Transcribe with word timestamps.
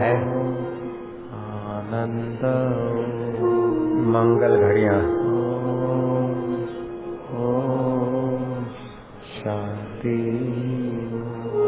है। 0.00 0.14
आनंद। 1.36 2.44
मंगल 4.08 4.56
घड़िया। 4.56 4.92
शांति। 9.32 10.16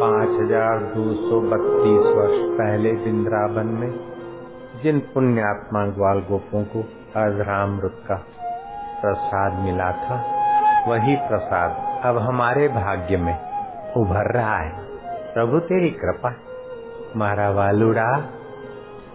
पाँच 0.00 0.30
हज़ार 0.40 0.78
दो 0.94 1.02
सौ 1.14 1.40
बत्तीस 1.40 2.06
वर्ष 2.16 2.38
पहले 2.58 2.92
वृंदावन 2.92 3.66
में 3.80 3.92
जिन 4.82 4.98
पुण्यात्मा 5.14 5.84
ग्वाल 5.86 6.20
गोपों 6.20 6.62
को 6.64 6.80
अधरामृत 7.16 8.00
का 8.08 8.16
प्रसाद 9.02 9.58
मिला 9.64 9.90
था 9.98 10.16
वही 10.88 11.16
प्रसाद 11.28 11.70
अब 12.04 12.18
हमारे 12.18 12.68
भाग्य 12.68 13.16
में 13.16 13.34
उभर 13.96 14.30
रहा 14.32 14.56
है। 14.58 14.72
प्रभु 15.34 15.58
तेरी 15.66 15.90
कृपा 15.90 16.30
મારા 17.15 17.51
વાલુડા 17.53 18.17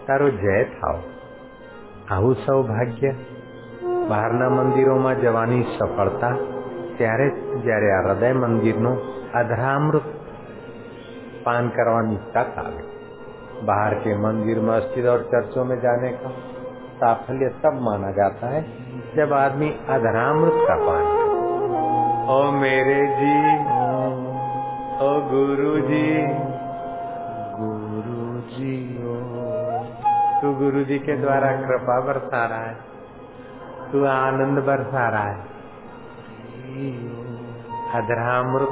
તારો 0.06 0.30
જય 0.38 0.56
થાવ 0.72 0.98
આવું 2.10 2.40
સૌભાગ્ય 2.46 3.12
બહારના 4.08 4.50
મંદિરોમાં 4.56 5.22
જવાની 5.22 5.62
સફળતા 5.74 6.34
ત્યારે 6.96 7.28
જ્યારે 7.60 7.92
આ 7.92 8.02
હૃદય 8.02 8.34
મંદિરનો 8.42 8.92
અધરામૃત 9.34 10.08
पान 11.44 11.68
करवानी 11.68 12.16
तक 12.34 12.58
आ 12.58 12.68
गई 12.70 12.90
बाहर 13.66 13.94
के 13.94 14.16
मंदिर 14.18 14.60
मस्जिद 14.60 15.06
और 15.06 15.22
चर्चों 15.32 15.64
में 15.64 15.76
जाने 15.80 16.10
का 16.12 16.30
साफल्य 17.00 17.48
तब 17.62 17.80
माना 17.80 18.10
जाता 18.12 18.50
है 18.50 18.62
जब 19.16 19.32
आदमी 19.34 19.70
अधरामृत 19.88 20.58
का 20.68 20.76
पान 20.86 21.04
करे 21.08 21.30
ओ 22.34 22.38
मेरे 22.58 23.00
जी 23.18 23.34
ओ 25.04 25.10
गुरु 25.30 25.74
जी 25.88 26.04
गुरु 30.77 30.87
जी 30.87 30.99
के 30.99 31.17
द्वारा 31.17 31.39
कृपा 31.39 32.01
बरसा 32.01 32.45
रहा 32.45 32.59
है। 32.59 32.77
तू 33.91 34.05
आनंद 34.05 34.59
बरसा 34.59 35.09
रहा 35.09 35.23
है। 35.23 35.37
अधरामृत। 37.93 38.69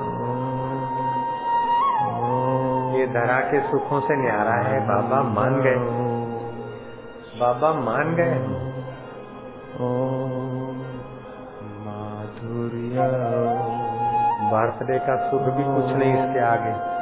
ये 2.99 3.07
धरा 3.07 3.39
के 3.39 3.61
सुखों 3.61 3.99
से 3.99 4.15
न्यारा 4.15 4.51
है। 4.51 4.87
बाबा 4.87 5.23
मान 5.23 5.61
गए। 5.61 5.75
बाबा 7.39 7.73
मान 7.73 8.15
गए। 8.15 8.39
माधुर्य। 11.85 12.97
बर्थडे 14.51 14.99
का 14.99 15.31
सुख 15.31 15.41
भी 15.41 15.63
कुछ 15.63 15.95
नहीं 15.95 16.13
इसके 16.13 16.39
आगे। 16.39 16.95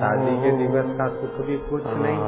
शादी 0.00 0.42
के 0.42 0.50
दिवस 0.50 0.98
का 0.98 1.08
सुख 1.08 1.46
भी 1.46 1.58
कुछ 1.58 1.82
नहीं। 1.86 2.18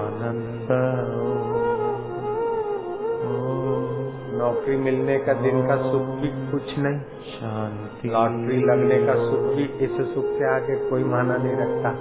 नौकरी 4.44 4.76
मिलने 4.76 5.18
का 5.18 5.32
दिन 5.32 5.66
का 5.66 5.76
सुख 5.76 6.02
भी 6.02 6.28
कुछ 6.50 6.78
नहीं। 6.78 6.98
शांति। 7.28 8.08
लॉटरी 8.08 8.58
लगने 8.62 8.98
का 9.02 9.14
सुख 9.14 9.44
भी 9.56 9.64
इस 9.84 10.14
सुख 10.14 10.26
के 10.38 10.54
आगे 10.54 10.76
कोई 10.90 11.04
माना 11.04 11.36
नहीं 11.36 11.56
रखता। 11.56 11.94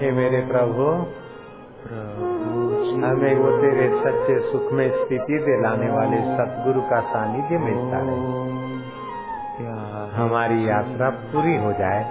हे 0.00 0.10
मेरे 0.12 0.40
प्रभु 0.40 0.88
हमें 3.04 3.34
वो 3.34 3.50
तेरे 3.60 3.88
सच्चे 3.98 4.38
सुख 4.52 4.72
में 4.72 4.88
स्थिति 4.90 5.38
दिलाने 5.38 5.90
वाले 5.90 6.20
सतगुरु 6.32 6.80
का 6.80 7.00
सानिध्य 7.00 7.58
मिलता 7.58 8.00
प्यार। 9.58 10.10
हमारी 10.14 10.68
यात्रा 10.68 11.10
पूरी 11.10 11.56
हो 11.56 11.72
जाए। 11.72 12.02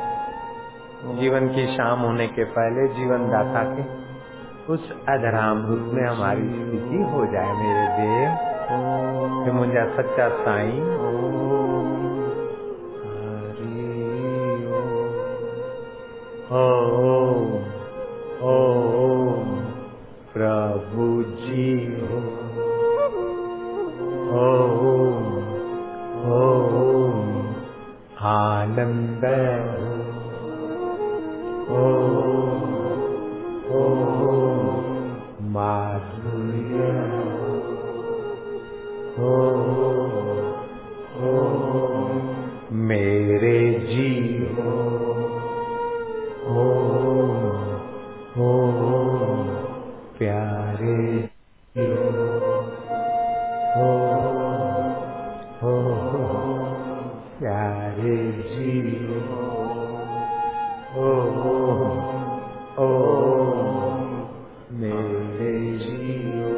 जीवन 1.16 1.48
की 1.48 1.68
शाम 1.68 2.00
होने 2.00 2.28
के 2.28 2.44
पहले 2.44 2.88
जीवन 2.88 3.30
दाता 3.30 3.64
के 3.76 3.84
उस 4.74 4.90
अधराम 5.10 5.66
रूप 5.66 5.94
में 5.94 6.04
हमारी 6.08 6.50
स्थिति 6.50 7.04
हो 7.12 7.26
जाए 7.26 7.54
मेरे 7.54 7.88
देव। 7.98 8.53
कि 9.46 9.52
मुझे 9.52 9.86
सच्चा 9.96 10.30
साईं 10.44 10.92
प्रभु 20.36 21.08
जी 21.42 21.66
हो 22.02 22.22
आनंद 28.32 29.26
हो 31.70 31.88
माधुर्य 35.56 36.88
हो 37.10 37.13
मेरे 42.88 43.58
जीव 43.80 44.60
ओम 46.48 47.44
ओम 48.44 49.50
प्यारे 50.18 50.98
ओम 51.76 52.66
ओम 55.72 56.10
प्यारे 57.40 58.18
जीव 58.42 59.14
ओम 61.04 61.38
ओम 62.80 63.62
मेरे 64.82 65.54
जीव 65.78 66.53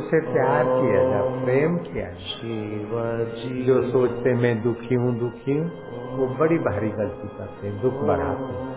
उसे 0.00 0.20
प्यार 0.26 0.64
किया 0.66 1.02
जा, 1.04 1.20
प्रेम 1.44 1.76
किया 1.84 2.08
जा। 2.10 3.64
जो 3.66 3.80
सोचते, 3.90 4.34
मैं 4.36 4.54
दुखी 4.62 4.94
हूँ 4.96 5.12
दुखी 5.18 5.58
हूँ, 5.58 5.66
वो 6.10 6.26
बड़ी 6.38 6.58
भारी 6.60 6.90
गलती 6.98 7.28
करते 7.38 7.66
हैं, 7.66 7.80
दुख 7.82 8.02
बढ़ाते 8.04 8.50
हैं। 8.50 8.68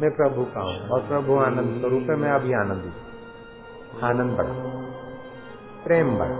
मैं 0.00 0.10
प्रभु 0.16 0.44
का 0.54 0.62
हूँ 0.62 0.88
और 0.88 1.06
प्रभु 1.08 1.36
आनंद 1.40 1.80
स्वरूप 1.80 2.10
है, 2.10 2.16
मैं 2.16 2.32
अभी 2.32 2.52
आनंदित 2.54 4.02
आनंद 4.04 4.36
बढ़ा 4.38 4.54
प्रेम 5.84 6.16
बढ़ा 6.18 6.38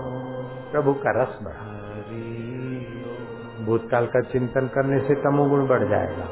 प्रभु 0.71 0.93
का 1.03 1.11
रस 1.13 1.39
बढ़ा 1.43 1.65
भूतकाल 3.65 4.05
का 4.07 4.21
चिंतन 4.31 4.67
करने 4.73 4.99
से 4.99 5.15
तमोगुण 5.21 5.65
बढ़ 5.67 5.83
जाएगा, 5.89 6.27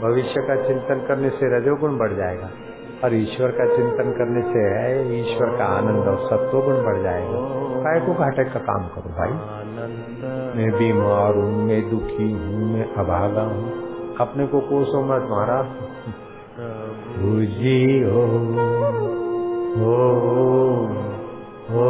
भविष्य 0.00 0.42
का 0.48 0.56
चिंतन 0.66 1.04
करने 1.08 1.30
से 1.30 1.48
रजोगुण 1.56 1.96
बढ़ 1.98 2.12
जाएगा। 2.14 2.48
और 3.04 3.14
ईश्वर 3.14 3.50
का 3.50 3.66
चिंतन 3.76 4.10
करने 4.10 4.42
से 4.42 4.62
है, 4.74 5.20
ईश्वर 5.20 5.58
का 5.58 5.64
आनंद 5.64 6.08
और 6.08 6.18
सत्वगुण 6.26 6.82
बढ़ 6.84 7.02
जाएगा। 7.02 7.40
काय 7.84 8.00
को 8.00 8.14
घाटे 8.14 8.44
का 8.44 8.60
काम 8.60 8.88
करो 8.88 9.12
भाई। 9.12 9.30
मैं 10.56 10.70
बीमार 10.78 11.34
हूँ, 11.34 11.62
मैं 11.64 11.90
दुखी 11.90 12.30
हूँ, 12.32 12.72
मैं 12.72 12.94
अभागा 12.94 13.42
हूँ। 13.42 14.16
अपने 14.20 14.46
को 14.46 14.60
कोसो 14.60 15.02
मत 15.02 15.28
मारा 15.30 15.62
जी 17.52 18.02
हो 18.02 18.22
हो 19.76 19.96
हो 21.70 21.86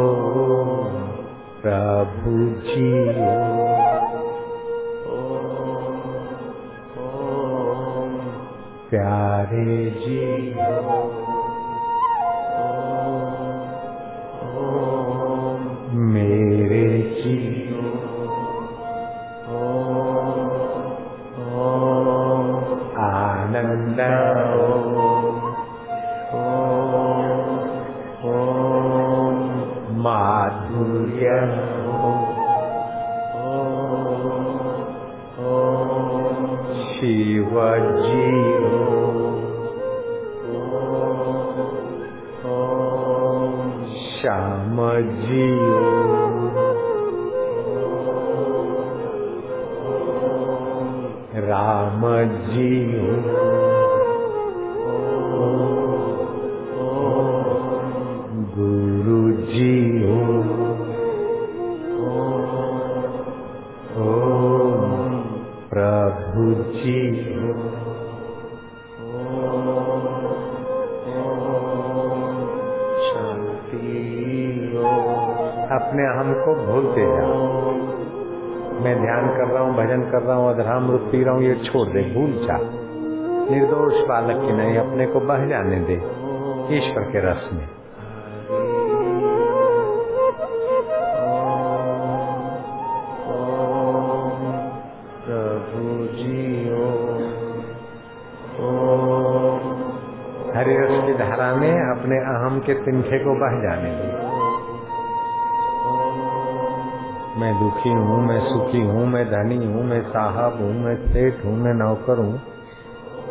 प्रभु 1.61 2.37
जी 2.61 2.91
हो। 3.07 3.90
प्यारे 8.91 9.75
जी 9.89 10.15
मेरे 16.13 16.83
जी 17.19 17.37
आनंद 23.03 24.01
माधुर्य 30.03 31.70
श्यामजी 44.21 45.45
रामजी 51.47 52.71
अपने 75.91 76.03
हम 76.17 76.29
को 76.43 76.51
भूलते 76.57 77.05
जाओ 77.05 77.47
मैं 78.83 78.93
ध्यान 78.99 79.25
कर 79.29 79.47
रहा 79.47 79.63
हूँ 79.63 79.73
भजन 79.77 80.03
कर 80.11 80.21
रहा 80.21 80.35
हूँ 80.35 80.47
अधरामृत 80.49 81.01
पी 81.11 81.23
रहा 81.23 81.33
हूँ 81.33 81.43
ये 81.43 81.55
छोड़ 81.65 81.87
दे 81.87 82.03
भूल 82.13 82.31
जा। 82.43 82.57
निर्दोष 83.49 83.97
बालक 84.09 84.39
की 84.45 84.53
नहीं 84.53 84.77
अपने 84.77 85.07
को 85.07 85.19
बह 85.31 85.45
जाने 85.49 85.79
दे 85.89 85.97
ईश्वर 86.77 87.09
के 87.11 87.25
रस 87.27 87.49
में। 87.53 87.67
हरि 100.55 100.73
रस 100.79 100.97
की 101.05 101.13
धारा 101.19 101.53
में 101.55 101.71
अपने 101.91 102.25
अहम 102.31 102.59
के 102.65 102.81
तिनखे 102.81 103.23
को 103.23 103.39
बह 103.39 103.61
जाने 103.61 103.95
दे। 103.95 104.20
मैं 107.37 107.59
दुखी 107.59 107.89
हूँ, 107.89 108.21
मैं 108.27 108.49
सुखी 108.49 108.81
हूँ, 108.81 109.07
मैं 109.07 109.25
धनी 109.31 109.65
हूँ, 109.65 109.83
मैं 109.83 110.01
साहब 110.01 110.61
हूँ, 110.61 110.73
मैं 110.73 110.95
सेठ 110.95 111.45
हूँ, 111.45 111.57
मैं 111.57 111.73
नौकर 111.73 112.19
हूँ। 112.19 112.41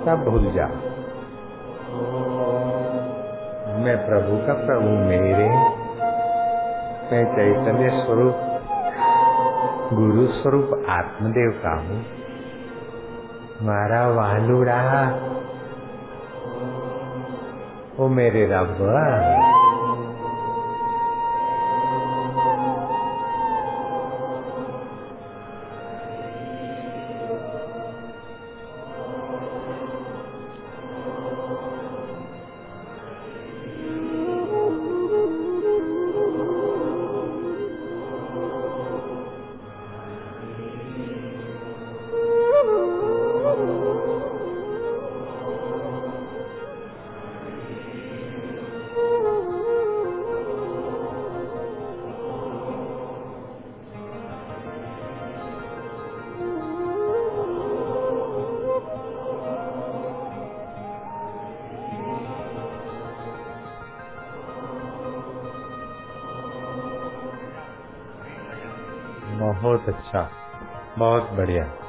सब 0.05 0.25
भूल 0.29 0.53
जा। 0.53 0.67
मैं 3.81 4.07
प्रभु 4.07 4.47
का 4.47 4.55
प्रभु 4.67 4.89
मेरे। 4.89 5.49
मैं 7.13 7.25
चैतन्य 7.25 7.91
स्वरूप, 7.91 8.37
गुरु 9.93 10.27
स्वरूप, 10.27 10.87
आत्मदेव 10.89 11.51
का 11.51 11.75
हूँ। 11.75 12.05
मारा 13.63 14.09
वालुड़ा 14.09 15.11
ओ 18.01 18.09
मेरे 18.09 18.47
रब 18.47 18.77
बहुत 69.71 69.89
अच्छा 69.89 70.31
बहुत 70.99 71.31
बढ़िया। 71.31 71.80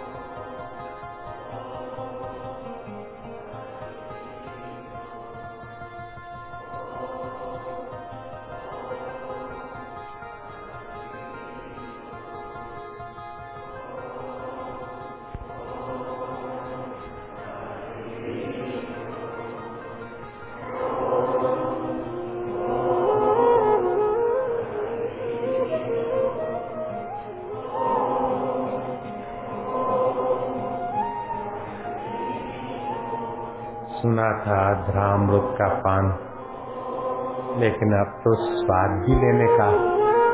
स्वाद 38.92 39.10
लेने 39.10 39.58
का 39.58 39.72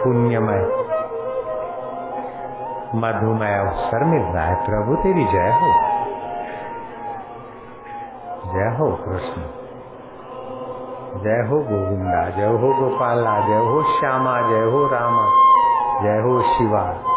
पुण्यमय, 0.04 0.59
मधुमय 2.95 3.57
अवसर 3.57 4.04
मिल 4.04 4.21
रहा 4.21 4.44
है। 4.44 4.56
प्रभु, 4.56 4.95
तेरी 4.95 5.25
जय 5.25 5.50
हो। 5.50 5.98
जय 8.54 8.77
हो 8.77 8.89
कृष्ण। 9.06 9.42
जय 11.24 11.48
हो 11.50 11.59
गोविंदा। 11.59 12.30
जय 12.30 12.45
हो 12.45 12.74
गोपाला 12.74 13.48
जय 13.48 13.57
हो 13.57 14.00
श्यामा। 14.00 14.42
जय 14.42 14.63
हो 14.63 14.88
रामा। 14.88 15.25
जय 16.04 16.21
हो 16.21 16.42
शिवा। 16.42 17.17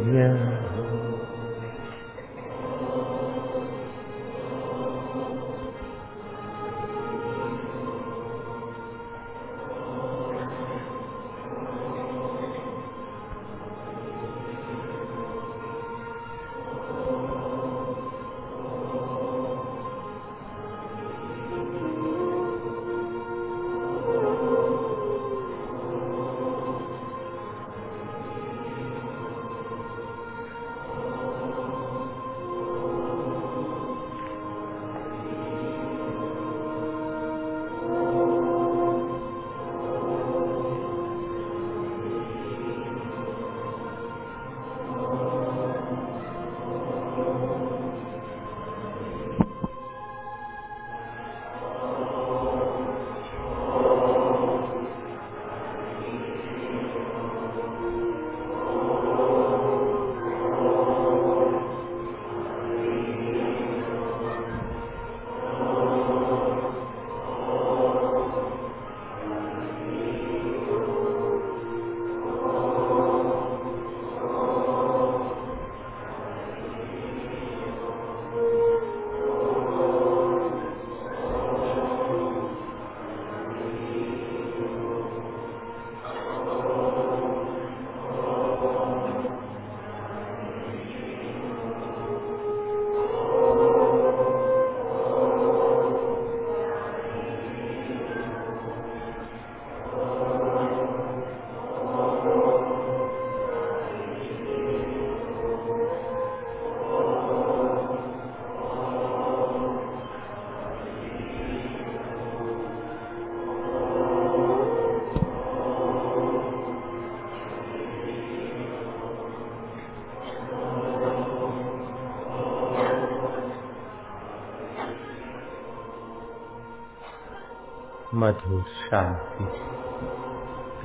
मधुर 128.31 128.63
शांति 128.63 129.45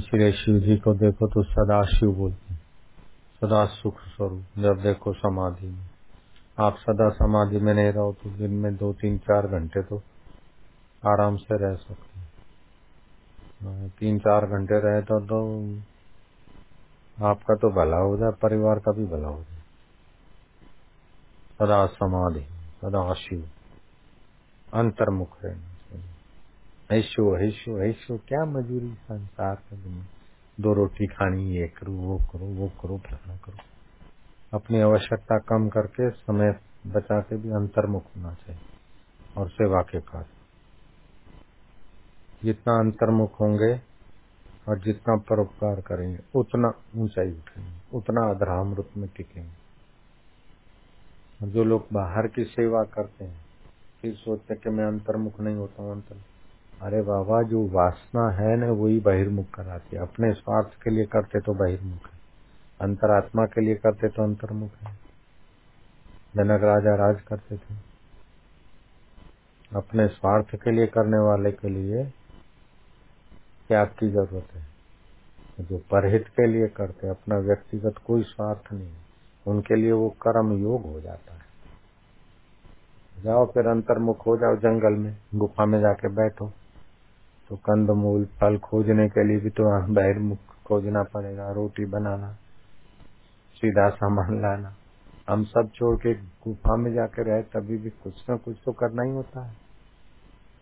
इसलिए 0.06 0.32
शिव 0.32 0.58
जी 0.58 0.76
को 0.76 0.92
देखो 0.94 1.26
तो 1.26 1.42
सदा 1.42 1.82
शिव 1.84 2.10
बोलते 2.12 2.52
हैं। 2.54 2.60
सदा 3.40 3.64
सुख 3.66 4.00
स्वरूप 4.00 4.58
जब 4.58 4.82
देखो 4.82 5.12
समाधि 5.12 5.66
में। 5.66 5.88
आप 6.58 6.76
सदा 6.78 7.08
समाधि 7.10 7.58
में 7.58 7.72
नहीं 7.74 7.92
रहो 7.92 8.12
तो 8.12 8.30
दिन 8.30 8.52
में 8.54 8.76
दो 8.76 8.92
तीन 8.92 9.18
चार 9.18 9.46
घंटे 9.48 9.82
तो 9.82 9.98
आराम 11.02 11.36
से 11.36 11.58
रह 11.58 11.74
सकते 11.76 12.18
हैं। 12.18 13.88
तीन 13.90 14.18
चार 14.18 14.46
घंटे 14.46 14.80
रहे 14.80 15.02
तो, 15.02 15.20
तो 15.20 15.38
आपका 17.18 17.54
तो 17.54 17.70
भला 17.70 17.98
हो 17.98 18.16
जाए 18.16 18.32
परिवार 18.42 18.78
का 18.78 18.92
भी 18.92 19.06
भला 19.06 19.28
हो 19.28 19.42
जाए। 19.42 19.62
सदा 21.58 21.86
समाधि 21.86 22.44
सदा 22.80 23.12
शिव 23.14 23.48
अंतर्मुख 24.74 25.38
रहना। 25.44 25.75
ऐशो 26.92 27.38
ऐशो 27.38 27.82
ऐशो 27.82 28.18
क्या 28.18 28.44
मजूरी 28.44 28.94
संसार 28.94 29.54
दिन 29.54 30.04
दो 30.60 30.72
रोटी 30.72 31.06
खानी, 31.06 31.56
ये 31.56 31.68
करो, 31.68 31.92
वो 31.92 32.18
करो 32.18 32.46
वो 32.46 32.68
करो, 32.68 32.98
फलाना 32.98 33.36
करो। 33.36 33.56
अपनी 34.58 34.80
आवश्यकता 34.80 35.38
कम 35.38 35.68
करके 35.68 36.10
समय 36.10 36.52
बचा 36.86 37.20
के 37.20 37.36
भी 37.36 37.48
अंतर्मुख 37.50 38.04
होना 38.16 38.34
चाहिए 38.34 38.60
और 39.36 39.48
सेवा 39.48 39.82
के 39.82 40.00
कार्य। 40.00 40.26
जितना 42.44 42.78
अंतर्मुख 42.78 43.40
होंगे 43.40 43.80
और 44.68 44.78
जितना 44.78 45.16
परोपकार 45.16 45.80
करेंगे, 45.80 46.18
उतना 46.34 46.72
ऊंचाई 46.96 47.30
उठेंगे 47.30 47.96
उतना 47.96 48.30
अधरामृत 48.30 48.90
में 48.96 49.08
टिकेंगे। 49.16 49.66
जो 51.52 51.64
लोग 51.64 51.86
बाहर 51.92 52.26
की 52.26 52.44
सेवा 52.44 52.84
करते 52.84 53.24
हैं, 53.24 53.44
फिर 54.02 54.14
सोचते 54.14 54.54
कि 54.54 54.70
मैं 54.70 54.84
अंतर्मुख 54.84 55.40
नहीं 55.40 55.56
होता 55.56 55.82
हूँ 55.82 55.92
अंतर 55.92 56.35
अरे 56.82 57.02
बाबा, 57.02 57.42
जो 57.42 57.68
वासना 57.68 58.30
है 58.30 58.56
ना, 58.56 58.66
वही 58.66 59.00
बहिर्मुख 59.00 59.46
कराती 59.54 59.96
है। 59.96 60.02
अपने 60.02 60.32
स्वार्थ 60.32 60.82
के 60.82 60.90
लिए 60.90 61.04
करते 61.04 61.40
तो 61.40 61.54
बहिर्मुख 61.54 62.06
है। 62.12 62.20
अंतरात्मा 62.80 63.46
के 63.46 63.60
लिए 63.60 63.74
करते 63.74 64.08
तो 64.08 64.22
अंतर्मुख 64.22 64.70
है। 64.82 64.94
जनक 66.36 66.62
राजा 66.62 66.94
राज 66.94 67.20
करते 67.20 67.56
थे। 67.56 67.74
अपने 69.76 70.08
स्वार्थ 70.08 70.56
के 70.56 70.70
लिए 70.70 70.86
करने 70.86 71.18
वाले 71.18 71.52
के 71.52 71.68
लिए 71.68 72.04
त्याग 73.68 73.86
की 73.86 74.08
ज़रूरत 74.08 74.46
है? 74.54 74.66
जो 75.60 75.78
परहित 75.78 76.28
के 76.28 76.46
लिए 76.46 76.66
करते 76.66 77.08
अपना 77.08 77.38
व्यक्तिगत 77.38 77.94
कोई 78.06 78.22
स्वार्थ 78.22 78.72
नहीं 78.72 78.92
उनके 79.46 79.76
लिए 79.76 79.92
वो 79.92 80.08
कर्म 80.08 80.52
योग 80.52 80.82
हो 80.82 81.00
जाता 81.00 81.34
है। 81.34 81.40
जाओ 83.22 83.46
फिर 83.46 83.66
अंतर्मुख 83.66 84.26
हो 84.26 84.36
जाओ 84.36 84.56
जंगल 84.56 84.92
में, 84.92 85.16
गुफा 85.34 85.66
में 85.66 85.80
जाके 85.80 86.08
बैठो। 86.08 86.52
तो 87.50 87.56
कंद 87.56 87.90
मूल 87.90 88.24
फल 88.40 88.58
खोजने 88.58 89.08
के 89.08 89.24
लिए 89.24 89.36
भी 89.36 89.50
तो 89.50 89.64
बहिर्मुख 89.94 90.38
खोजना 90.38 91.02
पड़ेगा, 91.02 91.50
रोटी 91.50 91.84
बनाना, 91.84 92.32
सीधा 93.56 93.88
सामान 93.90 94.40
लाना। 94.42 94.74
हम 95.30 95.44
सब 95.44 95.70
छोड़ 95.74 95.96
के 95.96 96.14
गुफा 96.14 96.76
में 96.76 96.92
जाके 96.94 97.22
रहे, 97.22 97.42
तभी 97.42 97.76
भी 97.76 97.90
कुछ 97.90 98.24
ना 98.30 98.36
कुछ 98.36 98.56
तो 98.64 98.72
करना 98.72 99.02
ही 99.02 99.10
होता 99.10 99.46
है। 99.46 99.54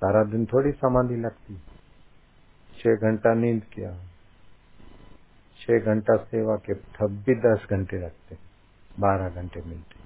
सारा 0.01 0.25
दिन 0.25 0.47
थोड़ी 0.47 0.73
समाधि 0.73 1.17
लगती 1.17 1.57
छह 2.73 2.95
घंटा 2.95 3.35
नींद 3.35 3.63
किया। 3.65 3.91
छह 5.59 5.79
घंटा 5.79 6.17
सेवा 6.17 6.57
के 6.57 6.75
तब 6.75 7.23
भी 7.27 7.35
दस 7.35 7.67
घंटे 7.71 7.99
लगते। 7.99 8.37
बारह 9.01 9.29
घंटे 9.29 9.63
मिलते। 9.67 10.03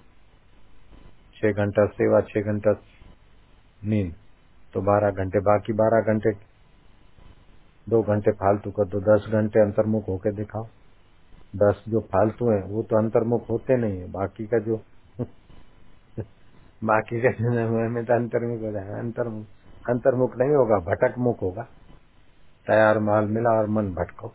छह 1.37 1.53
घंटा 1.53 1.87
सेवा, 1.87 2.21
छह 2.21 2.41
घंटा 2.41 2.73
नींद। 3.85 4.13
तो 4.75 4.81
बारह 4.81 5.11
घंटे, 5.11 5.41
बाकी 5.41 5.73
बारह 5.73 6.01
घंटे 6.01 6.33
दो 7.89 8.03
घंटे 8.03 8.31
फालतू 8.31 8.71
कर 8.71 8.85
दो, 8.85 9.01
दस 9.01 9.27
घंटे 9.29 9.61
अंतर्मुख 9.61 10.09
होके 10.09 10.33
दिखाओ। 10.33 10.67
दस 11.57 11.85
जो 11.89 12.01
फालतू 12.01 12.51
है, 12.51 12.63
वो 12.63 12.83
तो 12.83 12.97
अंतर्मुख 12.97 13.51
होते 13.51 13.77
नहीं 13.77 13.99
है, 13.99 14.11
बाकी 14.13 14.47
का 14.47 14.59
जो 14.59 14.77
बाकी 16.85 17.21
का 17.21 17.31
जो 17.31 17.91
में 17.91 18.05
तो 18.05 18.15
अंतर्मुख 18.15 18.61
हो 18.63 18.73
जाएगा। 18.73 18.99
अंतर्मुख 18.99 19.47
अंतर्मुख 19.91 20.37
नहीं 20.37 20.51
होगा 20.51 20.77
भटक 20.79 21.19
मुख 21.19 21.43
होगा। 21.43 21.63
तैयार 22.67 22.99
माल 22.99 23.25
मिला 23.25 23.51
और 23.51 23.67
मन 23.67 23.91
भटको। 23.95 24.33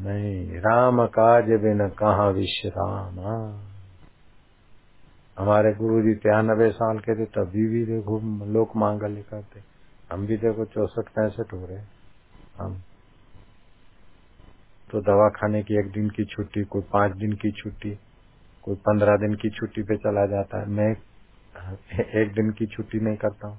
नहीं, 0.00 0.58
राम 0.58 1.06
काज 1.06 1.44
बिन 1.44 1.88
कहा 1.88 2.28
विश्राम। 2.28 3.18
हमारे 5.38 5.72
गुरु 5.74 6.02
जी 6.02 6.14
तिरानबे 6.14 6.70
साल 6.70 6.98
के 6.98 7.14
थे 7.14 7.24
तभी 7.24 7.66
भी 7.66 7.84
देखो 7.84 8.18
लोक 8.44 8.76
मांगल्य 8.76 9.22
करते। 9.22 9.77
हम 10.12 10.26
भी 10.26 10.36
देखो 10.36 10.64
चौसठ, 10.64 11.08
पैंसठ 11.08 11.52
हो 11.52 11.64
रहे 11.66 11.78
हम। 12.58 12.82
तो 14.90 15.00
दवा 15.00 15.28
खाने 15.28 15.62
की 15.62 15.78
एक 15.78 15.90
दिन 15.92 16.08
की 16.10 16.24
छुट्टी, 16.24 16.62
कोई 16.64 16.82
पाँच 16.82 17.16
दिन 17.16 17.32
की 17.32 17.50
छुट्टी, 17.52 17.90
कोई 18.62 18.76
पंद्रह 18.76 19.16
दिन 19.16 19.34
की 19.34 19.50
छुट्टी 19.50 19.82
पे 19.82 19.96
चला 19.96 20.26
जाता 20.26 20.60
है। 20.60 20.68
मैं 20.68 20.90
एक 22.22 22.32
दिन 22.34 22.50
की 22.50 22.66
छुट्टी 22.66 23.00
नहीं 23.00 23.16
करता 23.16 23.48
हूँ। 23.48 23.58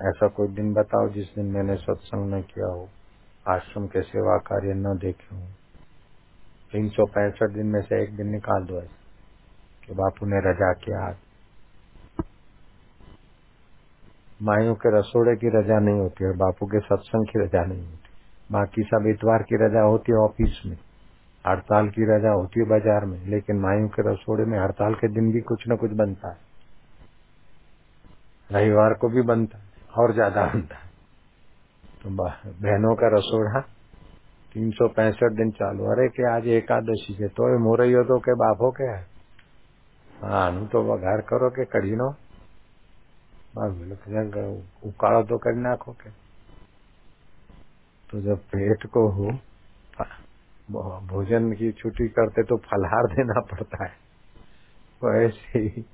ऐसा 0.00 0.28
कोई 0.28 0.48
दिन 0.48 0.72
बताओ 0.74 1.08
जिस 1.08 1.26
दिन 1.34 1.46
मैंने 1.46 1.76
सत्संग 1.76 2.34
न 2.34 2.40
किया 2.42 2.66
हो, 2.66 2.88
आश्रम 3.48 3.86
के 3.86 4.02
सेवा 4.02 4.36
कार्य 4.38 4.74
न 4.74 4.98
देखे 4.98 5.34
हो। 5.36 5.46
तीन 6.72 6.88
सौ 6.88 7.06
पैंसठ 7.06 7.54
दिन 7.54 7.66
में 7.66 7.80
से 7.82 8.02
एक 8.02 8.16
दिन 8.16 8.28
निकाल 8.28 8.64
दो 8.64 8.78
ऐसे, 8.78 8.94
कि 9.86 9.94
बापू 9.94 10.26
ने 10.26 10.40
रजा 10.40 10.72
किया 10.72 11.06
आज। 11.08 11.16
माइयों 14.40 14.74
के 14.76 14.90
रसोड़े 14.90 15.34
की 15.36 15.48
रजा 15.50 15.78
नहीं 15.80 16.00
होती 16.00 16.24
और 16.24 16.36
बापू 16.36 16.66
के 16.66 16.80
सत्संग 16.82 17.26
की 17.26 17.42
रजा 17.42 17.64
नहीं 17.64 17.82
होती। 17.82 18.12
बाकी 18.50 18.82
सब 18.84 19.06
इतवार 19.08 19.42
की 19.42 19.56
रजा 19.58 19.82
होती 19.82 20.12
है 20.12 20.18
ऑफ़िस 20.20 20.60
में। 20.66 20.76
हड़ताल 21.44 21.88
की 21.90 22.04
रजा 22.06 22.30
होती 22.32 22.60
है 22.60 22.66
बाज़ार 22.68 23.04
में, 23.04 23.18
लेकिन 23.26 23.60
माइयों 23.60 23.88
के 23.88 24.02
रसोड़े 24.04 24.44
में 24.44 24.58
हड़ताल 24.58 24.94
के 24.94 25.08
दिन 25.14 25.30
भी 25.32 25.40
कुछ 25.42 25.64
न 25.68 25.76
कुछ 25.76 25.90
बनता 25.96 26.30
है। 26.30 26.36
रविवार 28.50 28.94
को 28.94 29.08
भी 29.08 29.22
बनता 29.24 29.58
है, 29.58 29.64
और 29.94 30.12
ज़्यादा 30.14 30.44
बनता 30.44 30.76
है। 30.76 30.92
तो 32.02 32.10
बहनों 32.10 32.94
का 32.94 33.08
रसोड़ा 33.16 33.60
तीन 34.54 34.70
सौ 34.72 34.88
पैंसठ 34.96 35.32
दिन 35.34 35.50
चालू 35.52 35.84
अरे 35.92 36.08
के 36.08 36.26
आज 36.30 36.46
एकादशी 36.54 37.14
के 37.14 37.28
तो 37.30 37.46
मोरइयो 37.60 38.02
तो 38.04 38.18
के 38.20 38.34
बापो 38.36 38.70
के 38.72 38.84
है। 38.84 39.00
हाँ 40.22 40.66
तो 40.66 40.82
वो 40.82 40.96
घर 40.98 41.20
करो 41.28 41.48
के 41.50 41.64
कड़ी 41.70 41.96
नो 41.96 42.10
उकाड़ो 44.84 45.22
तो 45.22 45.38
कर 45.38 45.54
नाखो 45.54 45.92
के। 45.92 46.10
तो 48.10 48.20
जब 48.20 48.38
पेट 48.38 48.86
को 48.86 49.08
हो 49.08 49.38
भोजन 51.06 51.52
की 51.52 51.72
छुट्टी 51.72 52.08
करते 52.08 52.42
तो 52.42 52.56
फलहार 52.56 53.04
देना 53.16 53.40
पड़ता 53.40 53.84
है। 53.84 53.96
तो 55.00 55.22
ऐसे 55.22 55.58
ही 55.58 55.86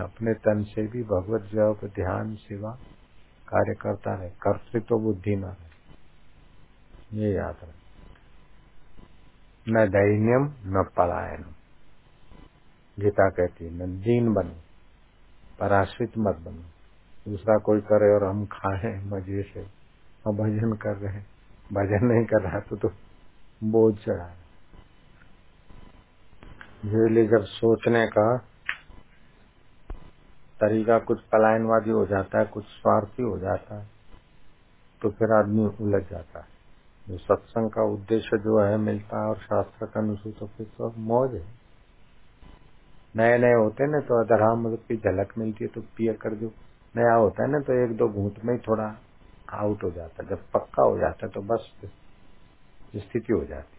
अपने 0.00 0.34
तन 0.34 0.62
से 0.62 0.82
भी 0.82 1.02
भगवत 1.02 1.42
जब 1.42 1.88
ध्यान, 1.88 2.34
सेवा 2.34 2.70
कार्य 3.48 3.74
करता 3.74 4.14
रहे। 4.14 4.30
कर्तृत्व 4.30 4.86
तो 4.88 4.98
बुद्धि 4.98 5.36
न 5.36 5.44
रहे। 5.44 5.68
ये 7.18 7.34
याद 7.34 7.56
रहे। 7.62 7.78
न 9.68 9.88
दैन्यम, 9.88 10.44
न 10.66 10.84
पलायनम 10.96 11.54
गीता 13.02 13.28
कहती 13.28 13.64
है, 13.64 13.70
न 13.70 14.00
दीन 14.00 14.32
बनो, 14.34 14.56
पराश्रित 15.60 16.12
मत 16.18 16.36
बनो। 16.36 16.77
दूसरा 17.28 17.56
कोई 17.64 17.80
करे 17.82 18.14
और 18.14 18.24
हम 18.24 18.44
खाए 18.52 18.92
मज़े 19.06 19.42
से 19.44 19.62
और 20.24 20.34
भजन 20.34 20.72
कर 20.82 20.96
रहे 20.96 21.12
हैं। 21.12 21.26
भजन 21.70 22.06
नहीं 22.06 22.24
कर 22.26 22.42
रहा 22.42 22.60
तो, 22.60 22.76
तो 22.76 22.88
बोझ 23.62 23.94
चढ़ा 23.96 24.28
इसलिए 26.84 27.26
जब 27.28 27.44
सोचने 27.46 28.06
का 28.08 28.36
तरीका 30.60 30.98
कुछ 31.00 31.20
पलायनवादी 31.32 31.90
हो 31.90 32.04
जाता 32.06 32.38
है 32.38 32.44
कुछ 32.46 32.64
स्वार्थी 32.66 33.22
हो 33.22 33.38
जाता 33.38 33.78
है 33.80 33.86
तो 35.02 35.10
फिर 35.10 35.32
आदमी 35.34 35.66
उलझ 35.80 36.02
जाता 36.02 36.40
है। 36.40 36.46
जो 37.06 37.18
सत्संग 37.18 37.70
का 37.70 37.82
उद्देश्य 37.92 38.38
जो 38.38 38.58
है 38.60 38.76
मिलता 38.78 39.20
है 39.20 39.28
और 39.28 39.38
शास्त्र 39.38 39.86
का 39.86 40.00
अनुसूच 40.00 40.34
तो 40.38 40.46
फिर 40.46 40.66
तो 40.78 40.90
मौज 41.08 41.34
है। 41.34 41.46
नए 43.14 43.38
नए 43.38 43.54
होते 43.54 43.86
ना 43.86 44.00
तो 44.00 44.20
अधराम 44.20 44.60
मतलब 44.60 44.84
की 44.88 44.96
झलक 44.96 45.32
मिलती 45.38 45.64
है 45.64 45.70
तो 45.70 45.80
पिया 45.96 46.12
कर 46.22 46.34
जो 46.34 46.48
नया 46.98 47.14
होता 47.14 47.42
है 47.42 47.50
ना 47.50 47.60
तो 47.60 47.72
एक 47.84 47.96
दो 47.96 48.08
घूट 48.10 48.44
में 48.44 48.52
ही 48.54 48.60
थोड़ा 48.68 48.86
आउट 49.54 49.82
हो 49.84 49.90
जाता 49.90 50.22
है। 50.22 50.28
जब 50.28 50.40
पक्का 50.54 50.82
हो 50.82 50.98
जाता 50.98 51.26
है 51.26 51.32
तो 51.32 51.40
बस 51.44 51.70
स्थिति 52.96 53.32
हो 53.32 53.44
जाती 53.44 53.76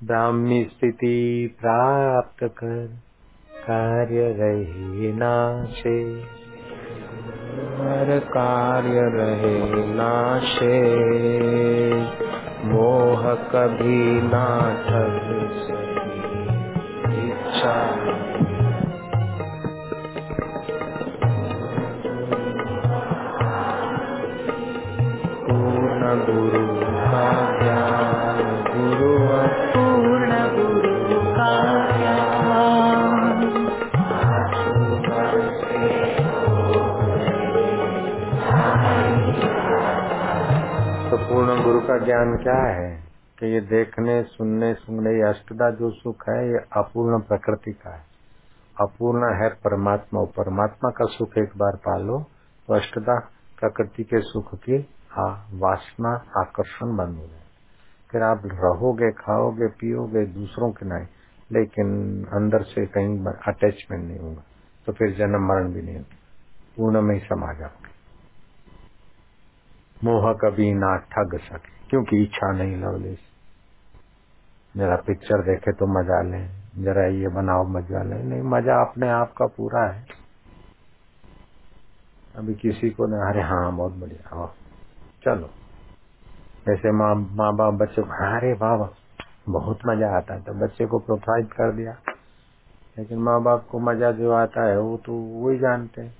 ब्राह्मी 0.00 0.62
स्थिति 0.64 1.16
प्राप्त 1.60 2.42
कर, 2.58 2.86
कार्य 3.60 4.24
रहे 4.38 5.12
नाशे 5.14 5.98
हर 7.78 8.18
कार्य 8.28 9.00
रहे 9.14 9.84
नाशे 9.94 10.76
मोह 12.66 13.22
कभी 13.52 14.04
ना 14.22 14.46
ठग 14.84 15.18
सकी। 15.62 17.26
इच्छा 17.26 17.76
तो 26.16 26.56
का 41.80 41.98
ज्ञान 41.98 42.36
क्या 42.42 42.70
है? 42.72 43.00
कि 43.38 43.46
ये 43.46 43.60
देखने, 43.60 44.22
सुनने 44.22 44.74
सुनने 44.74 45.10
ये 45.10 45.28
अष्टदा 45.28 45.70
जो 45.70 45.90
सुख 45.90 46.28
है, 46.28 46.48
ये 46.48 46.58
अपूर्ण 46.76 47.20
प्रकृति 47.20 47.72
का 47.72 47.94
है। 47.94 48.02
अपूर्ण 48.80 49.42
है 49.42 49.48
परमात्मा। 49.48 50.24
परमात्मा 50.24 50.90
का 50.90 51.04
सुख 51.04 51.28
एक 51.38 51.48
बार 51.56 51.72
पालो 51.76 52.18
तो 52.66 52.74
अष्टदा 52.74 53.18
प्रकृति 53.60 54.02
के 54.02 54.20
सुख 54.20 54.54
की 54.54 54.95
हाँ 55.16 55.48
वासना, 55.54 56.10
आकर्षण 56.38 56.96
बंद 56.96 57.16
हो 57.16 57.26
जाए 57.26 57.44
फिर 58.10 58.22
आप 58.22 58.42
रहोगे, 58.46 59.10
खाओगे, 59.14 59.68
पियोगे, 59.78 60.24
दूसरों 60.32 60.70
के 60.72 60.86
नहीं, 60.86 61.06
लेकिन 61.50 61.88
अंदर 62.34 62.62
से 62.64 62.86
कहीं 62.88 63.24
अटैचमेंट 63.24 64.04
नहीं 64.04 64.18
होगा 64.18 64.42
तो 64.86 64.92
फिर 64.92 65.14
जन्म 65.18 65.46
मरण 65.48 65.72
भी 65.72 65.82
नहीं 65.82 65.96
होगा 65.96 66.16
पूर्ण 66.76 67.02
में 67.02 67.14
ही 67.14 67.20
समा 67.20 67.52
जाओगे 67.52 67.94
मोह 70.00 70.32
कभी 70.40 70.72
ना 70.74 70.96
ठग 71.12 71.38
सके, 71.42 71.72
क्योंकि 71.90 72.22
इच्छा 72.22 72.52
नहीं 72.52 72.76
लवलेस 72.76 73.18
जरा 74.74 74.96
पिक्चर 75.06 75.42
देखे 75.42 75.72
तो 75.72 75.86
मज़ा 75.88 76.20
ले, 76.22 76.40
जरा 76.84 77.06
ये 77.08 77.28
बनाओ, 77.34 77.64
मज़ा 77.68 78.02
ले। 78.02 78.22
नहीं, 78.22 78.42
मज़ा 78.44 78.80
अपने 78.80 79.08
आप 79.10 79.32
का 79.38 79.46
पूरा 79.56 79.84
है। 79.84 80.04
अभी 82.34 82.54
किसी 82.56 82.90
को 82.90 83.06
ना 83.06 83.28
अरे 83.28 83.42
हाँ 83.42 83.76
बहुत 83.76 83.92
बढ़िया 83.94 84.28
चलो। 85.26 85.48
जैसे 86.66 86.92
माँ 86.92 87.14
माँ 87.14 87.56
बाप 87.56 87.74
बच्चे 87.74 88.02
को, 88.02 88.36
अरे 88.36 88.54
बाबा 88.54 88.90
बहुत 89.48 89.78
मज़ा 89.86 90.16
आता 90.16 90.34
है। 90.34 90.42
तो 90.42 90.52
बच्चे 90.52 90.86
को 90.86 90.98
प्रोत्साहित 90.98 91.52
कर 91.52 91.72
दिया। 91.72 91.96
लेकिन 92.98 93.18
माँ 93.18 93.42
बाप 93.42 93.66
को 93.70 93.78
मज़ा 93.78 94.10
जो 94.12 94.32
आता 94.32 94.68
है, 94.68 94.78
वो 94.80 94.96
तो 94.96 95.12
वही 95.12 95.58
जानते 95.58 96.02
हैं। 96.02 96.14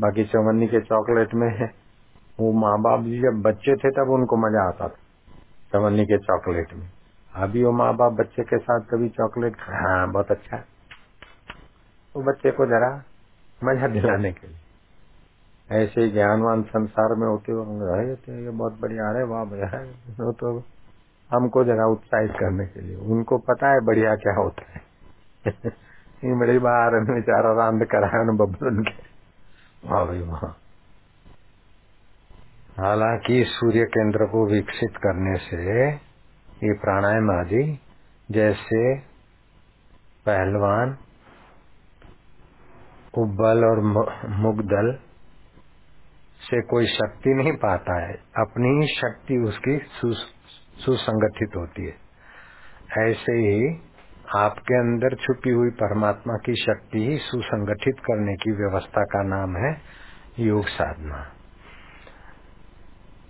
बाकी 0.00 0.24
चवन्नी 0.24 0.66
के 0.66 0.80
चॉकलेट 0.80 1.34
में 1.34 1.48
है 1.58 1.74
वो 2.40 2.52
माँ 2.52 2.78
बाप 2.80 3.00
जी 3.00 3.20
जब 3.20 3.42
बच्चे 3.42 3.76
थे, 3.76 3.90
तब 3.90 4.10
उनको 4.10 4.36
मज़ा 4.36 4.68
आता 4.68 4.88
था 4.88 4.96
चवन्नी 5.72 6.04
के 6.04 6.18
चॉकलेट 6.18 6.74
में। 6.74 6.90
अभी 7.34 7.64
वो 7.64 7.72
माँ 7.72 7.96
बाप 7.96 8.12
बच्चे 8.12 8.42
के 8.42 8.58
साथ 8.58 8.80
कभी 8.80 9.08
चॉकलेट 9.08 9.56
हाँ 9.60 10.12
बहुत 10.12 10.30
अच्छा। 10.30 10.56
तो 12.14 12.22
बच्चे 12.22 12.50
को 12.50 12.66
जरा 12.66 13.02
मज़ा 13.64 13.86
दिलाने 13.86 14.32
के 14.32 14.46
लिए। 14.46 14.63
ऐसे 15.72 16.10
ज्ञानवान 16.10 16.62
संसार 16.62 17.14
में 17.14 17.28
होते 17.28 17.52
हुए 17.52 18.16
थे। 18.16 18.44
ये 18.44 18.50
बहुत 18.50 18.80
बढ़िया 18.80 19.10
अरे 19.10 19.24
वाह 19.24 19.44
भैया 19.44 19.80
वो 20.24 20.32
तो 20.32 20.62
हमको 21.32 21.64
जरा 21.64 21.86
उत्साहित 21.86 22.30
करने 22.30 22.66
के 22.66 22.80
लिए। 22.80 22.96
उनको 22.96 23.38
पता 23.38 23.72
है 23.72 23.80
बढ़िया 23.80 24.14
क्या 24.14 24.34
होता 24.34 24.62
है। 24.62 24.80
ये 26.24 26.38
बड़ी 26.38 26.58
बार 26.58 26.90
बेचारा 26.90 27.52
रांद 27.52 27.84
कराया 27.84 28.24
बबलून 28.24 28.82
के। 28.82 29.14
वाह 29.90 30.04
भाई, 30.04 30.20
वाह। 30.20 30.46
हालाँकि 32.84 33.44
सूर्य 33.48 33.84
केंद्र 33.84 34.26
को 34.26 34.46
विकसित 34.46 34.96
करने 34.96 35.36
से 35.38 35.90
ये 35.90 36.72
प्राणायाम 36.74 37.30
आदि, 37.30 37.78
जैसे 38.30 38.98
पहलवान 40.26 40.98
उब्बल 43.18 43.64
और 43.64 43.80
मुगदल 44.28 44.98
से 46.44 46.60
कोई 46.62 46.86
शक्ति 46.86 47.34
नहीं 47.34 47.52
पाता 47.56 48.00
है। 48.06 48.14
अपनी 48.38 48.70
ही 48.80 48.86
शक्ति 48.94 49.36
उसकी 49.38 49.78
सुसंगठित 50.76 51.56
होती 51.56 51.84
है। 51.84 51.94
ऐसे 53.10 53.32
ही 53.32 53.68
आपके 54.36 54.74
अंदर 54.74 55.14
छुपी 55.16 55.50
हुई 55.50 55.70
परमात्मा 55.70 56.34
की 56.36 56.54
शक्ति 56.54 57.06
ही 57.06 57.16
सुसंगठित 57.18 58.00
करने 58.00 58.34
की 58.34 58.52
व्यवस्था 58.52 59.04
का 59.04 59.22
नाम 59.22 59.56
है 59.56 59.70
योग 60.38 60.66
साधना। 60.66 61.30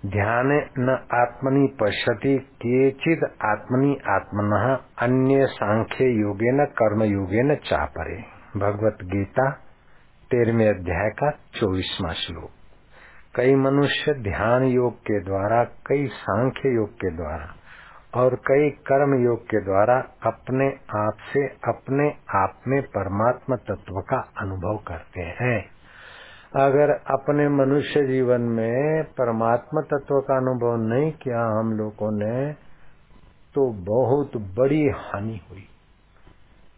ध्यान 0.05 0.51
न 0.79 0.89
आत्मनि 1.13 1.67
पश्यति 1.81 2.37
केचिद 2.55 3.23
आत्मनि 3.45 3.93
आत्मन 4.09 4.51
अन्य 4.99 5.47
सांख्य 5.47 6.05
योगे 6.05 6.51
न 6.51 6.65
कर्म 6.65 7.03
योगे 7.03 7.43
न 7.43 7.55
चापरे। 7.55 8.17
भगवत 8.59 8.97
गीता 9.03 9.49
तेरहवें 10.31 10.69
अध्याय 10.69 11.09
का 11.09 11.31
चौबीसवा 11.31 12.13
श्लोक। 12.13 12.51
कई 13.35 13.55
मनुष्य 13.55 14.13
ध्यान 14.13 14.63
योग 14.63 14.93
के 14.99 15.19
द्वारा, 15.23 15.63
कई 15.63 16.07
सांख्य 16.07 16.69
योग 16.75 16.93
के 16.93 17.09
द्वारा 17.15 17.55
और 18.21 18.35
कई 18.35 18.69
कर्म 18.69 19.25
योग 19.25 19.43
के 19.43 19.61
द्वारा 19.61 19.97
अपने 20.25 20.67
आप 20.99 21.17
से 21.33 21.47
अपने 21.47 22.09
आप 22.35 22.61
में 22.67 22.81
परमात्मा 22.81 23.55
तत्व 23.55 24.01
का 24.01 24.19
अनुभव 24.37 24.77
करते 24.87 25.21
हैं। 25.21 25.59
अगर 26.55 26.91
अपने 26.91 27.49
मनुष्य 27.49 28.05
जीवन 28.07 28.41
में 28.41 29.03
परमात्मा 29.03 29.81
तत्व 29.81 30.19
का 30.21 30.37
अनुभव 30.37 30.75
नहीं 30.93 31.11
किया 31.11 31.45
हम 31.59 31.71
लोगों 31.73 32.11
ने 32.11 32.53
तो 33.55 33.69
बहुत 33.83 34.37
बड़ी 34.37 34.83
हानि 34.87 35.39
हुई। 35.51 35.67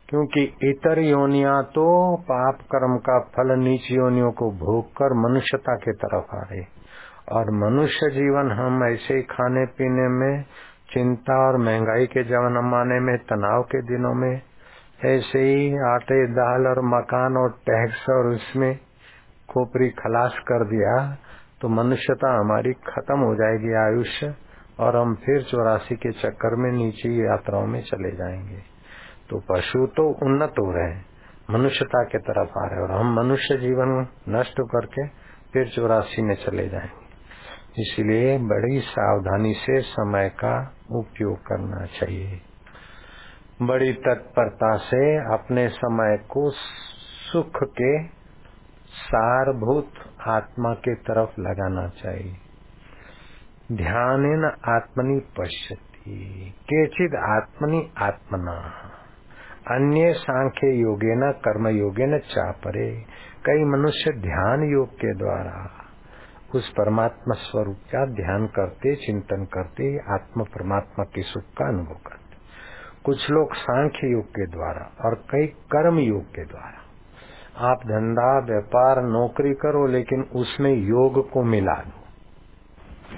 क्योंकि 0.09 0.41
इतर 0.63 0.99
योनिया 0.99 1.61
तो 1.75 1.85
पाप 2.23 2.59
कर्म 2.71 2.97
का 2.97 3.19
फल 3.35 3.51
नीच 3.59 3.87
योनियों 3.91 4.31
को 4.31 4.49
भोग 4.59 4.91
कर 4.91 5.13
मनुष्यता 5.23 5.75
के 5.75 5.93
तरफ़ 6.03 6.35
आ 6.35 6.41
रहे। 6.41 6.61
और 7.31 7.51
मनुष्य 7.55 8.09
जीवन 8.11 8.51
हम 8.51 8.83
ऐसे 8.85 9.13
ही 9.13 9.21
खाने 9.31 9.65
पीने 9.77 10.07
में, 10.09 10.43
चिंता 10.91 11.37
और 11.47 11.57
महँगाई 11.57 12.05
के 12.05 12.23
जमाने 12.23 12.99
में, 12.99 13.17
तनाव 13.29 13.63
के 13.63 13.81
दिनों 13.81 14.13
में, 14.13 14.41
ऐसे 15.05 15.39
ही 15.39 15.65
आटे, 15.87 16.19
दाल 16.31 16.67
और 16.67 16.81
मकान 16.87 17.37
और 17.37 17.49
टैक्स 17.67 18.05
और 18.09 18.27
उसमें 18.27 18.73
खोपरी 19.49 19.89
खलास 19.99 20.39
कर 20.47 20.65
दिया 20.67 20.95
तो 21.61 21.69
मनुष्यता 21.69 22.33
हमारी 22.39 22.73
खत्म 22.87 23.19
हो 23.19 23.35
जाएगी 23.35 23.75
आयुष्य, 23.83 24.33
और 24.79 24.95
हम 24.97 25.13
फिर 25.15 25.41
चौरासी 25.41 25.95
के 25.95 26.11
चक्कर 26.13 26.55
में 26.55 26.71
नीचे 26.71 27.09
यात्राओं 27.19 27.67
में 27.67 27.81
चले 27.81 28.11
जाएँगे। 28.17 28.76
तो 29.29 29.39
पशु 29.39 29.87
तो 29.87 30.09
उन्नत 30.25 30.51
हो 30.51 30.71
रहे 30.71 30.93
हैं। 30.93 31.05
मनुष्यता 31.51 32.03
के 32.03 32.17
तरफ़ 32.17 32.49
आ 32.49 32.67
रहे 32.67 32.81
और 32.81 32.91
हम 32.91 33.13
मनुष्य 33.13 33.57
जीवन 33.57 34.07
नष्ट 34.29 34.55
करके 34.59 35.07
फिर 35.53 35.67
चौरासी 35.67 36.21
में 36.21 36.35
चले 36.35 36.69
जाएँगे। 36.69 37.07
इसलिए 37.81 38.37
बड़ी 38.37 38.79
सावधानी 38.79 39.53
से 39.53 39.81
समय 39.81 40.29
का 40.29 40.73
उपयोग 40.91 41.37
करना 41.37 41.85
चाहिए। 41.85 42.41
बड़ी 43.61 43.93
तत्परता 43.93 44.77
से 44.77 45.33
अपने 45.33 45.69
समय 45.69 46.17
को 46.17 46.51
सुख 47.31 47.51
के 47.63 48.07
सारभूत 48.87 49.91
आत्मा 50.27 50.73
के 50.73 50.95
तरफ़ 50.95 51.41
लगाना 51.41 51.87
चाहिए। 51.87 52.35
ध्यान 53.71 54.51
आत्मनि 54.65 55.19
पश्यति, 55.39 56.53
केचिद 56.59 57.15
आत्मनि 57.15 57.93
आत्मना। 57.97 58.73
अन्य 59.71 60.13
सांख्य 60.13 60.67
योगे 60.67 61.15
न 61.15 61.31
कर्म 61.31 61.67
योगे 61.67 62.05
न 62.05 62.19
चापरे। 62.19 63.03
कई 63.45 63.63
मनुष्य 63.63 64.11
ध्यान 64.11 64.63
योग 64.71 64.89
के 64.89 65.13
द्वारा 65.13 65.71
उस 66.55 66.69
परमात्मा 66.69 67.35
स्वरूप 67.35 67.75
का 67.75 68.05
ध्यान 68.05 68.47
करते, 68.47 68.95
चिंतन 68.95 69.45
करते, 69.53 69.97
आत्म 70.13 70.43
परमात्मा 70.43 71.05
के 71.05 71.21
सुख 71.21 71.43
का 71.43 71.67
अनुभव 71.67 71.93
करते। 71.93 72.37
कुछ 73.05 73.29
लोग 73.29 73.53
सांख्य 73.53 74.07
योग 74.07 74.25
के 74.25 74.47
द्वारा 74.47 74.91
और 75.05 75.15
कई 75.15 75.47
कर्म 75.47 75.99
योग 75.99 76.23
के 76.23 76.45
द्वारा। 76.45 76.83
आप 77.71 77.77
धंधा, 77.77 78.39
व्यापार, 78.39 79.03
नौकरी 79.03 79.53
करो, 79.53 79.87
लेकिन 79.87 80.21
उसमें 80.21 80.73
योग 80.73 81.31
को 81.31 81.43
मिला 81.43 81.73
दो। 81.73 81.96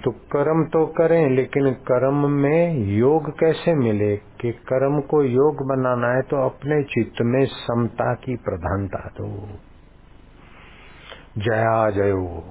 तो 0.03 0.11
कर्म 0.11 0.63
तो 0.63 0.85
करें, 0.85 1.29
लेकिन 1.29 1.71
कर्म 1.71 2.29
में 2.31 2.73
योग 2.97 3.29
कैसे 3.39 3.73
मिले? 3.75 4.15
कि 4.17 4.51
कर्म 4.51 4.99
को 5.01 5.23
योग 5.23 5.55
बनाना 5.67 6.15
है 6.15 6.21
तो 6.21 6.45
अपने 6.45 6.83
चित्त 6.83 7.21
में 7.21 7.45
समता 7.45 8.13
की 8.13 8.35
प्रधानता 8.35 8.99
दो। 8.99 9.47
जया 11.37 11.89
जयो। 11.89 12.43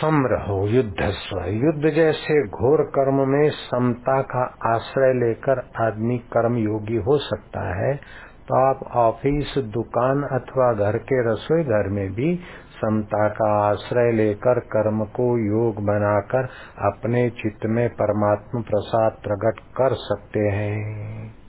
सम 0.00 0.26
रहो, 0.26 0.66
युद्ध 0.66 0.96
स्व। 1.00 1.38
युद्ध 1.44 1.88
जैसे 1.90 2.48
घोर 2.48 2.82
कर्म 2.82 3.28
में 3.28 3.50
समता 3.50 4.22
का 4.22 4.44
आश्रय 4.74 5.12
लेकर 5.14 5.58
आदमी 5.86 6.18
कर्म 6.18 6.56
योगी 6.56 6.96
हो 6.96 7.18
सकता 7.18 7.62
है 7.76 7.96
तो 8.48 8.56
आप 8.56 8.80
ऑफ़िस, 8.96 9.58
दुकान 9.58 10.22
अथवा 10.22 10.72
घर 10.72 10.98
के 10.98 11.32
रसोई 11.32 11.62
घर 11.62 11.88
में 11.88 12.12
भी 12.12 12.40
समता 12.80 13.28
का 13.28 13.50
आश्रय 13.60 14.12
लेकर 14.12 14.60
कर्म 14.60 15.04
को 15.04 15.26
योग 15.38 15.84
बनाकर 15.84 16.48
अपने 16.86 17.28
चित्त 17.30 17.66
में 17.66 17.88
परमात्मा 17.88 18.60
प्रसाद 18.60 19.12
प्रकट 19.22 19.60
कर 19.76 19.94
सकते 19.94 20.40
हैं। 20.40 21.40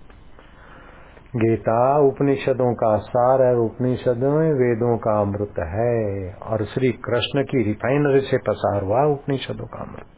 गीता 1.36 1.98
उपनिषदों 1.98 2.74
का 2.74 2.98
सार 2.98 3.42
है, 3.42 3.56
उपनिषदों 3.56 4.32
में 4.32 4.52
वेदों 4.54 4.98
का 4.98 5.20
अमृत 5.22 5.60
है 5.60 6.34
और 6.52 6.66
श्री 6.66 6.92
कृष्ण 6.92 7.44
की 7.44 7.64
रिफाइनरी 7.64 8.20
से 8.20 8.38
पसार 8.38 8.84
हुआ 8.84 9.04
उपनिषदों 9.04 9.66
का 9.66 9.84
अमृत। 9.84 10.18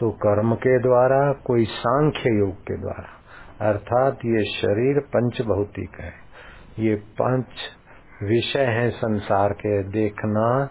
तो 0.00 0.10
कर्म 0.10 0.54
के 0.54 0.78
द्वारा, 0.78 1.32
कोई 1.32 1.64
सांख्य 1.64 2.30
योग 2.38 2.54
के 2.62 2.80
द्वारा, 2.80 3.06
अर्थात 3.68 4.24
ये 4.26 4.44
शरीर 4.44 5.00
पंच 5.00 5.42
भौतिक 5.42 6.00
है, 6.00 6.12
ये 6.78 6.94
पंच 6.94 7.46
विषय 8.22 8.64
है 8.64 8.90
संसार 8.90 9.52
के। 9.52 9.82
देखना, 9.82 10.66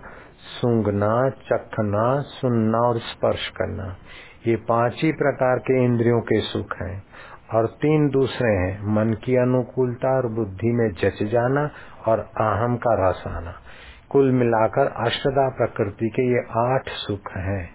सूंघना, 0.62 1.29
चखना, 1.29 2.21
सुनना 2.21 2.77
और 2.77 2.97
स्पर्श 2.97 3.49
करना। 3.49 3.95
ये 4.47 4.56
पाँच 4.56 4.99
ही 5.03 5.12
प्रकार 5.12 5.60
के 5.60 5.86
इंद्रियों 5.86 6.21
के 6.21 6.41
सुख 6.41 6.75
हैं। 6.82 7.03
और 7.53 7.67
तीन 7.67 8.10
दूसरे 8.10 8.49
हैं, 8.49 8.95
मन 8.95 9.13
की 9.13 9.36
अनुकूलता 9.36 10.17
और 10.17 10.27
बुद्धि 10.27 10.71
में 10.71 10.91
जच 10.91 11.23
जाना 11.23 11.69
और 12.08 12.19
अहम 12.19 12.77
का 12.77 13.10
रस 13.10 13.23
आना। 13.27 13.53
कुल 14.10 14.32
मिलाकर 14.32 15.08
अष्टदा 15.08 15.49
प्रकृति 15.49 16.10
के 16.10 16.21
ये 16.21 16.39
आठ 16.58 16.89
सुख 16.89 17.32
हैं। 17.38 17.69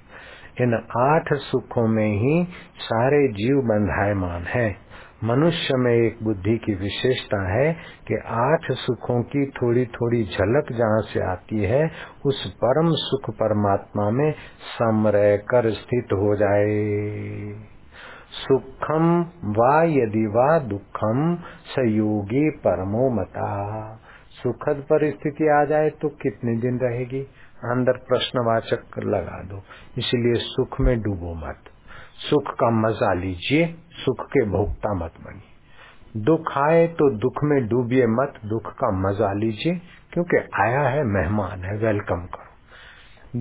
इन 0.61 0.87
आठ 0.97 1.35
सुखों 1.35 1.89
में 1.89 2.13
ही 2.13 2.49
सारे 2.79 3.29
जीव 3.29 3.57
बंधायमान 3.57 4.43
है। 4.43 4.88
मनुष्य 5.25 5.77
में 5.77 5.93
एक 5.93 6.19
बुद्धि 6.23 6.57
की 6.57 6.75
विशेषता 6.75 7.39
है 7.53 7.73
कि 8.09 8.19
आठ 8.27 8.67
सुखों 8.73 9.23
की 9.23 9.45
थोड़ी 9.51 9.85
थोड़ी 9.87 10.23
झलक 10.25 10.73
जहाँ 10.73 11.01
से 11.03 11.21
आती 11.21 11.65
है, 11.65 11.81
उस 12.27 12.45
परम 12.55 12.91
सुख 12.91 13.31
परमात्मा 13.31 14.11
में 14.11 14.33
समरह 14.73 15.37
कर 15.37 15.71
स्थित 15.71 16.13
हो 16.13 16.35
जाए। 16.37 16.69
सुखम 18.39 19.09
वा 19.45 19.83
यदि 19.83 20.27
वा 20.27 20.59
दुखम 20.59 21.35
सयोगी 21.67 22.51
परमो 22.51 23.09
मता। 23.15 23.49
सुखद 24.43 24.85
परिस्थिति 24.91 25.49
आ 25.49 25.65
जाए 25.65 25.91
तो 25.91 26.09
कितने 26.23 26.57
दिन 26.57 26.79
रहेगी? 26.79 27.23
अंदर 27.65 27.97
प्रश्नवाचक 28.09 28.99
लगा 28.99 29.43
दो, 29.43 29.63
इसलिए 29.99 30.35
सुख 30.45 30.81
में 30.81 31.01
डूबो 31.01 31.35
मत। 31.35 31.71
सुख 32.19 32.43
का 32.43 32.71
मज़ा 32.71 33.13
लीजिए, 33.15 33.75
सुख 33.91 34.27
के 34.27 34.45
भोक्ता 34.45 34.95
मत 34.95 35.13
बनिए। 35.21 36.23
दुख 36.25 36.59
आए 36.59 36.87
तो 36.87 37.11
दुख 37.11 37.33
में 37.45 37.69
डूबिए 37.69 38.07
मत, 38.07 38.35
दुख 38.45 38.73
का 38.73 38.91
मज़ा 38.91 39.33
लीजिए, 39.33 39.81
क्योंकि 40.13 40.37
आया 40.63 40.81
है 40.81 41.05
मेहमान 41.05 41.65
है, 41.65 41.77
वेलकम 41.77 42.27
करो। 42.27 42.49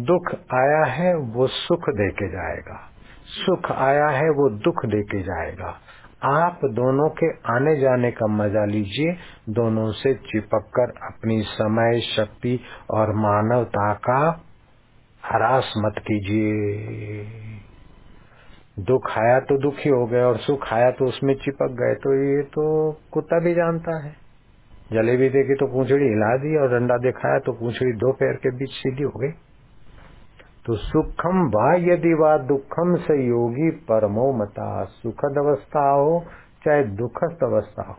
दुख 0.06 0.36
आया 0.54 0.84
है, 0.86 1.16
वो 1.16 1.48
सुख 1.48 1.90
दे 1.90 2.10
के 2.10 2.28
जाएगा। 2.28 2.90
सुख 3.26 3.72
आया 3.72 4.08
है, 4.08 4.30
वो 4.30 4.50
दुख 4.50 4.86
दे 4.86 5.02
के 5.02 5.22
जाएगा। 5.22 5.80
आप 6.24 6.60
दोनों 6.66 7.10
के 7.10 7.32
आने 7.54 7.76
जाने 7.80 8.12
का 8.12 8.28
मज़ा 8.28 8.66
लीजिए, 8.66 9.18
दोनों 9.50 9.92
से 9.92 10.14
चिपक 10.14 10.70
कर 10.80 10.90
अपनी 11.08 11.42
समय, 11.42 12.00
शक्ति 12.00 12.60
और 12.92 13.16
मानवता 13.16 13.94
का 13.94 14.44
हरास 15.26 15.74
मत 15.78 15.96
कीजिए। 15.98 17.67
दुख 18.80 19.18
आया 19.18 19.40
तो 19.40 19.58
दुखी 19.58 19.90
हो 19.90 20.06
गए 20.06 20.22
और 20.22 20.38
सुख 20.38 20.74
आया 20.74 20.92
तो 20.92 21.06
उसमें 21.06 21.36
चिपक 21.36 21.72
गए। 21.72 21.96
तो 21.96 22.38
ये 22.38 22.44
तो 22.44 22.92
कुत्ता 23.12 23.40
भी 23.40 23.54
जानता 23.54 24.06
है। 24.06 24.16
जलेबी 24.92 25.30
देखी 25.30 25.56
तो 25.56 25.68
पूछड़ी 25.68 26.06
हिला 26.06 26.38
दी 26.38 26.58
और 26.58 26.80
डंडा 26.80 26.98
दिखाया 26.98 27.40
तो 27.40 27.52
पूछड़ी 27.52 27.92
दो 27.92 28.12
पैर 28.12 28.34
के 28.34 28.52
बीच 28.58 28.70
सीधी 28.70 29.04
हो 29.04 29.20
गई। 29.20 29.30
तो 30.66 30.76
सुखम 30.76 31.48
वा 31.48 31.74
यदि 31.76 32.14
वा 32.14 32.38
दुखम 32.38 32.96
से 32.96 33.28
योगी 33.28 33.72
परमो 33.72 34.34
मता। 34.34 34.84
सुखद 34.84 35.38
अवस्था 35.38 35.90
हो, 35.90 36.26
चाहे 36.66 36.84
दुखद 36.84 37.38
अवस्था 37.44 37.88
हो। 37.88 37.96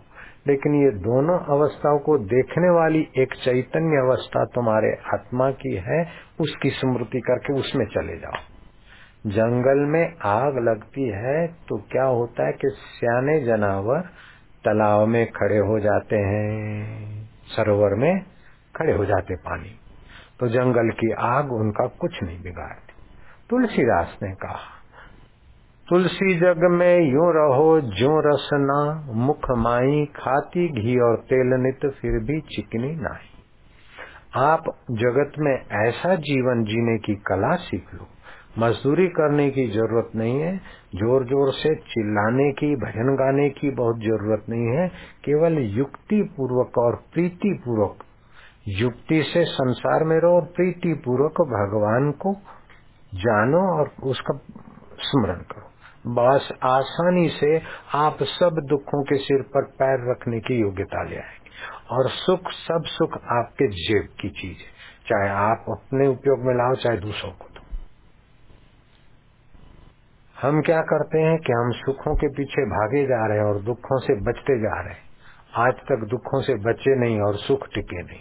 लेकिन 0.46 0.74
ये 0.74 0.90
दोनों 0.90 1.38
अवस्थाओं 1.38 1.98
को 1.98 2.18
देखने 2.18 2.70
वाली 2.70 3.08
एक 3.18 3.34
चैतन्य 3.34 3.96
अवस्था 4.06 4.44
तुम्हारे 4.44 4.96
आत्मा 5.14 5.50
की 5.50 5.74
है, 5.76 6.06
उसकी 6.40 6.70
स्मृति 6.70 7.20
करके 7.20 7.52
उसमें 7.52 7.86
चले 7.86 8.16
जाओ। 8.16 8.57
जंगल 9.28 9.78
में 9.86 10.16
आग 10.24 10.58
लगती 10.58 11.08
है 11.08 11.46
तो 11.68 11.76
क्या 11.92 12.04
होता 12.04 12.46
है 12.46 12.52
कि 12.52 12.68
सियाने 12.68 13.40
जनावर 13.40 14.00
तालाब 14.64 15.08
में 15.08 15.24
खड़े 15.26 15.58
हो 15.58 15.78
जाते 15.80 16.16
हैं, 16.16 17.28
सरोवर 17.46 17.94
में 17.94 18.20
खड़े 18.76 18.92
हो 18.92 19.04
जाते 19.04 19.36
पानी। 19.36 19.74
तो 20.40 20.48
जंगल 20.48 20.90
की 20.90 21.12
आग 21.18 21.52
उनका 21.52 21.86
कुछ 21.86 22.22
नहीं 22.22 22.42
बिगाड़ती। 22.42 22.92
तुलसीदास 23.50 24.18
ने 24.22 24.32
कहा, 24.34 24.74
तुलसी 25.88 26.34
जग 26.38 26.64
में 26.70 27.00
यूँ 27.00 27.30
रहो 27.34 27.80
जो 27.80 28.20
रसना, 28.20 28.80
मुख 29.14 29.50
माई 29.50 30.04
खाती 30.16 30.68
घी 30.68 30.98
और 31.00 31.16
तेल 31.16 31.54
नित, 31.60 31.90
फिर 32.00 32.24
भी 32.24 32.40
चिकनी 32.40 32.94
नहीं 32.96 33.36
आप 34.36 34.64
जगत 34.90 35.32
में 35.38 35.54
ऐसा 35.88 36.14
जीवन 36.14 36.64
जीने 36.64 36.98
की 36.98 37.14
कला 37.14 37.54
सीख 37.56 37.94
लो 37.94 38.08
मजदूरी 38.58 39.08
करने 39.08 39.50
की 39.50 39.66
ज़रूरत 39.66 40.10
नहीं 40.16 40.40
है 40.40 40.56
ज़ोर 40.94 41.24
ज़ोर 41.24 41.52
से 41.52 41.74
चिल्लाने 41.74 42.52
की, 42.52 42.76
भजन 42.76 43.16
गाने 43.16 43.50
की 43.50 43.70
बहुत 43.70 43.96
ज़रूरत 43.98 44.44
नहीं 44.48 44.76
है, 44.76 44.88
केवल 45.24 45.58
युक्ति 45.58 46.22
पूर्वक 46.36 46.78
और 46.78 46.96
प्रीति 46.96 47.62
पूर्वक 47.64 48.04
युक्ति 48.68 49.22
से 49.22 49.44
संसार 49.44 50.04
में 50.04 50.16
रहो 50.16 50.34
और 50.34 50.42
प्रीति 50.42 51.02
पूर्वक 51.04 51.32
भगवान 51.32 52.10
को 52.10 52.34
जानो 53.14 53.78
और 53.78 53.90
उसका 54.02 54.38
स्मरण 54.98 55.36
करो। 55.36 55.68
बस 56.06 56.52
आसानी 56.62 57.28
से 57.28 57.62
आप 57.94 58.18
सब 58.22 58.60
दुखों 58.64 59.02
के 59.02 59.16
सिर 59.16 59.42
पर 59.42 59.62
पैर 59.62 60.10
रखने 60.10 60.40
की 60.40 60.60
योग्यता 60.60 61.02
ले 61.02 61.16
आएँगे। 61.16 61.48
और 61.90 62.08
सुख, 62.08 62.40
सब 62.50 62.82
सुख 62.86 63.12
आपके 63.14 63.68
जेब 63.68 64.08
की 64.20 64.28
चीज़ 64.28 64.58
है। 64.58 64.78
चाहे 65.06 65.28
आप 65.28 65.64
अपने 65.68 66.06
उपयोग 66.06 66.38
में 66.38 66.54
लाओ, 66.54 66.74
चाहे 66.74 66.96
दूसरों 66.96 67.32
को। 67.32 67.47
हम 70.42 70.62
क्या 70.62 70.80
करते 70.80 71.18
हैं 71.18 71.38
कि 71.38 71.52
हम 71.52 71.70
सुखों 71.70 72.14
के 72.14 72.28
पीछे 72.28 72.64
भागे 72.64 73.06
जा 73.06 73.26
रहे 73.26 73.38
हैं 73.38 73.44
और 73.44 73.60
दुखों 73.60 73.98
से 73.98 74.14
बचते 74.14 74.58
जा 74.58 74.80
रहे 74.80 74.92
हैं। 74.92 75.00
आज 75.56 75.74
तक 75.74 76.06
दुखों 76.10 76.42
से 76.42 76.54
बचे 76.54 76.96
नहीं 76.96 77.20
और 77.20 77.36
सुख 77.36 77.66
टिके 77.74 78.02
नहीं। 78.02 78.20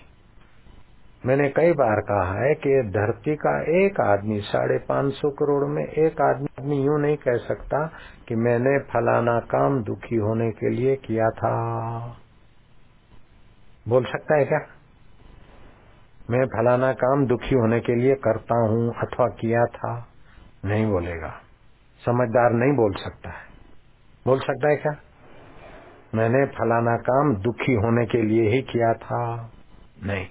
मैंने 1.25 1.49
कई 1.49 1.73
बार 1.73 2.01
कहा 2.01 2.43
है 2.43 2.53
कि 2.53 2.81
धरती 2.83 3.35
का 3.35 3.61
एक 3.85 4.01
आदमी, 4.01 4.39
साढ़े 4.39 4.77
पाँच 4.77 5.13
सौ 5.13 5.29
करोड़ 5.29 5.69
में 5.69 5.85
एक 5.85 6.21
आदमी 6.21 6.83
यूँ 6.83 7.01
नहीं 7.01 7.17
कह 7.17 7.37
सकता 7.37 7.91
कि 8.27 8.35
मैंने 8.35 8.79
फलाना 8.79 9.39
काम 9.39 9.83
दुखी 9.83 10.15
होने 10.15 10.51
के 10.51 10.69
लिए 10.69 10.95
किया 10.95 11.29
था। 11.29 12.17
बोल 13.87 14.05
सकता 14.05 14.35
है 14.35 14.45
क्या? 14.45 14.59
मैं 16.29 16.45
फलाना 16.45 16.93
काम 16.93 17.27
दुखी 17.27 17.55
होने 17.55 17.79
के 17.79 17.95
लिए 17.95 18.15
करता 18.15 18.55
हूँ 18.55 18.93
अथवा 18.97 19.27
किया 19.27 19.65
था? 19.65 20.07
नहीं 20.65 20.91
बोलेगा। 20.91 21.41
समझदार 22.05 22.51
नहीं 22.51 22.73
बोल 22.73 22.93
सकता 22.93 23.29
है। 23.29 23.47
बोल 24.25 24.39
सकता 24.39 24.69
है 24.69 24.75
क्या? 24.75 24.95
मैंने 26.15 26.45
फलाना 26.45 26.97
काम 26.97 27.35
दुखी 27.35 27.73
होने 27.73 28.05
के 28.05 28.21
लिए 28.21 28.49
ही 28.49 28.61
किया 28.61 28.93
था। 28.93 29.51
नहीं। 30.03 30.25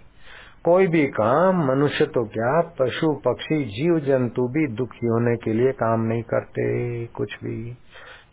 कोई 0.65 0.87
भी 0.87 1.07
काम, 1.07 1.67
मनुष्य 1.67 2.07
तो 2.07 2.25
क्या? 2.25 2.61
पशु, 2.61 3.13
पक्षी, 3.13 3.65
जीव, 3.65 4.01
जंतु 4.01 4.43
भी 4.43 4.67
दुखी 4.67 5.07
होने 5.07 5.37
के 5.37 5.53
लिए 5.53 5.73
काम 5.73 6.01
नहीं 6.01 6.23
करते, 6.23 7.07
कुछ 7.07 7.35
भी। 7.45 7.79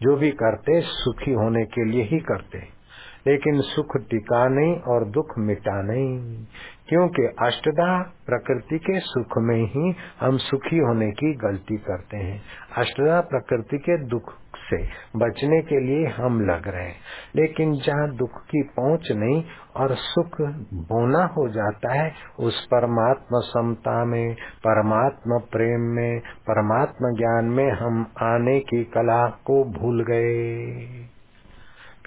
जो 0.02 0.15
भी 0.15 0.32
करते, 0.32 0.82
सुखी 0.82 1.32
होने 1.32 1.65
के 1.65 1.86
लिए 1.86 2.04
ही 2.04 2.19
करते। 2.19 2.84
लेकिन 3.28 3.62
सुख 3.62 3.98
टिका 3.98 4.48
नहीं 4.48 4.80
और 4.80 5.06
दुख 5.06 5.38
मिटा 5.38 5.82
नहीं। 5.82 6.46
क्योंकि 6.88 7.24
अष्टदा 7.46 8.02
प्रकृति 8.02 8.80
के 8.80 9.00
सुख 9.00 9.38
में 9.38 9.65
ही 9.65 9.96
हम 10.19 10.38
सुखी 10.38 10.78
होने 10.78 11.12
की 11.12 11.34
गलती 11.34 11.78
करते 11.78 12.17
हैं। 12.17 12.41
अष्टदा 12.78 13.22
प्रकृति 13.22 13.78
के 13.78 13.98
दुख 13.98 14.34
से 14.69 14.78
बचने 15.15 15.62
के 15.62 15.80
लिए 15.80 16.08
हम 16.08 16.41
लग 16.41 16.67
रहे 16.67 16.84
हैं। 16.84 16.96
लेकिन 17.36 17.74
जहाँ 17.74 18.15
दुख 18.15 18.46
की 18.46 18.63
पहुँच 18.63 19.12
नहीं 19.12 19.43
और 19.76 19.96
सुख 19.96 20.41
बोना 20.74 21.26
हो 21.26 21.50
जाता 21.50 21.93
है, 21.93 22.13
उस 22.39 22.65
परमात्मा 22.65 23.39
समता 23.39 24.06
में, 24.06 24.34
परमात्मा 24.67 25.38
प्रेम 25.38 25.82
में, 25.82 26.19
परमात्मा 26.19 27.10
ज्ञान 27.10 27.46
में 27.46 27.72
हम 27.72 28.08
आने 28.22 28.60
की 28.60 28.84
कला 28.84 29.28
को 29.28 29.63
भूल 29.63 30.04
गए। 30.04 31.12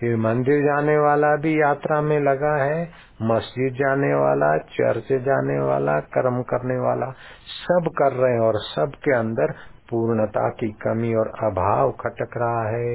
फिर 0.00 0.16
मंदिर 0.16 0.62
जाने 0.62 0.98
वाला 0.98 1.36
भी 1.36 1.60
यात्रा 1.60 2.00
में 2.00 2.20
लगा 2.20 2.64
है, 2.64 2.90
मस्जिद 3.22 3.74
जाने 3.74 4.14
वाला, 4.14 4.58
चर्च 4.58 5.06
जाने 5.12 5.60
वाला, 5.60 6.00
कर्म 6.00 6.42
करने 6.42 6.78
वाला, 6.78 7.10
सब 7.46 7.90
कर 7.98 8.12
रहे 8.12 8.32
हैं 8.32 8.40
और 8.40 8.54
सब 8.56 8.92
के 9.04 9.16
अंदर 9.16 9.52
पूर्णता 9.90 10.48
की 10.48 10.72
कमी 10.72 11.14
और 11.14 11.28
अभाव 11.28 11.90
खटक 11.90 12.30
रहा 12.36 12.68
है। 12.68 12.86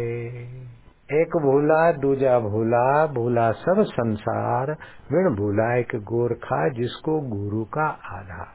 एक 1.12 1.38
भूला, 1.38 1.92
दूजा 1.92 2.40
भूला 2.40 3.08
भूला 3.08 3.52
सब 3.52 3.84
संसार, 3.84 4.72
विण 5.12 5.36
भूला 5.36 5.76
एक 5.76 5.96
गोरखा 5.96 6.70
जिसको 6.70 7.20
गुरु 7.20 7.64
का 7.64 7.86
आधार। 7.90 8.48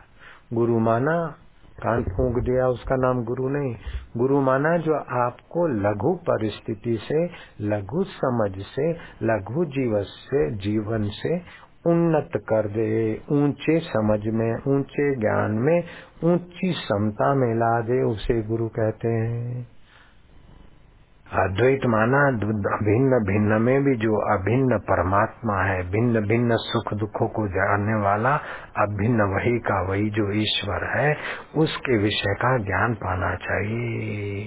गुरु 0.53 0.79
माना 0.79 1.35
कान 1.83 2.03
फूंक 2.03 2.45
दिया, 2.45 2.69
उसका 2.69 2.97
नाम 2.97 3.25
गुरु 3.25 3.49
नहीं। 3.49 3.77
गुरु 4.17 4.41
माना 4.41 4.77
जो 4.77 4.95
आपको 4.95 5.67
लघु 5.67 6.15
परिस्थिति 6.15 6.99
से, 7.03 7.27
लघु 7.61 8.05
समझ 8.05 8.53
से, 8.59 8.93
लघु 9.23 9.65
जीवन 9.65 10.03
से 10.03 10.51
जीवन 10.51 11.09
से 11.09 11.37
उन्नत 11.87 12.31
कर 12.37 12.69
दे। 12.69 13.21
ऊँचे 13.33 13.81
समझ 13.81 14.21
में, 14.27 14.55
ऊँचे 14.69 15.17
ज्ञान 15.17 15.51
में, 15.51 15.85
ऊँची 16.25 16.73
समता 16.73 17.35
में 17.35 17.55
ला 17.55 17.81
दे, 17.81 18.03
उसे 18.03 18.43
गुरु 18.43 18.69
कहते 18.69 19.09
हैं। 19.09 19.76
अद्वैत 21.33 21.85
माना, 21.87 22.19
भिन्न 22.81 23.19
भिन्न 23.25 23.61
में 23.62 23.85
भी 23.85 23.95
जो 23.97 24.19
अभिन्न 24.35 24.79
परमात्मा 24.81 25.57
है, 25.62 25.83
भिन्न 25.91 26.21
भिन्न 26.21 26.57
सुख 26.57 26.93
दुखों 26.95 27.29
को 27.29 27.47
जानने 27.49 27.97
वाला, 28.03 28.35
अभिन्न 28.79 29.27
वही 29.33 29.59
का 29.59 29.81
वही 29.83 30.11
जो 30.11 30.31
ईश्वर 30.33 30.87
है, 30.91 31.17
उसके 31.57 31.99
विषय 31.99 32.35
का 32.35 32.57
ज्ञान 32.59 32.95
पाना 32.95 33.35
चाहिए। 33.37 34.47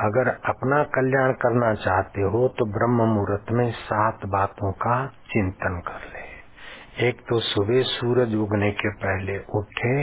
अगर 0.00 0.28
अपना 0.48 0.82
कल्याण 0.94 1.32
करना 1.32 1.74
चाहते 1.74 2.22
हो 2.22 2.46
तो 2.48 2.64
ब्रह्म 2.72 3.08
मुहूर्त 3.08 3.52
में 3.52 3.70
सात 3.72 4.26
बातों 4.28 4.72
का 4.72 4.96
चिंतन 5.06 5.80
कर 5.86 6.06
ले। 6.08 7.08
एक 7.08 7.20
तो 7.20 7.38
सुबह 7.40 7.82
सूरज 7.88 8.34
उगने 8.34 8.70
के 8.72 8.90
पहले 8.96 9.38
उठे 9.54 9.94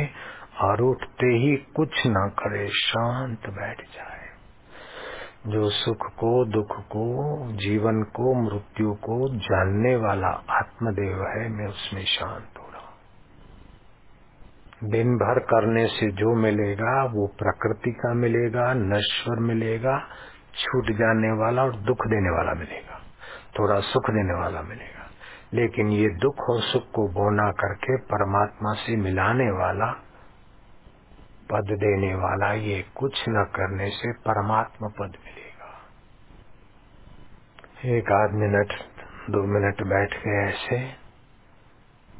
और 0.62 0.82
उठते 0.82 1.26
ही 1.26 1.56
कुछ 1.58 2.08
ना 2.08 2.28
करे, 2.28 2.67
शांत 2.67 3.50
बैठ 3.50 3.82
जाए। 3.82 4.21
जो 5.47 5.69
सुख 5.69 6.06
को, 6.06 6.45
दुख 6.45 6.80
को, 6.80 7.38
जीवन 7.52 8.04
को, 8.04 8.34
मृत्यु 8.34 8.93
को 8.93 9.38
जानने 9.38 9.95
वाला 9.95 10.43
आत्मदेव 10.50 11.28
है, 11.28 11.50
मैं 11.50 11.67
उसमें 11.67 12.06
शांत 12.06 12.50
हो 12.60 12.63
रहा 12.63 12.71
दिन 14.84 15.15
भर 15.15 15.39
करने 15.39 15.88
से 15.88 16.12
जो 16.12 16.36
मिलेगा, 16.36 17.04
वो 17.04 17.28
प्रकृति 17.28 17.91
का 17.91 18.13
मिलेगा, 18.13 18.74
नश्वर 18.74 19.39
मिलेगा, 19.39 20.00
छूट 20.54 20.86
जाने 20.86 21.32
वाला 21.32 21.63
और 21.63 21.76
दुख 21.76 22.08
देने 22.08 22.38
वाला 22.38 22.54
मिलेगा, 22.54 23.02
थोड़ा 23.60 23.80
सुख 23.80 24.04
देने 24.10 24.39
वाला 24.41 24.62
मिलेगा। 24.62 25.10
लेकिन 25.54 25.88
ये 25.88 26.10
दुख 26.10 26.39
और 26.50 26.62
सुख 26.62 26.82
को 26.82 27.08
बोना 27.08 27.52
करके 27.52 27.97
परमात्मा 27.97 28.74
से 28.74 28.95
मिलाने 28.95 29.52
वाला 29.52 30.11
पद 31.52 31.72
देने 31.80 32.14
वाला 32.16 32.52
ये 32.54 32.82
कुछ 32.96 33.24
न 33.30 33.44
करने 33.56 33.90
से 33.92 34.12
परमात्मा 34.22 34.88
पद 35.00 35.18
मिलेगा। 35.26 35.72
एक 37.96 38.12
आध 38.12 38.36
मिनट 38.36 38.74
दो 39.30 39.42
मिनट 39.48 39.82
बैठ 39.88 40.14
के 40.18 40.36
ऐसे, 40.44 40.78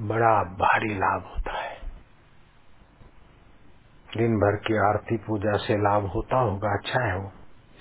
बड़ा 0.02 0.34
भारी 0.60 0.94
लाभ 0.96 1.24
होता 1.26 1.58
है। 1.58 1.80
दिन 4.17 4.36
भर 4.39 4.56
की 4.58 4.78
आरती 4.88 5.17
पूजा 5.17 5.56
से 5.58 5.78
लाभ 5.78 6.06
होता 6.06 6.38
होगा 6.39 6.74
अच्छा 6.78 7.04
है 7.04 7.15
वो, 7.17 7.32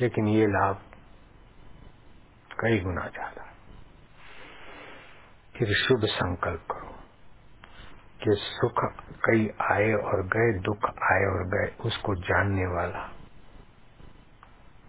लेकिन 0.01 0.29
ये 0.29 0.47
लाभ 0.47 0.83
कई 2.61 2.79
गुना 2.81 3.07
ज़्यादा। 3.09 3.47
फिर 5.55 5.75
शुभ 5.79 6.05
संकल्प 6.11 6.67
करो। 6.71 6.90
कि 8.25 8.31
सुख 8.31 8.85
कई 9.25 9.51
आए 9.71 9.93
और 9.93 10.27
गए, 10.27 10.59
दुख 10.59 10.85
आए 10.85 11.25
और 11.25 11.47
गए, 11.47 11.77
उसको 11.85 12.15
जानने 12.15 12.67
वाला 12.67 13.11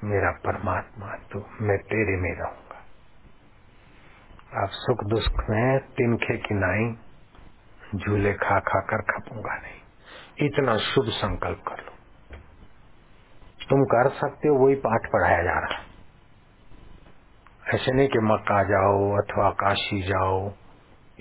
मेरा 0.03 0.31
परमात्मा 0.31 1.07
तो 1.07 1.39
मैं 1.61 1.77
तेरे 1.77 2.21
में 2.21 2.35
रहूँगा। 2.35 2.77
आप 4.63 4.69
सुख 4.71 5.03
दुख 5.03 5.49
में 5.49 5.79
तिनखे 5.79 6.37
की 6.37 6.55
नाई, 6.55 6.95
झूले 7.95 8.33
खा 8.33 8.59
खा 8.59 8.79
कर 8.79 9.01
खपूँगा 9.01 9.55
नहीं। 9.55 9.81
इतना 10.47 10.77
शुभ 10.77 11.05
संकल्प 11.05 11.63
कर 11.67 11.77
लो। 11.77 11.91
तुम 13.69 13.83
कर 13.83 14.09
सकते 14.09 14.47
हो, 14.47 14.65
वही 14.65 14.75
पाठ 14.75 15.11
पढ़ाया 15.13 15.43
जा 15.43 15.59
रहा 15.59 15.79
है। 15.79 15.91
ऐसे 17.75 17.91
नहीं 17.91 18.07
कि 18.07 18.19
मक्का 18.19 18.63
जाओ 18.63 19.17
अथवा 19.17 19.49
काशी 19.49 20.01
जाओ 20.01 20.49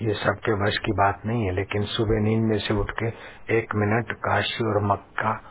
ये 0.01 0.13
सबके 0.13 0.53
वश 0.53 0.77
की 0.77 0.91
बात 0.91 1.21
नहीं 1.25 1.45
है, 1.45 1.51
लेकिन 1.51 1.83
सुबह 1.83 2.19
नींद 2.19 2.43
में 2.43 2.59
से 2.59 2.73
उठ 2.73 2.91
के 2.91 3.07
एक 3.57 3.75
मिनट 3.75 4.11
काशी 4.11 4.63
और 4.63 4.83
मक्का 4.83 5.41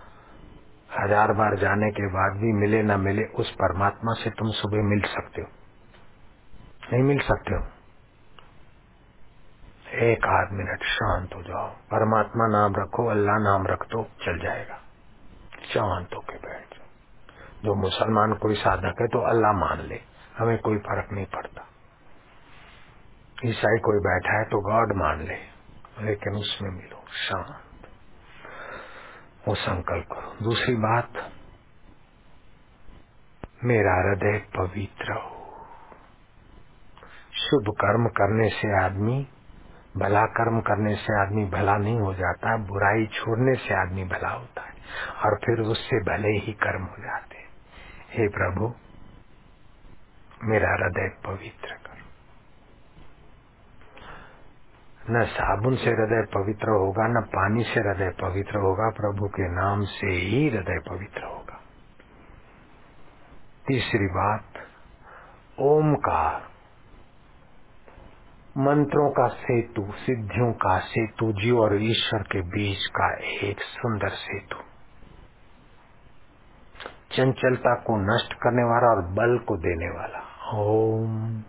हज़ार 0.99 1.33
बार 1.33 1.57
जाने 1.57 1.91
के 1.91 2.07
बाद 2.07 2.33
भी 2.33 2.53
मिले 2.53 2.83
न 2.83 3.01
मिले, 3.01 3.25
उस 3.25 3.51
परमात्मा 3.51 4.13
से 4.13 4.31
तुम 4.31 4.51
सुबह 4.51 4.83
मिल 4.83 5.01
सकते 5.01 5.43
हो। 5.43 5.49
नहीं 6.93 7.03
मिल 7.03 7.19
सकते 7.19 7.55
हो। 7.55 7.61
एक 9.95 10.27
आध 10.27 10.53
मिनट 10.53 10.83
शांत 10.83 11.35
हो 11.35 11.43
जाओ। 11.43 11.69
परमात्मा 11.69 12.47
नाम 12.47 12.75
रखो, 12.77 13.07
अल्लाह 13.07 13.39
नाम 13.39 13.67
रख 13.67 13.87
दो 13.87 14.03
चल 14.25 14.39
जाएगा। 14.39 14.79
शांत 15.75 16.15
होके 16.15 16.37
बैठ 16.37 16.75
जाओ। 16.75 16.87
जो 17.65 17.75
मुसलमान 17.75 18.33
कोई 18.33 18.55
साधक 18.55 19.01
है 19.01 19.07
तो 19.07 19.19
अल्लाह 19.19 19.53
मान 19.53 19.81
ले। 19.81 20.01
हमें 20.39 20.59
कोई 20.59 20.79
फ़र्क 20.79 21.13
नहीं 21.13 21.27
पड़ता। 21.27 21.67
ईसाई 23.45 23.79
कोई 23.79 23.99
बैठा 23.99 24.39
है 24.39 24.45
तो 24.45 24.61
गॉड 24.61 24.93
मान 24.97 25.27
ले, 25.27 25.39
लेकिन 26.01 26.33
उसमें 26.33 26.71
मिलो 26.71 27.05
शांत। 27.13 27.89
वो 29.49 29.55
संकल्प 29.55 30.07
करो। 30.13 30.37
दूसरी 30.43 30.75
बात, 30.75 31.33
मेरा 33.65 33.95
हृदय 33.95 34.39
पवित्र 34.57 35.13
हो। 35.13 35.67
शुभ 37.33 37.75
कर्म 37.81 38.09
करने 38.09 38.49
से 38.49 38.85
आदमी, 38.85 39.29
भला 39.97 40.23
कर्म 40.23 40.61
करने 40.61 40.95
से 40.95 41.21
आदमी 41.21 41.45
भला 41.45 41.77
नहीं 41.77 42.01
हो 42.01 42.15
जाता, 42.15 42.57
बुराई 42.57 43.07
छोड़ने 43.07 43.55
से 43.55 43.75
आदमी 43.75 44.05
भला 44.05 44.29
होता 44.29 44.63
है, 44.63 44.75
और 45.25 45.39
फिर 45.39 45.61
उससे 45.61 45.97
भले 45.97 46.29
ही 46.29 46.53
कर्म 46.53 46.83
हो 46.83 46.97
जाते 46.99 47.37
हे। 48.11 48.29
प्रभु, 48.29 48.75
मेरा 50.45 50.71
हृदय 50.73 51.09
पवित्र 51.25 51.75
कर। 51.75 51.90
न 55.11 55.25
साबुन 55.25 55.77
से 55.77 55.91
हृदय 55.91 56.27
पवित्र 56.35 56.71
होगा, 56.71 57.07
न 57.07 57.23
पानी 57.23 57.65
से 57.65 57.81
हृदय 57.81 58.11
पवित्र 58.21 58.59
होगा, 58.59 58.91
प्रभु 58.91 59.29
के 59.29 59.49
नाम 59.49 59.85
से 59.85 60.07
ही 60.07 60.49
हृदय 60.49 60.79
पवित्र 60.89 61.25
होगा। 61.25 61.61
तीसरी 63.67 64.07
बात, 64.07 64.45
ओमकार। 65.61 66.51
मंत्रों 68.59 69.11
का 69.11 69.29
सेतु, 69.29 69.83
सिद्धियों 69.93 70.53
का 70.53 70.79
सेतु, 70.79 71.33
जीव 71.33 71.59
और 71.59 71.83
ईश्वर 71.83 72.23
के 72.23 72.41
बीच 72.41 72.87
का 72.87 73.17
एक 73.49 73.61
सुंदर 73.61 74.09
सेतु। 74.09 74.57
चंचलता 77.13 77.75
को 77.75 78.15
नष्ट 78.15 78.35
करने 78.35 78.63
वाला 78.63 78.89
और 78.89 79.03
बल 79.03 79.39
को 79.39 79.57
देने 79.57 79.99
वाला। 79.99 80.51
ओम। 80.55 81.43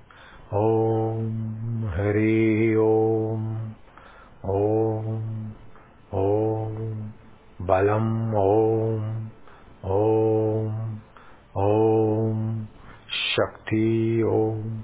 ओम 0.53 1.85
हरि 1.87 2.75
ओम 2.75 3.71
ओम 4.45 5.51
ओम 6.13 6.75
बलम 7.67 8.35
ओम 8.35 9.29
ओम 9.85 10.99
ओम 11.57 12.65
शक्ति 13.09 14.23
ओम। 14.25 14.81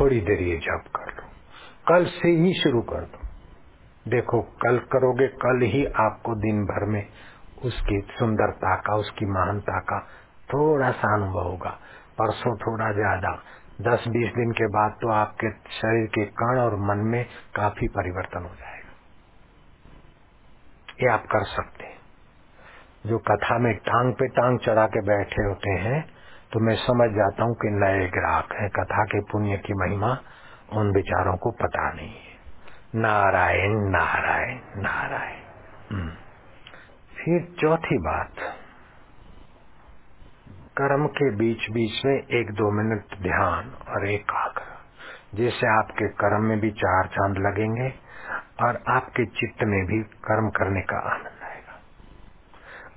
थोड़ी 0.00 0.20
देर 0.20 0.42
ये 0.42 0.56
जप 0.56 0.84
कर 0.96 1.06
लो। 1.06 1.28
कल 1.88 2.04
से 2.04 2.28
ही 2.28 2.54
शुरू 2.54 2.80
कर 2.80 3.00
दो। 3.00 3.18
देखो, 4.10 4.40
कल 4.40 4.78
करोगे, 4.78 5.26
कल 5.26 5.62
ही 5.62 5.84
आपको 5.84 6.34
दिन 6.34 6.64
भर 6.64 6.84
में 6.84 7.06
उसकी 7.64 8.00
सुंदरता 8.00 8.76
का, 8.76 8.96
उसकी 8.96 9.26
महानता 9.26 9.80
का 9.80 10.00
थोड़ा 10.54 10.90
सा 10.90 11.14
अनुभव 11.14 11.42
होगा। 11.42 11.78
परसों 12.18 12.56
थोड़ा 12.56 12.92
ज़्यादा। 12.92 13.42
दस 13.80 14.04
बीस 14.08 14.32
दिन 14.34 14.52
के 14.52 14.66
बाद 14.66 14.92
तो 15.02 15.08
आपके 15.08 15.50
शरीर 15.50 16.06
के 16.06 16.24
कण 16.24 16.58
और 16.58 16.76
मन 16.76 16.98
में 16.98 17.26
काफ़ी 17.56 17.88
परिवर्तन 17.88 18.42
हो 18.42 18.54
जाएगा। 18.54 18.92
ये 21.02 21.08
आप 21.08 21.24
कर 21.26 21.44
सकते 21.44 21.84
हैं। 21.84 21.98
जो 23.06 23.18
कथा 23.18 23.58
में 23.58 23.74
टांग 23.74 24.14
पे 24.14 24.28
टांग 24.28 24.58
चढ़ा 24.58 24.86
के 24.86 25.00
बैठे 25.00 25.44
होते 25.44 25.70
हैं 25.70 26.10
तो 26.52 26.60
मैं 26.60 26.74
समझ 26.74 27.10
जाता 27.10 27.44
हूँ 27.44 27.54
कि 27.54 27.68
नए 27.70 28.08
ग्राहक 28.08 28.52
हैं। 28.52 28.70
कथा 28.70 29.04
के 29.04 29.20
पुण्य 29.20 29.56
की 29.56 29.74
महिमा 29.74 30.18
उन 30.72 30.94
विचारों 30.94 31.36
को 31.36 31.50
पता 31.50 31.92
नहीं 31.92 32.14
है। 32.14 32.38
नारायण 32.94 33.70
नारायण 33.90 34.58
नारायण। 34.76 35.42
हम्म। 35.92 36.10
फिर 37.16 37.56
चौथी 37.60 37.98
बात। 37.98 38.32
कर्म 40.78 41.06
के 41.06 41.36
बीच 41.36 41.70
बीच 41.70 42.04
में 42.04 42.14
एक 42.14 42.50
दो 42.50 42.70
मिनट 42.70 43.22
ध्यान 43.22 43.70
और 43.88 44.08
एकाग्र, 44.08 44.62
जिससे 45.34 45.66
आपके 45.78 46.08
कर्म 46.08 46.44
में 46.44 46.60
भी 46.60 46.70
चार 46.70 47.06
चाँद 47.06 47.38
लगेंगे 47.38 47.94
और 48.62 48.82
आपके 48.88 49.26
चित्त 49.26 49.62
में 49.62 49.86
भी 49.86 50.02
कर्म 50.02 50.50
करने 50.50 50.80
का 50.80 50.98
आनंद 50.98 51.42
आएगा। 51.42 51.80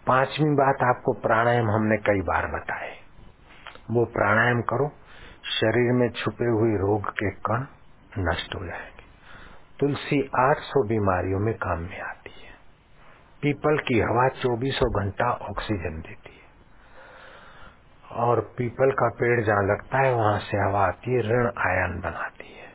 पांचवी 0.08 0.50
बात 0.50 0.84
आपको 0.84 1.14
प्राणायाम 1.14 1.72
हमने 1.72 1.98
कई 1.98 2.22
बार 2.22 2.48
बताए 2.48 3.02
वो 3.92 4.06
प्राणायाम 4.06 4.62
करो, 4.62 4.88
शरीर 5.46 5.92
में 5.94 6.10
छुपे 6.10 6.46
हुए 6.46 6.78
रोग 6.78 7.10
के 7.10 7.30
कण 7.30 7.66
नष्ट 8.20 8.56
हो 8.56 8.66
जाएँगे। 8.66 9.04
तुलसी 9.80 10.30
800 10.40 10.84
बीमारियों 10.84 11.40
में 11.40 11.54
काम 11.54 11.80
में 11.80 12.02
आती 12.02 12.46
है। 12.46 12.54
पीपल 13.42 13.78
की 13.78 14.00
हवा 14.00 14.28
चौबीसों 14.30 15.04
घंटा 15.04 15.32
ऑक्सीजन 15.32 16.02
देती 16.02 16.36
है। 16.36 16.41
और 18.12 18.42
पीपल 18.58 18.92
का 18.92 19.10
पेड़ 19.10 19.42
जहाँ 19.42 19.64
लगता 19.64 19.98
है, 19.98 20.14
वहाँ 20.14 20.40
से 20.40 20.58
हवा 20.58 20.88
आती 20.88 21.14
है, 21.14 21.20
ऋण 21.20 21.48
आयन 21.48 22.02
बनाती 22.04 22.60
है। 22.60 22.68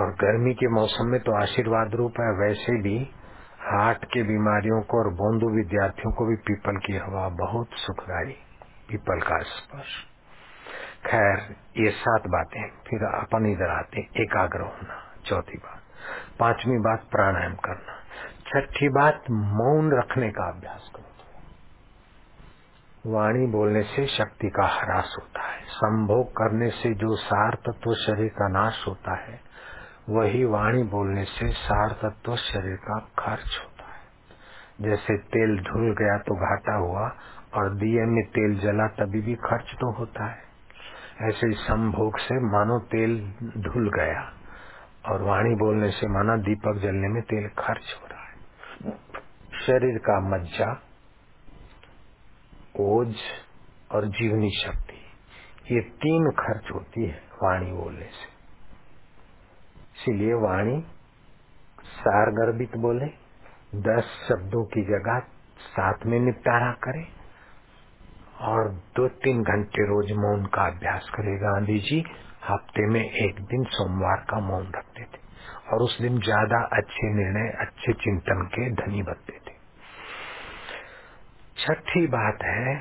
और 0.00 0.12
गर्मी 0.12 0.54
के 0.54 0.68
मौसम 0.68 1.06
में 1.06 1.20
तो 1.20 1.32
आशीर्वाद 1.32 1.94
रूप 1.94 2.12
है, 2.20 2.30
वैसे 2.32 2.82
भी 2.82 3.10
हार्ट 3.60 4.04
के 4.04 4.22
बीमारियों 4.22 4.82
को 4.82 4.98
और 4.98 5.14
बोंदू 5.14 5.56
विद्यार्थियों 5.56 6.12
को 6.12 6.26
भी 6.26 6.36
पीपल 6.36 6.76
की 6.76 6.96
हवा 6.96 7.28
बहुत 7.28 7.68
सुखदायी 7.72 8.32
पीपल 8.88 9.20
का 9.20 9.38
स्पर्श। 9.38 10.04
खैर, 11.06 11.56
ये 11.76 11.90
सात 11.90 12.22
बातें, 12.26 12.70
फिर 12.70 13.04
अपन 13.04 13.46
इधर 13.46 13.70
आते 13.70 14.00
एकाग्र 14.16 14.60
होना, 14.60 15.12
चौथी 15.26 15.58
बात। 15.58 15.82
पांचवी 16.40 16.78
बात 16.78 17.04
प्राणायाम 17.10 17.54
करना। 17.54 17.94
छठी 18.46 18.88
बात, 18.88 19.22
मौन 19.30 19.98
रखने 19.98 20.30
का 20.30 20.48
अभ्यास 20.48 20.92
करो 20.96 21.07
वाणी 23.08 23.46
बोलने 23.46 23.82
से 23.82 24.06
शक्ति 24.06 24.48
का 24.48 24.66
ह्रास 24.66 25.16
होता 25.18 25.42
है। 25.42 25.60
संभोग 25.64 26.30
करने 26.30 26.70
से 26.70 26.94
जो 26.94 27.16
सार 27.16 27.54
तत्व 27.54 27.94
शरीर 27.94 28.28
का 28.28 28.48
नाश 28.48 28.84
होता 28.88 29.14
है, 29.16 29.40
वही 30.08 30.44
वाणी 30.44 30.82
बोलने 30.82 31.24
से 31.24 31.48
सार 31.52 31.92
तत्व 31.92 32.36
शरीर 32.36 32.76
का 32.76 32.98
खर्च 33.18 33.60
होता 33.64 33.84
है। 33.84 34.90
जैसे 34.90 35.16
तेल 35.18 35.58
धुल 35.58 35.94
गया 35.94 36.18
तो 36.18 36.34
घाटा 36.34 36.74
हुआ 36.76 37.12
और 37.54 37.74
दिए 37.74 38.04
में 38.06 38.24
तेल 38.24 38.58
जला 38.58 38.86
तभी 38.86 39.20
भी 39.20 39.34
खर्च 39.34 39.74
तो 39.74 39.92
होता 39.92 40.26
है। 40.26 40.42
ऐसे 41.22 41.46
ही 41.46 41.52
संभोग 41.52 42.18
से 42.18 42.34
मानो 42.34 42.78
तेल 42.78 43.16
धुल 43.42 43.90
गया 43.90 44.20
और 45.08 45.22
वाणी 45.22 45.54
बोलने 45.54 45.90
से 45.90 46.08
माना 46.08 46.36
दीपक 46.36 46.78
जलने 46.82 47.08
में 47.08 47.22
तेल 47.22 47.48
खर्च 47.58 47.96
हो 48.02 48.06
रहा 48.06 48.24
है। 48.24 48.92
शरीर 49.66 49.98
का 49.98 50.20
मज्जा 50.28 50.87
ओज 52.80 53.14
और 53.92 54.06
जीवनी 54.10 54.50
शक्ति। 54.56 54.96
ये 55.70 55.80
तीन 56.00 56.30
खर्च 56.38 56.70
होती 56.74 57.04
है 57.04 57.16
वाणी 57.42 57.72
बोलने 57.72 58.06
से। 58.08 58.26
इसीलिए 59.96 60.34
वाणी 60.42 60.80
सार 61.92 62.30
गर्भित 62.32 62.76
बोले, 62.78 63.06
दस 63.82 64.14
शब्दों 64.28 64.64
की 64.66 64.82
जगह 64.84 65.18
सात 65.68 66.06
में 66.06 66.18
निपटारा 66.20 66.72
करे 66.84 67.06
और 68.44 68.68
दो 68.96 69.08
तीन 69.18 69.42
घंटे 69.44 69.86
रोज 69.86 70.12
मौन 70.18 70.44
का 70.54 70.66
अभ्यास 70.66 71.10
करे। 71.14 71.36
गांधी 71.38 71.78
जी 71.80 72.04
हफ़्ते 72.44 72.86
में 72.88 73.00
एक 73.00 73.40
दिन 73.44 73.64
सोमवार 73.72 74.24
का 74.30 74.40
मौन 74.42 74.72
रखते 74.76 75.04
थे 75.04 75.26
और 75.72 75.82
उस 75.82 75.98
दिन 76.00 76.20
ज़्यादा 76.20 76.64
अच्छे 76.76 77.14
निर्णय, 77.14 77.48
अच्छे 77.60 77.92
चिंतन 77.94 78.46
के 78.46 78.70
धनी 78.76 79.02
बनते 79.02 79.38
थे। 79.40 79.56
छठी 81.58 82.06
बात 82.06 82.42
है, 82.42 82.74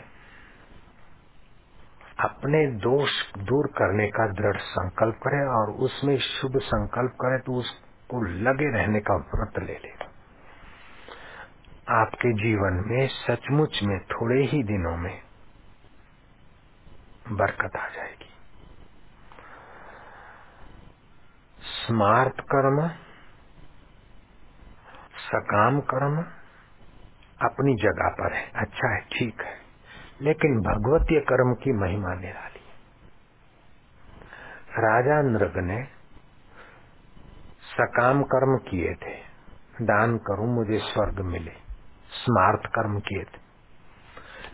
अपने 2.20 2.66
दोष 2.82 3.12
दूर 3.38 3.68
करने 3.68 4.08
का 4.08 4.28
दृढ़ 4.34 4.58
संकल्प 4.68 5.18
करे 5.24 5.42
और 5.50 5.72
उसमें 5.86 6.18
शुभ 6.20 6.58
संकल्प 6.64 7.16
करे 7.22 7.40
तो 7.40 7.56
उसको 7.56 8.22
लगे 8.42 8.70
रहने 8.72 9.00
का 9.00 9.16
व्रत 9.28 9.60
ले 9.60 9.78
ले। 9.78 9.92
आपके 11.94 12.32
जीवन 12.34 12.84
में 12.88 13.08
सचमुच 13.08 13.80
में 13.84 14.00
थोड़े 14.06 14.42
ही 14.44 14.64
दिनों 14.64 14.96
में 14.98 15.22
बरकत 17.32 17.76
आ 17.76 17.88
जाएगी। 17.90 18.32
स्मार्ट 21.78 22.42
कर्म, 22.46 22.88
सकाम 25.24 25.80
कर्म 25.92 26.22
अपनी 27.42 27.76
जगह 27.76 28.10
पर 28.10 28.34
है। 28.34 28.52
अच्छा 28.56 28.96
है, 28.96 29.02
ठीक 29.02 29.42
है। 29.42 29.54
लेकिन 30.22 30.62
भगवतीय 30.62 31.20
कर्म 31.20 31.54
की 31.54 31.72
महिमा 31.72 32.14
निराली 32.14 32.58
राजा 34.80 35.22
नृग 35.22 35.58
ने 35.58 35.84
सकाम 37.62 38.24
कर्म 38.24 38.58
किए 38.58 38.94
थे। 38.94 39.16
दान 39.82 40.18
करूँ, 40.18 40.56
मुझे 40.56 40.80
स्वर्ग 40.80 41.20
मिले। 41.20 41.52
स्मार्ट 42.10 42.68
कर्म 42.68 43.00
किए 43.00 43.24
थे। 43.24 43.48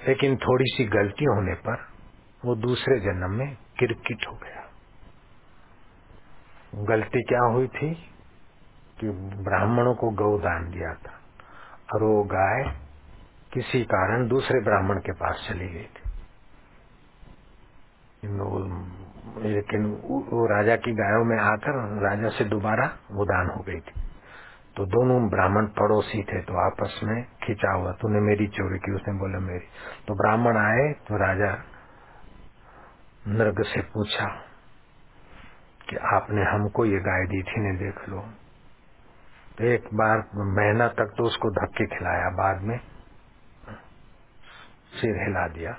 लेकिन 0.08 0.38
थोड़ी 0.38 0.66
सी 0.68 0.86
गलती 0.86 1.26
होने 1.26 1.54
पर 1.54 1.88
वो 2.46 2.56
दूसरे 2.56 3.00
जन्म 3.00 3.32
में 3.32 3.58
किरकिट 3.80 4.28
हो 4.28 4.34
गया। 4.34 4.70
गलती 6.76 7.22
क्या 7.22 7.42
हुई 7.42 7.68
थी? 7.68 7.96
कि 9.00 9.10
ब्राह्मणों 9.44 9.96
को 9.96 10.10
गौ 10.10 10.38
दान 10.38 10.72
दिया 10.72 10.94
था। 10.94 11.22
और 11.90 12.04
वो 12.04 12.24
गाय 12.24 12.64
किसी 13.54 13.84
कारण 13.86 14.28
दूसरे 14.28 14.60
ब्राह्मण 14.62 15.00
के 15.00 15.14
पास 15.14 15.46
चली 15.50 15.68
गई 15.68 15.84
थी। 15.86 16.02
लेकिन 19.44 19.86
वो 20.06 20.46
राजा 20.48 20.76
की 20.76 20.92
गायों 20.94 21.24
में 21.26 21.38
आकर 21.40 21.78
राजा 22.02 22.30
से 22.30 22.46
दोबारा 22.46 22.86
उदान 23.20 23.50
हो 23.50 23.64
गई 23.64 23.80
थी। 23.80 24.02
तो 24.78 24.86
दोनों 24.86 25.18
ब्राह्मण 25.30 25.66
पड़ोसी 25.74 26.22
थे 26.24 26.42
तो 26.42 26.54
आपस 26.60 27.00
में 27.04 27.24
खिंचा 27.44 27.72
हुआ। 27.74 27.92
तूने 27.92 28.20
मेरी 28.20 28.48
चोरी 28.48 28.80
की, 28.80 28.92
उसने 28.92 29.14
बोला 29.14 29.40
मेरी। 29.40 29.68
तो 30.08 30.16
ब्राह्मण 30.16 30.58
आए 30.58 30.92
तो 31.08 31.18
राजा 31.18 31.52
नृग 33.28 33.64
से 33.66 33.82
पूछा 33.94 34.26
कि 35.90 35.96
आपने 36.14 36.44
हमको 36.44 36.86
ये 36.86 37.00
गाय 37.02 37.26
दी 37.26 37.42
थी 37.44 37.62
ने 37.62 37.72
देख 37.78 38.08
लो। 38.10 38.26
एक 39.62 39.84
बार 39.93 40.18
महीना 40.36 40.88
तक 40.88 41.14
तो 41.18 41.24
उसको 41.24 41.49
धक्के 41.49 41.86
खिलाया 41.86 42.30
बाद 42.30 42.62
में। 42.62 42.80
सिर 44.93 45.24
हिला 45.24 45.47
दिया। 45.47 45.78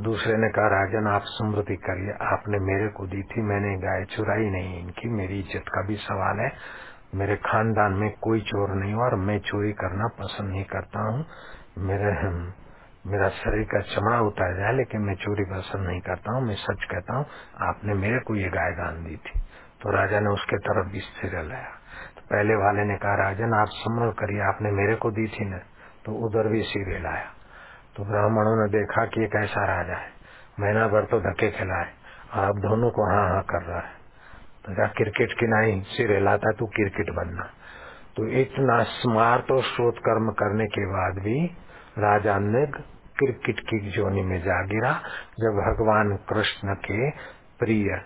दूसरे 0.00 0.36
ने 0.36 0.48
कहा, 0.48 0.66
राजन, 0.66 1.06
आप 1.06 1.22
स्मृति 1.22 1.76
करिए। 1.76 2.12
आपने 2.12 2.58
मेरे 2.58 2.88
को 2.88 3.06
दी 3.06 3.22
थी, 3.22 3.42
मैंने 3.42 3.76
गाय 3.76 4.04
चुराई 4.04 4.50
नहीं। 4.50 4.80
इनकी 4.80 5.08
मेरी 5.08 5.38
इज़्ज़त 5.40 5.68
का 5.68 5.82
भी 5.82 5.96
सवाल 5.96 6.40
है। 6.40 6.52
मेरे 7.14 7.36
खानदान 7.36 7.92
में 7.92 8.10
कोई 8.10 8.40
चोर 8.40 8.70
नहीं 8.70 8.94
हुआ 8.94 9.04
और 9.04 9.14
मैं 9.14 9.38
चोरी 9.38 9.72
करना 9.72 10.08
पसंद 10.08 10.50
नहीं 10.50 10.64
करता 10.64 11.00
हूँ। 11.00 11.26
मेरे, 11.78 12.12
मेरा 13.06 13.28
शरीर 13.28 13.64
का 13.64 13.80
चमड़ा 13.80 14.20
उतार 14.20 14.56
जाए, 14.56 14.72
लेकिन 14.72 15.00
मैं 15.00 15.14
चोरी 15.14 15.44
पसंद 15.44 15.86
नहीं 15.86 16.00
करता 16.00 16.32
हूँ। 16.32 16.42
मैं 16.46 16.54
सच 16.54 16.84
कहता 16.84 17.16
हूँ, 17.16 17.26
आपने 17.60 17.94
मेरे 17.94 18.18
को 18.18 18.36
ये 18.36 18.48
गाय 18.48 18.72
दान 18.72 19.04
दी 19.04 19.16
थी। 19.16 19.40
तो 19.82 19.90
राजा 19.90 20.20
ने 20.20 20.30
उसके 20.30 20.58
तरफ़ 20.58 20.92
भी 20.92 21.00
स्थिर 21.00 21.42
लाया 21.42 21.68
पहले 22.30 22.54
वाले 22.56 22.84
ने 22.84 22.96
कहा, 22.96 23.14
राजन, 23.16 23.54
आप 23.54 23.68
स्मरण 23.74 24.10
करिए, 24.12 24.40
आपने 24.42 24.70
मेरे 24.72 24.94
को 24.96 25.10
दी 25.10 25.26
थी 25.28 25.44
न 25.44 25.58
तो 26.06 26.12
उधर 26.26 26.48
भी 26.48 26.62
सिर 26.62 26.98
लाया 27.02 27.30
तो 27.96 28.04
ब्राह्मणों 28.04 28.54
ने 28.56 28.66
देखा 28.70 29.04
कि 29.06 29.20
ये 29.20 29.26
कैसा 29.26 29.64
राजा 29.66 29.96
है, 29.96 30.08
महीना 30.60 30.86
भर 30.88 31.04
तो 31.04 31.20
धक्के 31.20 31.50
खिलाए। 31.50 31.86
अब 32.40 32.58
दोनों 32.60 32.90
को 32.90 33.04
हाँ 33.10 33.28
हाँ 33.28 33.42
कर 33.42 33.62
रहा 33.62 33.78
है। 33.78 33.94
तो 34.64 34.74
क्या 34.74 34.86
क्रिकेट 34.96 35.32
की 35.32 35.46
नहीं 35.46 35.80
सिर 35.88 36.12
हिलाता 36.12 36.52
तू 36.52 36.66
क्रिकेट 36.66 37.10
बनना। 37.10 37.46
तो 38.16 38.26
इतना 38.40 38.82
स्मार्ट 38.92 39.50
और 39.50 39.62
शोध 39.64 39.98
कर्म 40.00 40.30
करने 40.32 40.66
के 40.66 40.84
बाद 40.86 41.22
भी 41.24 41.38
राजा 41.98 42.38
ने 42.38 42.64
क्रिकेट 43.18 43.60
की 43.60 43.78
जोनी 43.90 44.22
में 44.22 44.38
जा 44.40 44.60
गिरा, 44.66 44.92
जब 45.40 45.60
भगवान 45.60 46.16
कृष्ण 46.28 46.74
के 46.84 47.10
प्रिय 47.58 47.96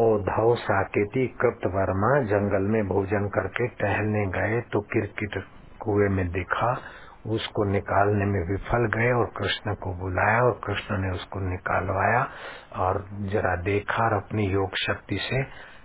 ओधव 0.00 0.54
साकेती 0.54 1.26
कृत 1.26 1.60
वर्मा 1.66 2.22
जंगल 2.22 2.62
में 2.62 2.88
भोजन 2.88 3.28
करके 3.28 3.66
टहलने 3.68 4.26
गए 4.26 4.60
तो 4.60 4.80
क्रिकेट 4.80 5.44
कुएँ 5.80 6.08
में 6.08 6.28
दिखा, 6.28 6.78
उसको 7.26 7.64
निकालने 7.64 8.24
में 8.24 8.40
विफल 8.50 8.86
गए 8.86 9.12
और 9.12 9.26
कृष्ण 9.36 9.74
को 9.74 9.94
बुलाया 9.94 10.42
और 10.42 10.60
कृष्ण 10.66 10.98
ने 10.98 11.10
उसको 11.10 11.40
निकालवाया 11.40 12.28
और 12.76 13.08
जरा 13.12 13.56
देखा 13.56 14.04
और 14.04 14.12
अपनी 14.12 14.46
योग 14.46 14.76
शक्ति 14.76 15.16
से 15.16 15.42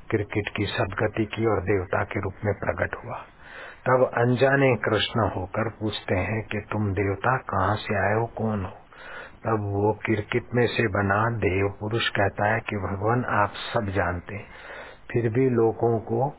क्रिकेट 0.10 0.50
की 0.58 0.66
सदगति 0.66 1.26
की 1.26 1.46
और 1.46 1.62
देवता 1.62 2.04
के 2.04 2.22
रूप 2.22 2.34
में 2.46 2.54
प्रकट 2.54 2.96
हुआ। 3.06 3.16
तब 3.90 4.12
अनजाने 4.18 4.76
कृष्ण 4.76 5.30
होकर 5.30 5.70
पूछते 5.70 6.16
हैं 6.16 6.44
कि 6.44 6.60
तुम 6.60 6.94
देवता 6.94 7.38
कहाँ 7.38 7.76
से 7.76 7.96
आए 7.96 8.14
हो, 8.14 8.26
कौन 8.26 8.66
हो? 8.66 8.87
तब 9.46 9.60
वो 9.74 9.92
किरकिट 10.06 10.48
में 10.56 10.66
से 10.68 10.88
बना 10.88 11.20
देव 11.38 11.68
पुरुष 11.80 12.10
कहता 12.10 12.46
है 12.46 12.60
कि, 12.60 12.76
भगवान, 12.78 13.24
आप 13.42 13.52
सब 13.74 13.90
जानते 13.90 14.38
फिर 15.12 15.30
भी 15.30 15.50
लोगों 15.50 16.00
को 16.00 16.34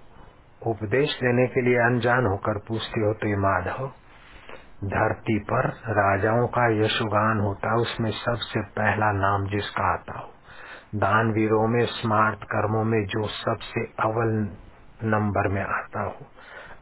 उपदेश 0.62 1.14
देने 1.16 1.46
के 1.46 1.60
लिए 1.60 1.78
अनजान 1.78 2.26
होकर 2.26 2.58
पूछते 2.58 3.00
हो 3.00 3.12
तो 3.14 3.28
ये 3.28 3.36
माधव, 3.36 3.86
धरती 4.84 5.38
पर 5.38 5.68
राजाओं 5.92 6.46
का 6.46 6.64
यशोगान 6.74 7.40
होता 7.40 7.68
है 7.68 7.76
उसमें 7.76 8.10
सबसे 8.10 8.60
पहला 8.62 9.12
नाम 9.12 9.46
जिसका 9.46 9.92
आता 9.94 10.18
हो। 10.18 10.28
दानवीरों 10.94 11.66
में 11.68 11.84
स्मार्ट 11.86 12.44
कर्मों 12.44 12.84
में 12.84 13.00
जो 13.06 13.26
सबसे 13.28 13.84
अव्वल 14.00 14.34
नंबर 15.04 15.48
में 15.48 15.62
आता 15.62 16.02
हो। 16.02 16.26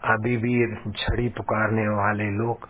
अभी 0.05 0.37
भी 0.37 0.55
छड़ी 0.93 1.29
पुकारने 1.29 1.89
वाले 1.89 2.29
लोग, 2.31 2.69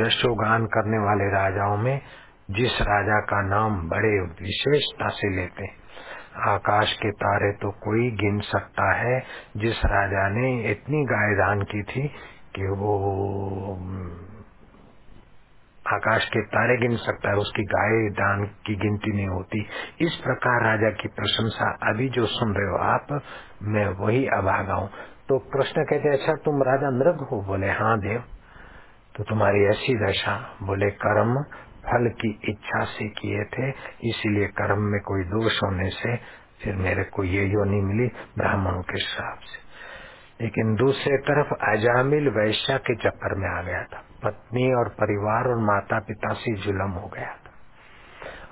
यशोगान 0.00 0.66
करने 0.66 0.98
वाले 0.98 1.30
राजाओं 1.30 1.76
में 1.76 2.00
जिस 2.50 2.72
राजा 2.82 3.20
का 3.20 3.42
नाम 3.42 3.88
बड़े 3.88 4.20
विशेषता 4.20 5.08
से 5.08 5.36
लेते 5.36 5.84
आकाश 6.40 6.92
के 6.92 7.10
तारे 7.10 7.52
तो 7.52 7.70
कोई 7.70 8.10
गिन 8.10 8.40
सकता 8.40 8.92
है। 8.92 9.22
जिस 9.56 9.78
राजा 9.78 10.28
ने 10.28 10.70
इतनी 10.70 11.04
गाय 11.04 11.34
दान 11.34 11.62
की 11.62 11.82
थी 11.82 12.08
कि 12.56 12.62
वो, 12.62 12.94
आकाश 15.88 16.24
के 16.24 16.42
तारे 16.42 16.76
गिन 16.76 16.96
सकता 16.96 17.30
है, 17.30 17.36
उसकी 17.36 17.62
गाय 17.62 18.10
दान 18.10 18.44
की 18.44 18.74
गिनती 18.74 19.12
नहीं 19.12 19.28
होती। 19.28 19.66
इस 20.00 20.16
प्रकार 20.16 20.64
राजा 20.64 20.90
की 20.90 21.08
प्रशंसा, 21.08 21.90
अभी 21.90 22.08
जो 22.08 22.26
सुन 22.26 22.54
रहे 22.54 22.70
हो 22.70 22.76
आप, 22.76 23.22
मैं 23.62 23.88
वही 23.88 24.26
अभागा 24.26 24.74
हूँ। 24.74 24.90
तो 25.28 25.38
कृष्ण 25.38 25.84
कहते 25.84 26.08
अच्छा 26.08 26.32
तुम 26.32 26.62
राजा 26.62 26.90
मृग 26.90 27.28
हो? 27.32 27.42
बोले 27.42 27.70
हाँ 27.70 27.98
देव। 27.98 28.24
तो 29.16 29.24
तुम्हारी 29.24 29.64
ऐसी 29.64 30.06
दशा। 30.06 30.56
बोले, 30.62 30.90
कर्म 30.90 31.44
फल 31.84 32.08
की 32.08 32.40
इच्छा 32.44 32.84
से 32.84 33.08
किए 33.08 33.44
थे, 33.44 33.68
इसीलिए 34.08 34.46
कर्म 34.46 34.82
में 34.82 35.00
कोई 35.00 35.24
दोष 35.24 35.62
होने 35.62 35.90
से 35.90 36.16
फिर 36.64 36.74
मेरे 36.74 37.04
को 37.04 37.24
ये 37.24 37.44
योनि 37.44 37.80
मिली 37.80 38.08
ब्राह्मणों 38.38 38.82
के 38.82 38.98
श्राप 38.98 39.38
से। 39.38 39.64
लेकिन 40.44 40.74
दूसरे 40.74 41.16
तरफ़ 41.16 41.54
अजामिल 41.54 42.28
वैश्या 42.28 42.78
के 42.78 42.94
चक्कर 42.94 43.34
में 43.34 43.58
आ 43.58 43.62
गया 43.62 43.82
था। 43.82 44.04
पत्नी 44.22 44.74
और 44.74 44.88
परिवार 44.88 45.44
और 45.44 45.58
माता 45.58 45.98
पिता 45.98 46.32
से 46.32 46.54
जुलम 46.54 46.90
हो 46.90 47.08
गया 47.08 47.30
था। 47.30 47.50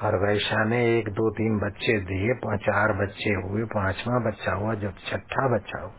और 0.06 0.28
वैश्या 0.28 0.64
ने 0.64 0.98
एक, 0.98 1.08
दो, 1.08 1.30
तीन 1.30 1.58
बच्चे 1.58 2.00
दिए 2.00 2.56
चार 2.56 2.92
बच्चे 2.92 3.30
हुए, 3.30 3.64
पांचवा 3.64 4.30
बच्चा 4.30 4.52
हुआ, 4.52 4.74
जब 4.74 4.92
छठा 5.06 5.56
बच्चा 5.56 5.80
हुआ। 5.80 5.92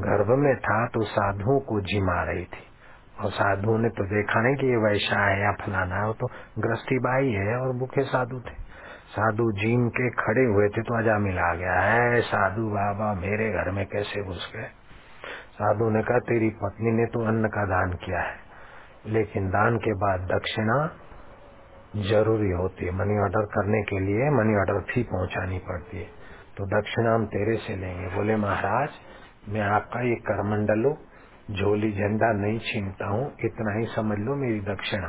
गर्भ 0.00 0.38
में 0.38 0.56
था 0.56 0.86
तो 0.86 1.04
साधुओं 1.04 1.60
को 1.60 1.80
जिमा 1.80 2.22
रही 2.22 2.44
थी। 2.44 2.75
और 3.16 3.30
साधु 3.30 3.76
ने 3.78 3.88
तो 3.88 4.04
देखा 4.06 4.40
नहीं 4.40 4.56
कि 4.56 4.66
ये 4.66 4.76
वैशा 4.82 5.20
है 5.20 5.40
या 5.42 5.52
फलाना 5.60 5.96
है, 5.96 6.06
वो 6.06 6.12
तो 6.12 6.26
ग्रस्ती 6.58 6.98
बाई 6.98 7.30
है 7.32 7.56
और 7.56 7.72
भूखे 7.76 8.02
साधु 8.04 8.40
थे। 8.40 8.54
साधु 9.08 9.44
जीम 9.52 9.88
के 9.88 10.08
खड़े 10.16 10.44
हुए 10.44 10.68
थे 10.68 10.82
तो 10.82 10.98
अजा 10.98 11.18
मिला 11.18 11.54
गया। 11.54 11.78
है 11.82 12.20
साधु 12.22 12.66
बाबा, 12.70 13.12
मेरे 13.14 13.50
घर 13.52 13.70
में 13.70 13.84
कैसे 13.86 14.22
घुस 14.24 14.50
गए? 14.56 14.68
साधु 15.52 15.88
ने 15.90 16.02
कहा, 16.02 16.18
तेरी 16.18 16.50
पत्नी 16.62 16.92
ने 16.92 17.06
तो 17.06 17.24
अन्न 17.26 17.48
का 17.48 17.64
दान 17.66 17.92
किया 17.96 18.20
है, 18.20 18.36
लेकिन 19.06 19.48
दान 19.48 19.78
के 19.78 19.94
बाद 19.94 20.28
दक्षिणा 20.32 20.78
ज़रूरी 22.04 22.50
होती 22.50 22.84
है। 22.84 22.92
मनी 22.92 23.18
ऑर्डर 23.18 23.44
करने 23.52 23.82
के 23.82 23.98
लिए 24.00 24.30
मनी 24.32 24.56
ऑर्डर 24.56 24.80
फ़ी 24.84 25.02
पहुंचानी 25.02 25.58
पड़ती 25.58 25.98
है। 25.98 26.08
तो 26.56 26.66
दक्षिणा 26.72 27.14
हम 27.14 27.26
तेरे 27.26 27.56
से 27.58 27.76
लेंगे। 27.76 28.08
बोले, 28.16 28.36
महाराज, 28.36 28.88
मैं 29.48 29.60
आपका 29.70 30.00
ये 30.00 30.14
करमंडल 30.26 30.84
हूँ 30.84 30.96
झोली 31.50 31.92
झंडा 31.92 32.32
नहीं 32.32 32.58
छीनता 32.58 33.06
हूँ, 33.06 33.36
इतना 33.40 33.78
ही 33.78 33.86
समझ 33.86 34.18
लो 34.18 34.34
मेरी 34.34 34.60
दक्षिणा। 34.60 35.08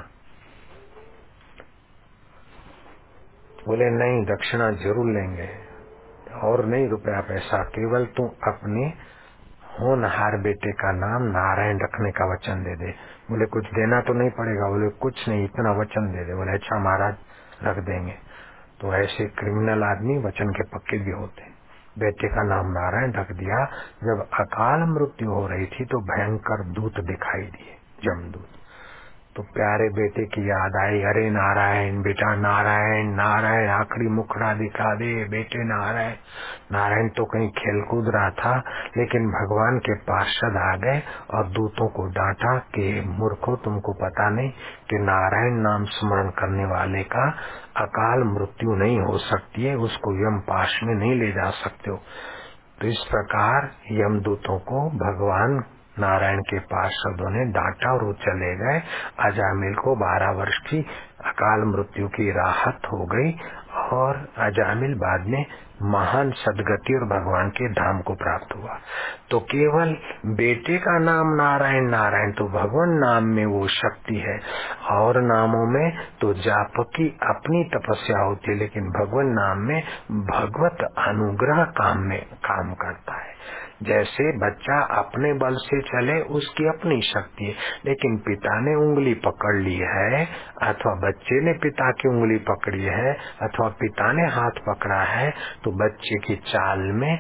बोले, 3.68 3.90
नहीं, 3.90 4.26
दक्षिणा 4.26 4.72
ज़रूर 4.72 5.06
लेंगे। 5.06 5.50
और 6.44 6.66
नहीं 6.66 6.88
रुपया 6.88 7.22
पैसा, 7.22 7.64
केवल 7.64 8.06
तू 8.06 8.28
अपने 8.28 8.94
होनहार 9.80 10.38
बेटे 10.38 10.72
का 10.72 10.92
नाम 10.92 11.24
नारायण 11.24 11.80
रखने 11.80 12.12
का 12.12 12.34
वचन 12.34 12.64
दे 12.64 12.76
दे। 12.76 12.92
बोले, 13.30 13.46
कुछ 13.46 13.66
देना 13.66 14.02
तो 14.02 14.14
नहीं 14.14 14.30
पड़ेगा। 14.30 14.70
बोले, 14.70 14.90
कुछ 14.90 15.30
नहीं, 15.30 15.46
इतना 15.46 15.72
वचन 15.72 16.12
दे 16.12 16.26
दे। 16.26 16.36
बोले 16.36 16.52
अच्छा 16.52 16.80
महाराज, 16.80 17.16
रख 17.64 17.78
देंगे। 17.78 18.16
तो 18.82 18.94
ऐसे 18.94 19.26
क्रिमिनल 19.26 19.84
आदमी 19.84 20.18
वचन 20.18 20.50
के 20.50 20.64
पक्के 20.64 20.98
भी 20.98 21.12
होते 21.12 21.57
बेटे 21.98 22.28
का 22.28 22.44
नाम 22.44 22.72
नारायण 22.74 23.14
रख 23.14 23.32
दिया। 23.34 23.64
जब 24.04 24.28
अकाल 24.40 24.84
मृत्यु 24.90 25.32
हो 25.32 25.48
रही 25.48 25.66
थी 25.68 25.86
तो 25.86 26.02
भयंकर 26.08 26.64
दूत 26.74 27.00
दिखाई 27.06 27.42
दिए, 27.48 27.76
जमदूत। 28.04 28.57
तो 29.38 29.44
प्यारे 29.44 29.90
बेटे 29.90 30.26
की 30.26 30.50
याद 30.50 30.76
आई। 30.82 31.02
अरे 31.02 31.30
नारायण, 31.30 32.02
बेटा 32.02 32.36
नारायण 32.36 33.14
नारायण, 33.14 33.70
आखिरी 33.70 34.08
मुखड़ा 34.08 34.54
दिखा 34.54 34.96
दे, 34.96 35.30
बेटे 35.30 35.64
नारायण। 35.64 36.14
नारायण 36.72 37.10
तो 37.10 37.26
कहीं 37.26 37.50
खेल 37.50 37.82
कूद 37.82 38.12
रहा 38.16 38.30
था, 38.30 38.58
लेकिन 38.98 39.28
भगवान 39.28 39.80
के 39.80 39.96
पार्षद 39.96 40.58
आ 40.58 40.76
गए 40.76 41.02
और 41.34 41.48
दूतों 41.48 41.88
को 41.88 42.06
डांटा 42.06 42.58
कि, 42.58 43.04
मूर्खो 43.08 43.56
तुमको 43.56 43.94
पता 43.94 44.30
नहीं 44.30 44.50
कि 44.90 44.96
नारायण 45.00 45.54
नाम 45.54 45.84
स्मरण 45.84 46.30
करने 46.30 46.66
वाले 46.66 47.04
का 47.04 47.30
अकाल 47.78 48.24
मृत्यु 48.24 48.76
नहीं 48.76 49.00
हो 49.00 49.18
सकती 49.18 49.64
है, 49.64 49.76
उसको 49.76 50.28
यम 50.28 50.40
पाश 50.40 50.80
में 50.84 50.96
नहीं 50.96 51.16
ले 51.20 51.32
जा 51.32 51.50
सकते 51.50 51.92
हो। 51.92 51.98
तो 52.82 52.88
इस 52.88 53.08
प्रकार 53.12 53.72
यम 53.92 54.20
दूतों 54.20 54.60
को 54.60 54.90
भगवान 54.90 55.77
नारायण 56.00 56.42
के 56.42 56.60
पार्षदों 56.60 57.30
ने 57.30 57.46
डांटा 57.52 57.94
और 57.94 58.04
वो 58.04 58.14
चले 58.14 58.56
गए। 58.56 58.82
अजामिल 59.20 59.76
को 59.76 59.96
बारह 59.96 60.32
वर्ष 60.32 60.58
की 60.58 60.86
अकाल 61.26 61.64
मृत्यु 61.66 62.08
की 62.08 62.32
राहत 62.32 62.88
हो 62.94 63.06
गई 63.06 63.32
और 63.94 64.28
अजामिल 64.38 64.94
बाद 64.96 65.26
में 65.28 65.46
महान 65.84 66.32
सदगति 66.32 66.94
और 66.94 67.04
भगवान 67.06 67.50
के 67.50 67.68
धाम 67.70 68.02
को 68.02 68.14
प्राप्त 68.14 68.56
हुआ। 68.56 68.78
तो 69.30 69.40
केवल 69.40 69.96
बेटे 70.26 70.78
का 70.78 70.98
नाम 71.00 71.34
नारायण 71.36 71.90
नारायण 71.90 72.32
तो 72.32 72.48
भगवान 72.48 72.90
नाम 72.90 73.24
में 73.24 73.46
वो 73.46 73.68
शक्ति 73.68 74.16
है। 74.16 74.40
और 74.92 75.22
नामों 75.22 75.66
में 75.66 75.98
तो 76.22 76.34
जाप 76.34 76.80
की 76.96 77.08
अपनी 77.24 77.64
तपस्या 77.76 78.20
होती 78.20 78.52
है, 78.52 78.58
लेकिन 78.58 78.84
भगवान 78.84 79.28
नाम 79.34 79.58
में 79.58 79.82
भगवत 80.12 80.84
अनुग्रह 80.98 81.64
काम 81.64 82.00
में, 82.00 82.22
काम 82.46 82.74
करता 82.74 83.22
है। 83.22 83.36
जैसे 83.82 84.26
बच्चा 84.38 84.80
अपने 84.98 85.34
बल 85.34 85.56
से 85.58 85.82
चले, 85.82 86.20
उसकी 86.36 86.68
अपनी 86.68 87.02
शक्ति 87.02 87.46
है। 87.46 87.56
लेकिन 87.86 88.18
पिता 88.18 88.60
ने 88.62 88.76
उंगली 88.76 89.14
पकड़ 89.26 89.56
ली 89.58 89.76
है, 89.76 90.26
अथवा 90.64 90.94
बच्चे 91.08 91.42
ने 91.46 91.54
पिता 91.54 91.92
की 91.92 92.10
उंगली 92.10 92.38
पकड़ी 92.50 92.84
है, 92.84 93.14
अथवा 93.42 93.68
पिता 93.80 94.12
ने 94.14 94.28
हाथ 94.32 94.64
पकड़ा 94.68 95.02
है 95.04 95.30
तो 95.64 95.72
बच्चे 95.86 96.20
की 96.20 96.36
चाल 96.48 96.80
में 96.80 97.14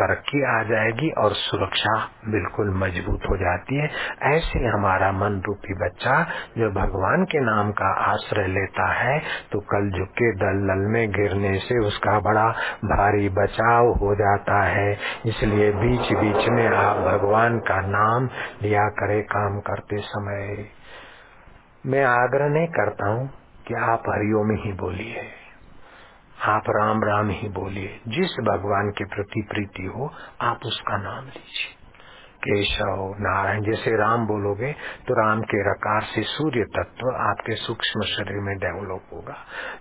तरक्की 0.00 0.42
आ 0.48 0.62
जाएगी 0.66 1.10
और 1.18 1.32
सुरक्षा 1.36 1.94
बिल्कुल 2.28 2.70
मज़बूत 2.78 3.28
हो 3.30 3.36
जाती 3.36 3.76
है। 3.76 3.90
ऐसे 4.28 4.64
हमारा 4.66 5.10
मन 5.14 5.40
रूपी 5.46 5.74
बच्चा 5.78 6.16
जो 6.58 6.70
भगवान 6.72 7.24
के 7.26 7.40
नाम 7.44 7.70
का 7.74 7.92
आश्रय 8.04 8.46
लेता 8.50 8.90
है 8.94 9.18
तो 9.52 9.60
कल 9.70 9.90
झुके 9.90 10.32
दलदल 10.36 10.86
में 10.92 11.02
गिरने 11.10 11.56
से 11.58 11.78
उसका 11.86 12.18
बड़ा 12.20 12.48
भारी 12.86 13.28
बचाव 13.36 13.92
हो 14.00 14.14
जाता 14.16 14.62
है। 14.66 14.92
इसलिए 15.26 15.70
बीच 15.74 16.12
बीच 16.14 16.48
में 16.50 16.66
आप 16.68 16.96
भगवान 17.04 17.58
का 17.68 17.80
नाम 17.88 18.28
लिया 18.62 18.88
करे 18.98 19.20
काम 19.30 19.58
करते 19.66 20.00
समय। 20.06 20.66
मैं 21.86 22.04
आग्रह 22.06 22.48
नहीं 22.50 22.66
करता 22.72 23.08
हूँ 23.08 23.28
कि 23.68 23.74
आप 23.84 24.08
हरिओम 24.08 24.50
ही 24.64 24.72
बोलिए। 24.78 25.22
आप 26.42 26.64
राम 26.70 27.02
राम 27.04 27.28
ही 27.30 27.48
बोलिए। 27.48 28.00
जिस 28.08 28.30
भगवान 28.44 28.90
के 28.90 29.04
प्रति 29.04 29.42
प्रीति 29.50 29.82
हो, 29.86 30.10
आप 30.40 30.60
उसका 30.64 30.96
नाम 30.96 31.24
लीजिए। 31.24 31.74
केशव, 32.38 33.16
नारायण, 33.20 33.62
जैसे 33.62 33.90
राम 33.96 34.26
बोलोगे 34.26 34.72
तो 34.72 35.14
राम 35.14 35.40
के 35.42 35.60
रकार 35.70 36.02
से 36.02 36.22
सूर्य 36.22 36.64
तत्व 36.64 37.10
आपके 37.16 37.54
सूक्ष्म 37.54 38.02
शरीर 38.02 38.40
में 38.40 38.56
डेवलप 38.58 39.10
होगा। 39.12 39.36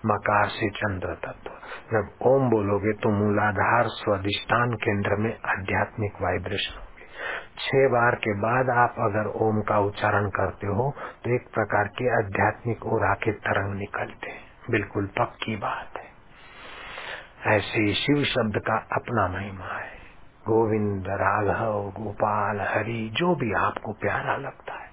मकार 0.05 0.47
से 0.47 0.69
चंद्र 0.69 1.15
तत्व। 1.15 1.51
जब 1.93 2.27
ओम 2.27 2.49
बोलोगे 2.49 2.93
तो 2.93 3.09
मूलाधार 3.09 3.87
स्वादिष्ठान 3.87 4.73
केंद्र 4.73 5.15
में 5.15 5.31
आध्यात्मिक 5.45 6.21
वाइब्रेशन 6.21 6.79
होगी। 6.79 7.07
छह 7.59 7.87
बार 7.87 8.15
के 8.15 8.33
बाद 8.33 8.69
आप 8.69 8.95
अगर 8.99 9.31
ओम 9.47 9.61
का 9.61 9.79
उच्चारण 9.79 10.29
करते 10.29 10.67
हो 10.67 10.91
तो 11.23 11.35
एक 11.35 11.47
प्रकार 11.53 11.87
के 11.87 12.13
आध्यात्मिक 12.17 12.85
और 12.85 13.05
आके 13.11 13.31
तरंग 13.31 13.75
निकलते 13.75 14.37
बिल्कुल 14.71 15.05
पक्की 15.05 15.55
बात 15.55 15.97
है। 15.97 16.08
ऐसे 17.47 17.93
शिव 17.93 18.23
शब्द 18.23 18.57
का 18.57 18.77
अपना 18.77 19.27
महिमा 19.27 19.65
है। 19.65 19.99
गोविंद, 20.47 21.03
राघव, 21.07 21.89
गोपाल, 21.89 22.61
हरि, 22.61 23.09
जो 23.13 23.35
भी 23.35 23.53
आपको 23.53 23.93
प्यारा 23.93 24.37
लगता 24.37 24.73
है। 24.73 24.89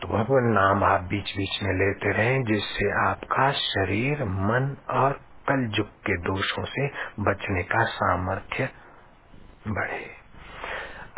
तो 0.00 0.08
भगवान 0.08 0.44
नाम 0.44 0.84
आप 0.84 1.00
बीच 1.00 1.36
बीच 1.36 1.62
में 1.62 1.74
लेते 1.74 2.12
रहें, 2.12 2.44
जिससे 2.44 3.08
आपका 3.08 3.52
शरीर, 3.52 4.24
मन 4.24 4.76
और 4.90 5.12
कल 5.48 5.72
युग 5.78 5.86
के 5.86 6.16
दोषों 6.16 6.64
से 6.64 6.86
बचने 7.20 7.62
का 7.62 7.84
सामर्थ्य 7.84 8.68
बढ़े। 9.68 10.16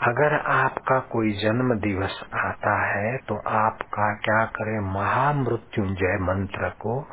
अगर 0.03 0.39
आपका 0.41 0.99
कोई 0.99 1.33
जन्म 1.33 1.75
दिवस 1.75 2.23
आता 2.35 2.87
है 2.87 3.17
तो 3.17 3.37
आपका 3.49 4.15
क्या 4.15 4.45
करें? 4.45 4.81
महामृत्युंजय 4.81 6.19
मंत्र 6.21 6.69
को 6.69 7.09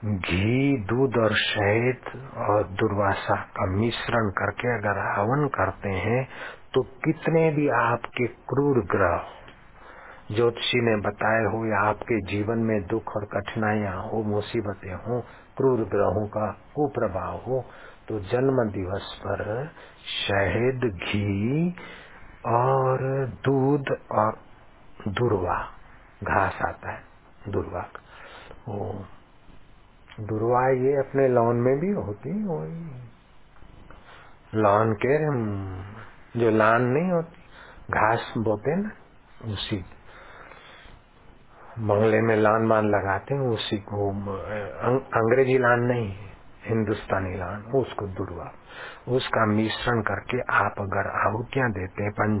घी, 0.00 0.76
दूध 0.84 1.16
और 1.18 1.34
शहद 1.36 2.06
और 2.40 2.62
दुर्वासा 2.74 3.34
का 3.56 3.66
मिश्रण 3.70 4.30
करके 4.30 4.68
अगर 4.74 5.00
हवन 5.08 5.46
करते 5.48 5.90
हैं 5.98 6.22
तो 6.74 6.82
कितने 7.04 7.42
भी 7.50 7.68
आपके 7.78 8.26
क्रूर 8.48 8.80
ग्रह 8.86 9.26
ज्योतिषी 10.32 10.80
ने 10.80 10.96
बताए 11.00 11.44
हो 11.44 11.64
या 11.66 11.82
आपके 11.88 12.20
जीवन 12.26 12.64
में 12.64 12.80
दुख 12.86 13.16
और 13.16 13.24
कठिनाइयाँ 13.26 13.94
हो, 14.02 14.22
मुसीबतें 14.24 14.94
हो, 14.94 15.20
क्रूर 15.56 15.84
ग्रहों 15.84 16.26
का 16.28 16.50
कुप्रभाव 16.74 17.36
हो 17.46 17.64
तो 18.08 18.20
जन्म 18.32 18.64
दिवस 18.70 19.14
पर 19.26 19.46
शहद, 20.16 20.90
घी 20.94 21.70
और 22.48 23.08
दूध 23.44 23.96
और 24.12 24.42
दुर्वा, 25.08 25.62
घास 26.24 26.62
आता 26.62 26.92
है, 26.92 27.02
दुर्वा 27.48 27.88
वो 28.68 28.92
दुर्वा 30.20 30.68
ये 30.68 30.96
अपने 30.96 31.28
लॉन 31.28 31.56
में 31.56 31.78
भी 31.78 31.90
होती 31.90 32.30
वही। 32.44 33.00
लॉन 34.54 34.92
के 35.04 35.18
जो 36.40 36.50
लान 36.50 36.82
नहीं 36.82 37.10
होती, 37.12 37.42
घास 37.90 38.34
बोते 38.38 38.76
ना, 38.76 38.90
उसी। 39.44 39.76
बंगले 41.78 42.20
में 42.20 42.36
लान 42.36 42.68
बान 42.68 42.88
लगाते 42.88 43.34
हैं, 43.34 43.42
उसी 43.42 43.78
को 43.78 44.10
अंग्रेज़ी 45.18 45.58
लान 45.58 45.80
नहीं 45.80 46.08
है 46.08 46.32
हिंदुस्तानी 46.64 47.36
लान 47.36 47.62
उसको 47.74 48.06
दुर्वा। 48.06 48.50
उसका 49.08 49.46
मिश्रण 49.46 50.02
करके 50.02 50.40
आप 50.54 50.76
अगर 50.78 51.08
आहुतियाँ 51.20 51.70
देते 51.72 52.04
हैं 52.04 52.40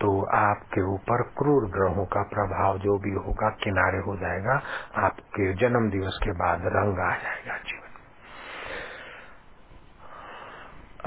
तो 0.00 0.10
आपके 0.36 0.82
ऊपर 0.94 1.22
क्रूर 1.38 1.68
ग्रहों 1.70 2.04
का 2.06 2.22
प्रभाव 2.22 2.78
जो 2.78 2.98
भी 2.98 3.12
होगा, 3.16 3.50
किनारे 3.64 3.98
हो 3.98 4.16
जाएगा, 4.16 4.60
आपके 4.98 5.52
जन्म 5.54 5.90
दिवस 5.90 6.18
के 6.24 6.32
बाद 6.32 6.66
रंग 6.76 7.00
आ 7.00 7.14
जाएगा 7.16 7.58
जीवन 7.58 7.88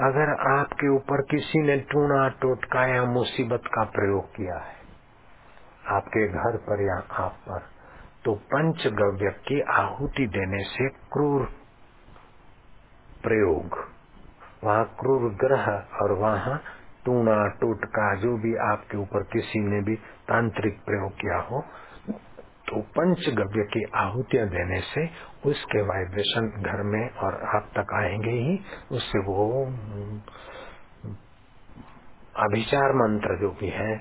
अगर 0.01 0.29
आपके 0.53 0.89
ऊपर 0.95 1.21
किसी 1.31 1.59
ने 1.63 1.77
टूणा 1.91 2.27
टोटका 2.41 2.85
या 2.87 3.03
मुसीबत 3.05 3.63
का 3.67 3.83
प्रयोग 3.83 4.29
किया 4.35 4.57
है, 4.59 4.75
आपके 5.91 6.27
घर 6.29 6.57
पर 6.59 6.83
या 6.83 6.97
आप 7.25 7.37
पर 7.49 7.69
तो 8.25 8.35
पंचगव्य 8.51 9.31
की 9.47 9.61
आहुति 9.73 10.27
देने 10.27 10.63
से 10.65 10.89
क्रूर 11.13 11.45
प्रयोग 13.23 13.92
वहाँ 14.63 14.85
क्रूर 14.99 15.29
ग्रह 15.35 15.67
और 16.01 16.11
वहाँ 16.19 16.57
टूणा, 17.05 17.37
टूटका, 17.61 18.15
जो 18.15 18.37
भी 18.37 18.55
आपके 18.73 18.97
ऊपर 18.97 19.23
किसी 19.23 19.59
ने 19.59 19.81
भी 19.81 19.95
तांत्रिक 20.27 20.79
प्रयोग 20.85 21.11
किया 21.13 21.39
हो 21.41 21.63
तो 22.67 22.81
पंचगव्य 22.81 23.63
की 23.63 23.83
आहुतियाँ 23.95 24.47
देने 24.49 24.79
से 24.81 25.05
उसके 25.49 25.81
वाइब्रेशन 25.81 26.47
घर 26.61 26.83
में 26.83 27.09
और 27.17 27.35
आप 27.55 27.71
तक 27.77 27.93
आएँगे 27.93 28.31
ही। 28.31 28.59
उससे 28.91 29.19
वो, 29.19 29.65
अभिचार 32.35 32.93
मंत्र 32.93 33.39
जो 33.41 33.51
भी 33.51 33.69
है, 33.69 33.97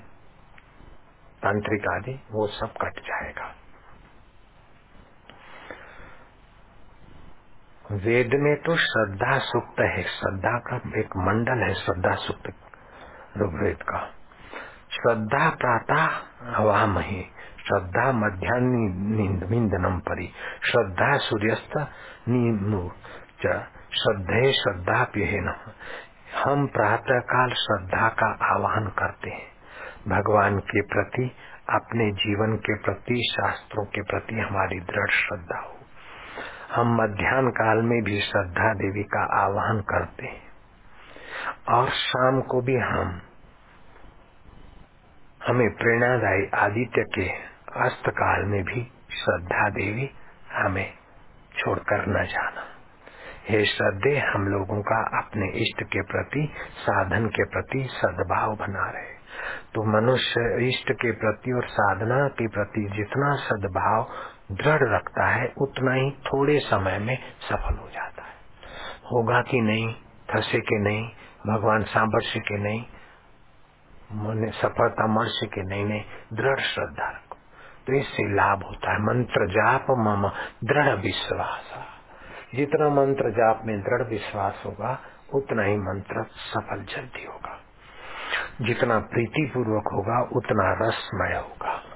तांत्रिक 1.42 1.88
आदि, 1.88 2.20
वो 2.32 2.46
सब 2.46 2.74
कट 2.82 3.00
जाएगा। 3.00 3.50
वेद 7.92 8.30
में 8.34 8.56
तो 8.56 8.76
श्रद्धा 8.76 9.38
सुक्त 9.38 9.80
है। 9.80 10.02
श्रद्धा 10.02 10.58
का 10.58 10.76
एक 10.76 11.16
मंडल 11.16 11.58
है, 11.62 11.74
श्रद्धा 11.74 12.14
सुक्त 12.14 12.46
ऋग्वेद 13.38 13.82
का। 13.82 14.10
श्रद्धा 14.90 15.50
प्रातः 15.50 16.08
हवामही 16.56 17.26
श्रद्धा 17.58 18.12
मध्यान्ह 18.12 18.70
परी, 19.98 20.26
श्रद्धा 20.64 21.16
सूर्यस्त 21.16 21.78
श्रद्धे 23.94 24.52
श्रद्धा 24.52 25.04
न 25.40 25.54
हम 26.44 26.66
प्रातः 26.66 27.20
काल 27.20 27.50
श्रद्धा 27.50 28.08
का 28.08 28.54
आह्वान 28.54 28.88
करते 28.88 29.30
हैं। 29.30 29.52
भगवान 30.08 30.58
के 30.58 30.82
प्रति, 30.82 31.36
अपने 31.70 32.10
जीवन 32.10 32.56
के 32.56 32.78
प्रति, 32.78 33.32
शास्त्रों 33.32 33.84
के 33.84 34.02
प्रति 34.02 34.34
हमारी 34.34 34.80
दृढ़ 34.80 35.10
श्रद्धा 35.10 35.58
हो। 35.58 35.81
हम 36.74 37.02
मध्यान्ह 37.02 37.50
काल 37.50 37.78
में 37.78 38.02
भी 38.02 38.20
श्रद्धा 38.20 38.74
देवी 38.74 39.02
का 39.02 39.42
आह्वान 39.42 39.80
करते 39.80 40.26
हैं। 40.26 40.42
और 41.68 41.88
शाम 41.88 42.40
को 42.40 42.60
भी 42.60 42.76
हम, 42.76 43.22
हमें 45.46 45.70
प्रेरणादायी 45.70 46.50
आदित्य 46.54 47.02
के 47.02 47.28
अस्त 47.80 48.02
काल 48.08 48.44
में 48.44 48.64
भी 48.64 48.92
श्रद्धा 49.10 49.70
देवी 49.70 50.10
हमें 50.52 50.92
छोड़कर 51.58 52.06
न 52.06 52.26
जाना। 52.26 52.64
हे 53.48 53.64
श्रद्धे, 53.64 54.18
हम 54.18 54.48
लोगों 54.48 54.82
का 54.82 55.18
अपने 55.18 55.48
इष्ट 55.48 55.82
के 55.82 56.02
प्रति, 56.02 56.52
साधन 56.76 57.26
के 57.26 57.44
प्रति 57.44 57.88
सद्भाव 57.90 58.56
बना 58.56 58.90
रहे। 58.90 59.22
तो 59.74 60.00
मनुष्य 60.00 60.68
इष्ट 60.68 60.92
के 60.92 61.12
प्रति 61.12 61.52
और 61.52 61.64
साधना 61.64 62.28
के 62.28 62.48
प्रति 62.48 62.88
जितना 62.96 63.36
सद्भाव 63.36 64.08
दृढ़ 64.52 64.80
रखता 64.82 65.26
है, 65.26 65.52
उतना 65.58 65.92
ही 65.92 66.10
थोड़े 66.10 66.58
समय 66.58 66.98
में 66.98 67.18
सफल 67.50 67.74
हो 67.74 67.88
जाता 67.88 68.22
है। 68.22 68.34
होगा 69.12 69.42
कि 69.42 69.60
नहीं 69.60 69.94
फंसे 70.32 70.58
के 70.58 70.78
नहीं, 70.78 71.08
भगवान 71.46 71.82
सांभर 71.82 72.40
के 72.40 72.58
नहीं, 72.58 72.80
मन 74.12 74.50
सफलता 74.50 75.06
मर्ष 75.06 75.40
के 75.44 75.62
नहीं 75.62 75.84
नहीं, 75.84 76.04
दृढ़ 76.32 76.60
श्रद्धा 76.60 77.10
रखो। 77.10 77.36
तो 77.86 77.92
इससे 77.92 78.34
लाभ 78.34 78.62
होता 78.62 78.92
है। 78.92 79.02
मंत्र 79.02 79.48
जाप 79.48 79.86
मम 79.90 80.28
दृढ़ 80.64 80.96
विश्वास। 80.96 81.74
जितना 82.54 82.88
मंत्र 82.88 83.30
जाप 83.30 83.62
में 83.64 83.82
दृढ़ 83.82 84.02
विश्वास 84.02 84.62
होगा, 84.66 84.98
उतना 85.34 85.62
ही 85.62 85.76
मंत्र 85.76 86.24
सफल 86.24 86.84
जल्दी 86.84 87.24
होगा। 87.24 87.60
जितना 88.60 88.98
प्रीति 88.98 89.50
पूर्वक 89.54 89.84
होगा, 89.92 90.28
उतना 90.32 90.88
रसमय 90.88 91.36
होगा। 91.36 91.91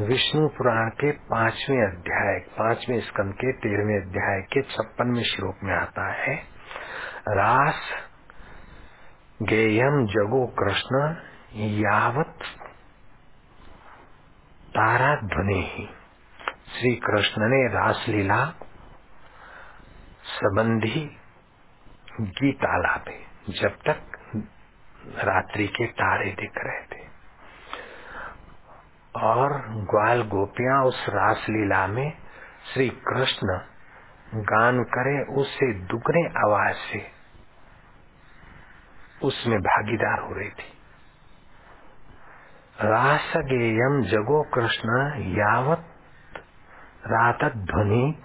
विष्णु 0.00 0.48
पुराण 0.48 0.88
के 0.90 1.10
पाँचवें 1.12 1.78
अध्याय, 1.78 2.38
पाँचवें 2.58 3.00
स्कंद 3.00 3.32
के 3.34 3.52
तेरहवें 3.52 3.96
अध्याय 3.96 4.42
के 4.42 4.62
छप्पनवे 4.62 5.22
श्लोक 5.24 5.64
में 5.64 5.72
आता 5.74 6.04
है, 6.14 6.34
रास 7.28 7.80
गेयम 9.42 10.06
जगो 10.06 10.44
कृष्ण 10.58 11.00
यावत 11.78 12.44
तारा 14.68 15.14
ध्वनि 15.24 15.60
ही 15.66 15.88
श्री 16.68 16.94
कृष्ण 17.06 17.48
ने 17.48 17.60
रासलीला 17.68 18.44
संबंधी 20.36 21.04
गीत 22.20 22.64
आलापे 22.64 23.18
जब 23.60 23.82
तक 23.88 24.00
रात्रि 25.24 25.66
के 25.66 25.86
तारे 25.86 26.30
दिख 26.32 26.64
रहे 26.66 26.82
थे। 26.86 27.07
और 29.16 29.68
ग्वाल 29.68 30.22
गोपियाँ 30.22 30.84
उस 30.84 31.06
रासलीला 31.08 31.86
में 31.86 32.12
श्री 32.74 32.88
कृष्ण 32.88 33.60
गान 34.34 34.84
करे 34.84 35.34
उससे 35.34 35.74
दुगने 35.74 36.26
आवाज़ 36.26 36.76
से। 36.76 37.06
उसमें 39.22 39.58
भागीदार 39.60 40.20
हो 40.20 40.34
रही 40.34 40.50
थी। 40.50 40.78
रास 42.80 43.32
गेयम 43.36 44.02
जगो 44.02 44.42
कृष्ण, 44.42 45.14
यावत 45.18 45.84
रात 47.06 47.52
ध्वनि। 47.56 48.22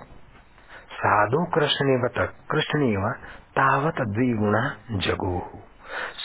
साधु 0.91 1.45
कृष्ण 1.45 2.09
कृष्ण 2.51 3.13
तावत 3.31 3.95
द्विगुणा 3.95 4.77
जगो। 4.91 5.63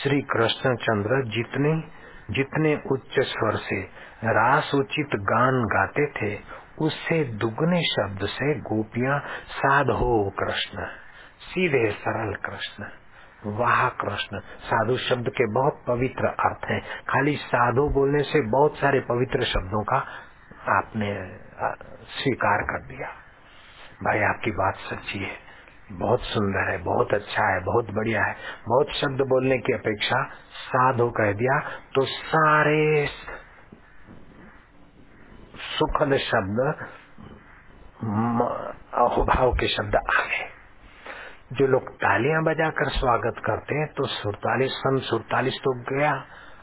श्री 0.03 0.21
कृष्ण 0.21 0.75
चंद्र 0.75 1.23
जितने 1.29 1.99
जितने 2.33 2.81
उच्च 2.91 3.19
स्वर 3.19 3.55
से 3.55 4.08
रास 4.23 4.71
उचित 4.75 5.15
गान 5.15 5.61
गाते 5.65 6.05
थे, 6.11 6.39
उससे 6.81 7.23
दुगने 7.33 7.81
शब्द 7.83 8.25
से 8.27 8.53
गोपियाँ 8.61 9.19
साधो 9.49 10.29
कृष्ण, 10.39 10.85
सीधे 11.43 11.89
सरल 11.91 12.33
कृष्ण। 12.35 12.85
वाह 13.45 13.89
कृष्ण, 13.89 14.39
साधु 14.39 14.97
शब्द 14.97 15.29
के 15.29 15.45
बहुत 15.53 15.83
पवित्र 15.87 16.27
अर्थ 16.27 16.65
हैं। 16.65 16.81
खाली 17.09 17.35
साधु 17.35 17.87
बोलने 17.89 18.23
से 18.23 18.41
बहुत 18.51 18.77
सारे 18.77 18.99
पवित्र 18.99 19.43
शब्दों 19.43 19.83
का 19.83 19.97
आपने 20.69 21.13
स्वीकार 22.13 22.61
कर 22.61 22.85
दिया। 22.87 23.07
भाई, 24.03 24.19
आपकी 24.23 24.51
बात 24.51 24.75
सच्ची 24.89 25.19
है। 25.19 25.37
बहुत 25.91 26.21
सुंदर 26.23 26.69
है, 26.71 26.77
बहुत 26.77 27.13
अच्छा 27.13 27.45
है, 27.53 27.59
बहुत 27.63 27.91
बढ़िया 27.91 28.23
है। 28.23 28.35
बहुत 28.67 28.91
शब्द 28.95 29.21
बोलने 29.27 29.57
की 29.57 29.73
अपेक्षा 29.73 30.23
साधु 30.65 31.09
कह 31.09 31.31
दिया 31.33 31.59
तो 31.95 32.05
सारे 32.05 33.07
सुखद 35.59 36.17
शब्द 36.21 36.59
अहोभाव 38.95 39.51
के 39.53 39.67
शब्द 39.69 39.95
आ 39.95 40.21
गए 40.21 40.47
जो 41.53 41.67
लोग 41.67 41.89
तालियाँ 41.97 42.43
बजाकर 42.43 42.89
स्वागत 42.91 43.41
करते 43.45 43.75
हैं 43.75 43.87
तो 43.93 44.05
सुड़तालीस 44.09 44.71
सन 44.73 44.99
सुड़तालीस 45.05 45.55
तो 45.59 45.73
गया, 45.85 46.11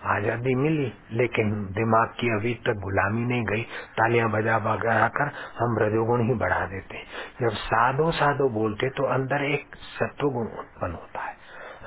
आज़ादी 0.07 0.55
मिली, 0.57 0.93
लेकिन 1.13 1.51
दिमाग 1.75 2.09
की 2.19 2.29
अभी 2.35 2.53
तक 2.67 2.81
गुलामी 2.83 3.25
नहीं 3.25 3.45
गई। 3.47 3.63
तालियाँ 3.95 4.29
बजा 4.31 4.59
बजा 4.61 5.09
कर 5.11 5.33
हम 5.59 5.79
रजोगुण 5.81 6.27
ही 6.27 6.35
बढ़ा 6.39 6.65
देते 6.67 7.03
जब 7.41 7.57
साधो 7.63 8.11
साधो 8.15 8.49
बोलते 8.53 8.91
तो 8.93 9.07
अंदर 9.15 9.45
एक 9.45 9.77
सत्वगुण 9.93 10.47
उत्पन्न 10.59 10.93
होता 10.95 11.21
है। 11.21 11.35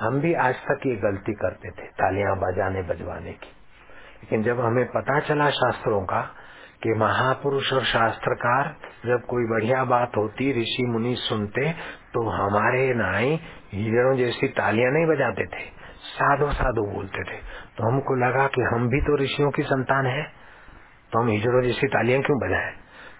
हम 0.00 0.20
भी 0.20 0.34
आज 0.40 0.54
तक 0.64 0.86
ये 0.86 0.96
गलती 0.98 1.32
करते 1.36 1.70
थे, 1.72 1.86
तालियाँ 1.94 2.36
बजाने 2.38 2.82
बजवाने 2.84 3.32
की। 3.34 3.56
लेकिन 4.20 4.42
जब 4.44 4.60
हमें 4.60 4.86
पता 4.90 5.18
चला 5.22 5.48
शास्त्रों 5.56 6.02
का 6.04 6.20
कि 6.82 6.94
महापुरुष 6.98 7.72
और 7.72 7.84
शास्त्रकार 7.86 8.74
जब 9.06 9.24
कोई 9.26 9.44
बढ़िया 9.46 9.84
बात 9.84 10.16
होती, 10.16 10.52
ऋषि 10.60 10.86
मुनि 10.88 11.14
सुनते 11.18 11.72
तो 12.14 12.28
हमारे 12.30 12.82
नाई 12.94 13.38
हिरणों 13.74 14.16
जैसी 14.16 14.48
तालियाँ 14.56 14.92
नहीं 14.92 15.06
बजाते 15.06 15.46
थे 15.46 15.64
साधो 16.10 16.50
साधो 16.52 16.84
बोलते 16.94 17.24
थे। 17.24 17.36
तो 17.76 17.86
हमको 17.86 18.14
लगा 18.16 18.46
कि 18.46 18.62
हम 18.64 18.88
भी 18.88 19.00
तो 19.00 19.16
ऋषियों 19.16 19.50
की 19.50 19.62
संतान 19.62 20.06
है 20.06 20.22
तो 21.12 21.20
हम 21.20 21.28
हिजड़ों 21.28 21.62
जैसी 21.62 21.86
तालियाँ 21.88 22.22
क्यों 22.22 22.38
बजाएँ? 22.38 22.72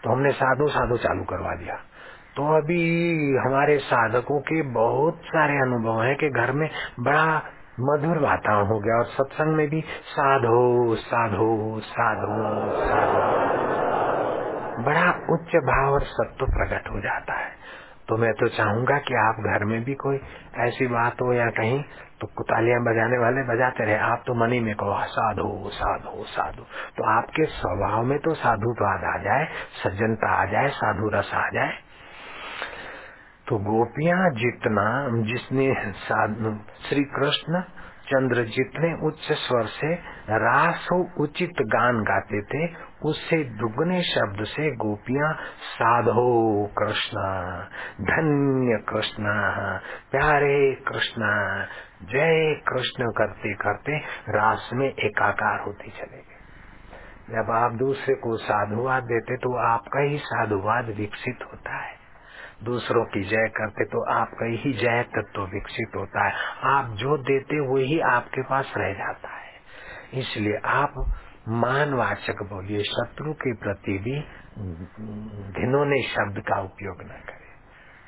तो 0.04 0.10
हमने 0.10 0.30
साधो 0.32 0.68
साधो 0.68 0.96
चालू 0.96 1.24
करवा 1.24 1.54
दिया। 1.54 1.74
तो 2.36 2.42
अभी 2.56 2.82
हमारे 3.46 3.78
साधकों 3.84 4.40
के 4.40 4.62
बहुत 4.74 5.22
सारे 5.26 5.56
अनुभव 5.62 6.02
हैं 6.02 6.14
कि 6.16 6.28
घर 6.30 6.52
में 6.52 6.68
बड़ा 7.00 7.26
मधुर 7.80 8.18
वातावरण 8.18 8.66
हो 8.66 8.78
गया 8.78 8.96
और 8.96 9.04
सत्संग 9.04 9.56
में 9.56 9.68
भी 9.68 9.84
साधो 10.04 10.94
साधो 10.94 11.80
साधो 11.80 12.36
साधो। 12.80 13.28
बड़ा 14.82 15.10
उच्च 15.30 15.56
भाव 15.56 15.92
और 15.92 16.02
सत्व 16.02 16.46
प्रकट 16.46 16.90
हो 16.90 17.00
जाता 17.00 17.34
है। 17.34 17.50
तो 18.08 18.16
मैं 18.16 18.32
तो 18.32 18.48
चाहूँगा 18.48 18.98
कि 18.98 19.14
आप 19.14 19.34
घर 19.34 19.64
में 19.64 19.84
भी 19.84 19.94
कोई 19.94 20.20
ऐसी 20.58 20.86
बात 20.86 21.22
हो 21.22 21.32
या 21.32 21.46
कहीं 21.46 21.84
तो 22.20 22.26
कुतालियाँ 22.26 22.80
बजाने 22.80 23.18
वाले 23.18 23.42
बजाते 23.42 23.84
रहे। 23.84 23.98
आप 23.98 24.24
तो 24.26 24.34
मनी 24.34 24.60
में 24.60 24.74
कहो, 24.74 25.04
साधु 25.04 25.70
साधु 25.70 26.24
साधु। 26.24 26.62
तो 26.96 27.04
आपके 27.18 27.44
स्वभाव 27.44 28.02
में 28.02 28.18
तो 28.18 28.34
साधु 28.34 28.72
तो 28.72 28.84
आ 28.84 29.18
जाए, 29.18 29.48
सज्जनता 29.84 30.32
आ 30.32 30.44
जाए, 30.44 30.68
साधु 30.68 31.08
रस 31.08 31.30
आ 31.34 31.48
जाए। 31.48 31.72
तो 33.50 33.56
गोपियाँ 33.58 34.30
जितना, 34.30 34.82
जिसने 35.24 35.64
श्री 36.88 37.02
कृष्ण 37.14 37.60
चंद्र 38.06 38.42
जितने 38.48 38.90
उच्च 39.06 39.26
स्वर 39.32 39.66
से 39.66 39.94
रासो 40.34 40.98
उचित 41.22 41.62
गान 41.66 42.00
गाते 42.02 42.40
थे, 42.42 42.62
उससे 43.04 43.36
दुगने 43.58 44.00
शब्द 44.02 44.44
से 44.44 44.70
गोपियाँ 44.76 45.32
साधो 45.72 46.24
कृष्ण। 46.78 47.26
धन्य 48.04 48.78
कृष्ण, 48.88 49.36
प्यारे 50.10 50.58
कृष्ण, 50.88 51.30
जय 52.06 52.54
कृष्ण 52.68 53.10
करते 53.12 53.54
करते 53.54 53.98
रास 54.32 54.70
में 54.74 54.88
एकाकार 54.88 55.60
होते 55.60 55.90
चले 55.90 56.18
गए। 56.18 56.38
जब 57.30 57.50
आप 57.50 57.72
दूसरे 57.78 58.14
को 58.14 58.36
साधुवाद 58.36 59.02
देते 59.04 59.36
तो 59.36 59.56
आपका 59.66 60.00
ही 60.00 60.18
साधुवाद 60.18 60.94
विकसित 60.96 61.44
होता 61.44 61.76
है। 61.76 61.99
दूसरों 62.64 63.04
की 63.04 63.22
जय 63.24 63.48
करते 63.48 63.84
तो 63.84 64.02
आपका 64.12 64.46
ही 64.46 64.72
जय 64.72 65.02
तत्व 65.02 65.42
विकसित 65.42 65.96
होता 65.96 66.24
है। 66.26 66.32
आप 66.64 66.86
जो 66.96 67.16
देते 67.18 67.60
वही 67.68 68.00
आपके 68.00 68.42
पास 68.42 68.72
रह 68.76 68.92
जाता 68.92 69.28
है। 69.28 69.52
इसलिए 70.14 70.60
आप 70.64 70.94
मानवाचक 71.48 72.42
बोलिए, 72.42 72.82
शत्रु 72.82 73.32
के 73.32 73.54
प्रति 73.54 73.98
भी 73.98 74.18
घिनौने 75.52 76.02
शब्द 76.02 76.40
का 76.40 76.60
उपयोग 76.60 77.02
न 77.02 77.20
करें। 77.26 77.38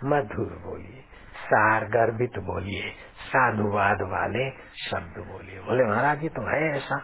मधुर 0.05 0.53
बोलिए 0.67 1.05
सार 1.43 1.85
गर्भित 1.85 2.39
बोलिए, 2.39 2.91
साधुवाद 3.29 4.03
वाले 4.03 4.51
शब्द 4.91 5.19
बोलिए। 5.29 5.61
बोले, 5.61 5.85
महाराज 5.85 6.21
जी 6.21 6.29
तो 6.29 6.43
है 6.43 6.77
ऐसा। 6.77 6.97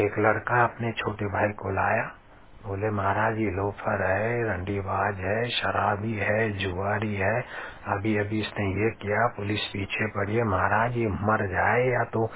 एक 0.00 0.18
लड़का 0.18 0.64
अपने 0.64 0.92
छोटे 0.92 1.26
भाई 1.26 1.52
को 1.52 1.70
लाया 1.70 2.19
बोले, 2.66 2.90
महाराज, 2.90 3.38
ये 3.38 3.50
लोफर 3.50 4.02
है, 4.02 4.42
रंडीबाज 4.44 5.20
है, 5.20 5.48
शराबी 5.50 6.14
है, 6.14 6.50
जुआरी 6.58 7.14
है। 7.14 7.40
अभी 7.88 8.16
अभी 8.18 8.40
इसने 8.40 8.66
ये 8.82 8.90
किया, 9.02 9.26
पुलिस 9.26 9.66
पीछे 9.66 10.06
पड़ी 10.06 10.36
है। 10.36 10.44
महाराज, 10.44 10.96
ये 10.96 11.08
मर 11.08 11.46
जाए 11.46 11.86
या 11.86 12.04
तो 12.04 12.26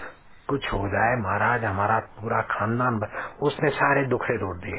कुछ 0.49 0.73
हो 0.73 0.89
जाए। 0.89 1.17
महाराज, 1.17 1.65
हमारा 1.65 1.99
पूरा 1.99 2.41
खानदान 2.51 3.01
उसने 3.43 3.71
सारे 3.71 4.07
दुखड़े 4.07 4.39
तोड़ 4.39 4.57
दिए। 4.57 4.79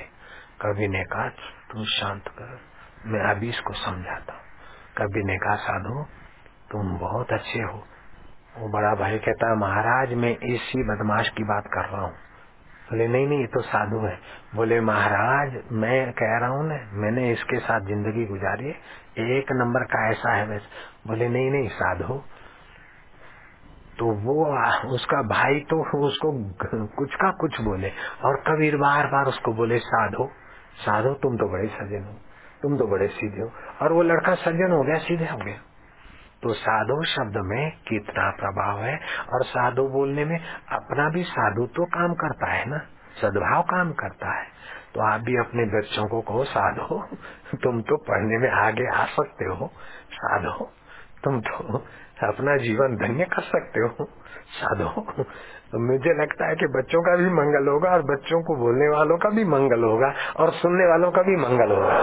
कभी 0.61 0.87
ने 0.87 1.03
कहा 1.03 1.27
तुम 1.71 1.83
शांत 1.83 2.27
कर, 2.27 2.59
मैं 3.05 3.21
अभी 3.21 3.49
इसको 3.49 3.73
समझाता 3.73 4.41
कभी 4.97 5.23
ने 5.23 5.37
कहा, 5.37 5.55
साधु, 5.55 6.03
तुम 6.71 6.97
बहुत 6.97 7.33
अच्छे 7.33 7.61
हो। 7.61 7.83
वो 8.57 8.69
बड़ा 8.69 8.93
भाई 8.95 9.17
कहता 9.19 9.55
महाराज, 9.55 10.13
मैं 10.13 10.37
इसी 10.47 10.83
बदमाश 10.83 11.29
की 11.29 11.43
बात 11.43 11.67
कर 11.67 11.89
रहा 11.89 12.01
हूँ। 12.01 12.24
बोले, 12.89 13.07
नहीं 13.07 13.27
नहीं, 13.27 13.39
ये 13.39 13.47
तो 13.47 13.61
साधु 13.61 13.99
है। 13.99 14.17
बोले, 14.55 14.79
महाराज, 14.81 15.53
मैं 15.73 16.11
कह 16.13 16.37
रहा 16.39 16.49
हूँ 16.49 16.67
ना, 16.67 16.79
मैंने 16.93 17.31
इसके 17.31 17.59
साथ 17.59 17.85
ज़िंदगी 17.87 18.25
गुजारी 18.25 18.65
है, 18.65 18.75
एक 19.31 19.51
नंबर 19.53 19.83
का 19.85 20.07
ऐसा 20.09 20.33
है 20.33 20.45
वैसे। 20.47 21.07
बोले, 21.07 21.29
नहीं 21.29 21.51
नहीं, 21.51 21.67
साधु। 21.71 22.21
तो 23.99 24.05
वो, 24.21 24.45
उसका 24.93 25.21
भाई 25.27 25.59
तो 25.69 25.75
उसको 25.99 26.31
कुछ 26.95 27.15
का 27.15 27.31
कुछ 27.31 27.59
बोले 27.61 27.91
और 28.23 28.41
कबीर 28.47 28.77
बार 28.77 29.07
बार 29.07 29.25
उसको 29.25 29.53
बोले, 29.53 29.79
साधो 29.81 30.29
साधो, 30.77 31.13
तुम 31.13 31.37
तो 31.37 31.47
बड़े 31.49 31.67
सज्जन 31.69 32.03
हो, 32.03 32.13
तुम 32.61 32.77
तो 32.77 32.87
बड़े 32.87 33.07
सीधे 33.09 33.41
हो। 33.41 33.51
और 33.81 33.93
वो 33.93 34.01
लड़का 34.03 34.33
सज्जन 34.35 34.71
हो 34.71 34.81
गया, 34.83 34.97
सीधे 34.99 35.25
हो 35.25 35.37
गया। 35.37 35.59
तो 36.43 36.53
साधु 36.55 37.01
शब्द 37.07 37.37
में 37.45 37.71
कितना 37.87 38.29
प्रभाव 38.39 38.79
है 38.79 38.95
और 39.33 39.43
साधु 39.45 39.87
बोलने 39.89 40.25
में 40.25 40.37
अपना 40.73 41.09
भी 41.09 41.23
साधु 41.25 41.65
तो 41.75 41.85
काम 41.91 42.13
करता 42.15 42.51
है 42.51 42.65
ना, 42.69 42.79
सद्भाव 43.21 43.61
काम 43.69 43.91
करता 43.93 44.33
है। 44.33 44.45
तो 44.93 45.01
आप 45.03 45.21
भी 45.21 45.37
अपने 45.37 45.65
बच्चों 45.71 46.05
को 46.07 46.21
कहो, 46.21 46.43
साधो, 46.45 46.99
तुम 47.63 47.81
तो 47.81 47.97
पढ़ने 48.03 48.37
में 48.37 48.49
आगे 48.57 48.87
आ 48.93 49.05
सकते 49.13 49.45
हो, 49.47 49.69
साधो, 50.13 50.69
तुम 51.23 51.39
तो 51.41 51.83
अपना 52.23 52.55
जीवन 52.57 52.95
धन्य 52.97 53.25
कर 53.25 53.41
सकते 53.45 53.79
हो, 53.81 54.07
साधो 54.53 54.89
तो 55.71 55.79
मुझे 55.81 56.13
लगता 56.13 56.47
है 56.47 56.55
कि 56.55 56.67
बच्चों 56.73 57.01
का 57.01 57.15
भी 57.15 57.29
मंगल 57.33 57.67
होगा 57.67 57.91
और 57.91 58.01
बच्चों 58.09 58.41
को 58.43 58.55
बोलने 58.55 58.87
वालों 58.89 59.17
का 59.17 59.29
भी 59.29 59.45
मंगल 59.47 59.83
होगा 59.83 60.13
और 60.39 60.51
सुनने 60.55 60.85
वालों 60.87 61.11
का 61.11 61.21
भी 61.21 61.35
मंगल 61.37 61.71
होगा। 61.71 61.95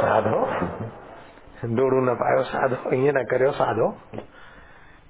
साधो 0.00 0.39
डोड़ू 1.64 2.00
न 2.00 2.14
पायो 2.14 2.42
साधो, 2.42 2.94
ईअं 2.94 3.14
न 3.14 3.24
करियो 3.24 3.50
साधो। 3.50 3.98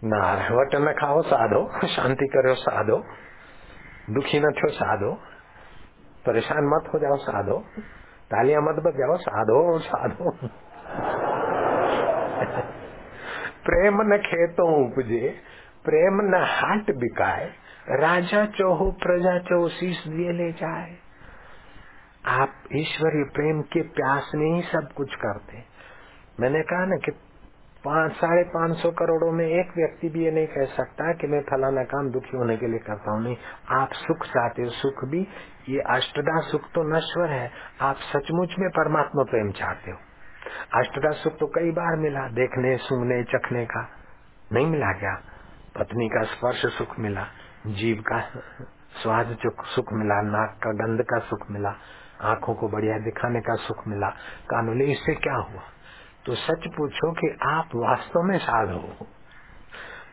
नार 0.04 0.52
वट 0.52 0.74
न 0.74 0.92
खाओ 0.92 1.22
साधो, 1.22 1.86
शांति 1.86 2.26
करियो 2.26 2.54
साधो। 2.54 3.04
दुखी 4.10 4.40
न 4.40 4.42
थियो 4.42 4.70
साधो। 4.70 5.12
परेशान 6.26 6.64
मत 6.64 6.90
हो 6.94 6.98
जाओ 6.98 7.16
साधो। 7.16 7.64
तालियाँ 8.30 8.62
मत 8.62 8.74
बजाओ 8.74 9.16
साधो 9.16 9.78
साधो। 9.78 10.30
प्रेम 13.64 14.02
न 14.02 14.18
खेतो 14.18 14.86
उपजे, 14.86 15.36
प्रेम 15.84 16.14
न 16.14 16.34
हाट 16.34 16.96
बिकाए। 16.96 17.52
राजा 17.90 18.46
चोहो, 18.46 18.90
प्रजा 18.90 19.38
चोहो, 19.38 19.68
शीश 19.68 20.06
दिए 20.08 20.32
ले 20.32 20.52
जाए। 20.52 20.96
आप 22.26 22.50
ईश्वरीय 22.72 23.24
प्रेम 23.24 23.62
के 23.62 23.82
प्यास 23.82 24.32
में 24.34 24.56
ही 24.56 24.62
सब 24.62 24.88
कुछ 24.96 25.14
करते 25.14 25.69
मैंने 26.40 26.62
कहा 26.62 26.84
ना 26.84 26.96
कि 26.96 27.12
पाँच, 27.84 28.12
साढ़े 28.12 28.42
पाँच 28.44 28.76
सौ 28.76 28.90
करोड़ों 28.90 29.32
में 29.32 29.46
एक 29.46 29.70
व्यक्ति 29.76 30.08
भी 30.08 30.24
ये 30.24 30.30
नहीं 30.30 30.46
कह 30.46 30.64
सकता 30.64 31.12
कि 31.12 31.26
मैं 31.26 31.40
फलाना 31.40 31.84
काम 31.84 32.10
दुखी 32.10 32.36
होने 32.36 32.56
के 32.56 32.66
लिए 32.66 32.78
करता 32.78 33.10
हूँ, 33.10 33.22
नहीं। 33.22 33.36
आप 33.70 33.92
सुख 33.92 34.26
चाहते 34.26 34.62
हो, 34.62 34.68
सुख 34.68 35.04
भी, 35.04 35.28
ये 35.68 35.80
अष्टदा 35.80 36.40
सुख 36.40 36.60
तो 36.60 36.82
नश्वर 36.96 37.30
है। 37.30 37.50
आप 37.80 37.96
सचमुच 37.96 38.54
में 38.58 38.70
परमात्मा 38.70 39.22
प्रेम 39.22 39.50
चाहते 39.50 39.90
हो। 39.90 39.96
अष्टदा 40.80 41.10
सुख 41.10 41.38
तो 41.38 41.46
कई 41.46 41.70
बार 41.70 41.96
मिला, 41.96 42.28
देखने, 42.28 42.76
सुनने, 42.76 43.22
चखने 43.24 43.64
का। 43.64 43.88
नहीं 44.52 44.66
मिला 44.66 44.92
क्या? 44.92 45.14
पत्नी 45.78 46.08
का 46.08 46.22
स्पर्श 46.22 46.66
सुख 46.66 46.98
मिला, 46.98 47.26
जीव 47.66 48.02
का 48.06 48.20
स्वाद 49.02 49.36
सुख 49.64 49.92
मिला, 49.92 50.22
नाक 50.22 50.58
का 50.62 50.72
गंध 50.72 51.02
का 51.02 51.18
सुख 51.18 51.50
मिला, 51.50 51.74
आँखों 52.20 52.54
को 52.54 52.68
बढ़िया 52.68 52.98
दिखाने 52.98 53.40
का 53.40 53.54
सुख 53.54 53.88
मिला। 53.88 54.08
कानूनी, 54.50 54.84
इससे 54.84 55.14
क्या 55.14 55.34
हुआ? 55.34 55.62
तो 56.26 56.34
सच 56.34 56.68
पूछो 56.76 57.12
कि 57.12 57.38
आप 57.42 57.68
वास्तव 57.74 58.22
में 58.22 58.38
साधु 58.38 58.78
हो। 58.78 59.06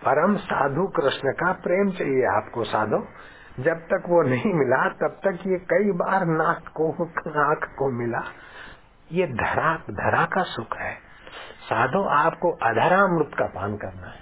परम 0.06 0.36
साधु 0.36 0.88
कृष्ण 0.88 1.32
का 1.32 1.54
प्रेम 1.54 1.92
चाहिए 1.92 2.26
आपको, 2.26 2.64
साधो। 2.64 3.08
जब 3.60 3.78
तक 3.78 4.04
वो 4.10 4.22
नहीं 4.22 4.54
मिला, 4.54 4.90
तब 4.90 5.20
तक 5.24 5.48
ये 5.48 5.58
कई 5.58 5.92
बार 5.92 6.26
नाक 6.26 6.68
को 6.68 6.92
आँख 7.50 7.76
को 7.78 7.92
मिला। 7.92 8.22
ये 9.12 9.28
धरा 9.28 9.76
धरा 9.76 10.26
का 10.26 10.44
सुख 10.44 10.78
है। 10.78 10.96
साधो, 11.70 12.04
आपको 12.04 12.52
अधरा 12.52 13.02
अमृत 13.02 13.32
का 13.40 13.46
पान 13.46 13.78
करना 13.78 14.08
है। 14.08 14.20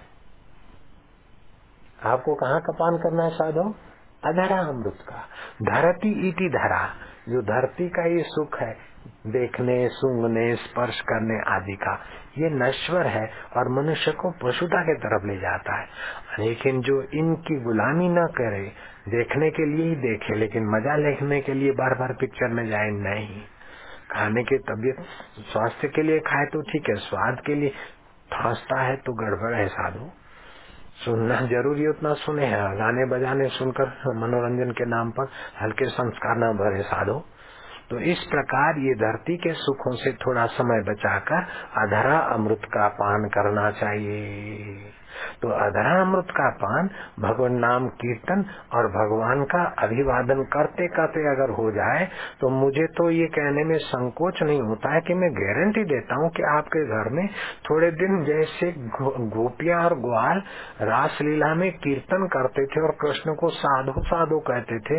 आपको 2.03 2.35
कहाँ 2.35 2.61
का 2.61 2.73
पान 2.73 2.97
करना 2.97 3.23
है, 3.23 3.29
साधो? 3.29 3.75
अधरा 4.25 4.59
अमृत 4.59 4.97
का। 5.09 5.27
धरती 5.63 6.29
इति 6.29 6.49
धरा। 6.49 6.89
जो 7.29 7.41
धरती 7.41 7.89
का 7.89 8.05
ये 8.05 8.23
सुख 8.27 8.59
है 8.59 8.94
देखने 9.27 9.87
सूंघने 9.87 10.55
स्पर्श 10.55 11.01
करने 11.01 11.55
आदि 11.55 11.75
का। 11.75 11.93
ये 12.37 12.49
नश्वर 12.49 13.07
है 13.07 13.31
और 13.57 13.69
मनुष्य 13.69 14.11
को 14.11 14.31
पशुता 14.31 14.81
के 14.81 14.95
तरफ़ 14.95 15.27
ले 15.27 15.37
जाता 15.37 15.79
है। 15.81 15.87
लेकिन 16.39 16.81
जो 16.81 17.01
इनकी 17.01 17.59
गुलामी 17.59 18.09
न 18.09 18.27
करे, 18.27 18.71
देखने 19.09 19.51
के 19.51 19.65
लिए 19.65 19.89
ही 19.89 19.95
देखे, 19.95 20.35
लेकिन 20.35 20.65
मज़ा 20.65 20.95
लेखने 20.95 21.41
के 21.41 21.53
लिए 21.53 21.71
बार 21.71 21.95
बार 21.95 22.13
पिक्चर 22.13 22.47
में 22.47 22.67
जाए, 22.67 22.89
नहीं। 22.89 23.41
खाने 24.11 24.43
की 24.43 24.57
तबियत, 24.57 24.95
स्वास्थ्य 25.53 25.87
के 25.87 26.01
लिए 26.01 26.19
खाए 26.19 26.45
तो 26.45 26.61
ठीक 26.61 26.89
है, 26.89 26.95
स्वाद 26.95 27.41
के 27.45 27.55
लिए 27.55 27.69
फांसता 28.33 28.81
है 28.81 28.95
तो 28.95 29.13
गड़बड़ 29.13 29.53
है 29.53 29.67
साधु। 29.67 30.09
सुनना 30.95 31.41
ज़रूरी 31.41 31.87
उतना 31.87 32.13
सुने 32.13 32.45
हैं। 32.45 32.59
गाने 32.77 33.05
बजाने 33.05 33.47
सुनकर, 33.47 33.87
मनोरंजन 34.15 34.71
के 34.71 34.85
नाम 34.85 35.11
पर 35.11 35.27
हल्के 35.61 35.85
संस्कार 35.85 36.35
न 36.37 36.53
भरे 36.53 36.83
साधो। 36.83 37.25
तो 37.89 37.99
इस 38.11 38.23
प्रकार 38.23 38.79
ये 38.79 38.95
धरती 38.95 39.37
के 39.37 39.53
सुखों 39.53 39.95
से 39.95 40.13
थोड़ा 40.13 40.45
समय 40.45 40.83
बचाकर 40.83 41.47
अधरा 41.83 42.19
अमृत 42.35 42.61
का 42.65 42.87
पान 42.89 43.29
करना 43.29 43.71
चाहिए। 43.71 44.94
तो 45.41 45.49
अधरामृत 45.59 46.31
का 46.31 46.49
पान 46.55 46.89
भगवान 47.19 47.59
नाम 47.59 47.87
कीर्तन 47.95 48.45
और 48.73 48.87
भगवान 48.89 49.43
का 49.45 49.63
अभिवादन 49.79 50.43
करते 50.53 50.87
करते 50.87 51.27
अगर 51.29 51.53
हो 51.53 51.69
जाए 51.71 52.05
तो 52.41 52.49
मुझे 52.49 52.87
तो 52.87 53.09
ये 53.09 53.25
कहने 53.31 53.63
में 53.63 53.77
संकोच 53.77 54.43
नहीं 54.43 54.61
होता 54.61 54.93
है 54.93 55.01
कि 55.01 55.13
मैं 55.13 55.31
गारंटी 55.33 55.83
देता 55.85 56.15
हूँ 56.15 56.29
कि 56.29 56.43
आपके 56.49 56.85
घर 56.87 57.09
में 57.11 57.27
थोड़े 57.69 57.91
दिन 57.91 58.23
जैसे 58.23 58.73
गोपिया 59.29 59.79
और 59.79 59.95
ग्वाल 59.99 60.41
रासलीला 60.81 61.53
में 61.55 61.71
कीर्तन 61.77 62.27
करते 62.27 62.65
थे 62.65 62.81
और 62.81 62.91
कृष्ण 63.01 63.35
को 63.35 63.49
साधो 63.49 64.01
साधो 64.01 64.39
कहते 64.39 64.79
थे। 64.79 64.97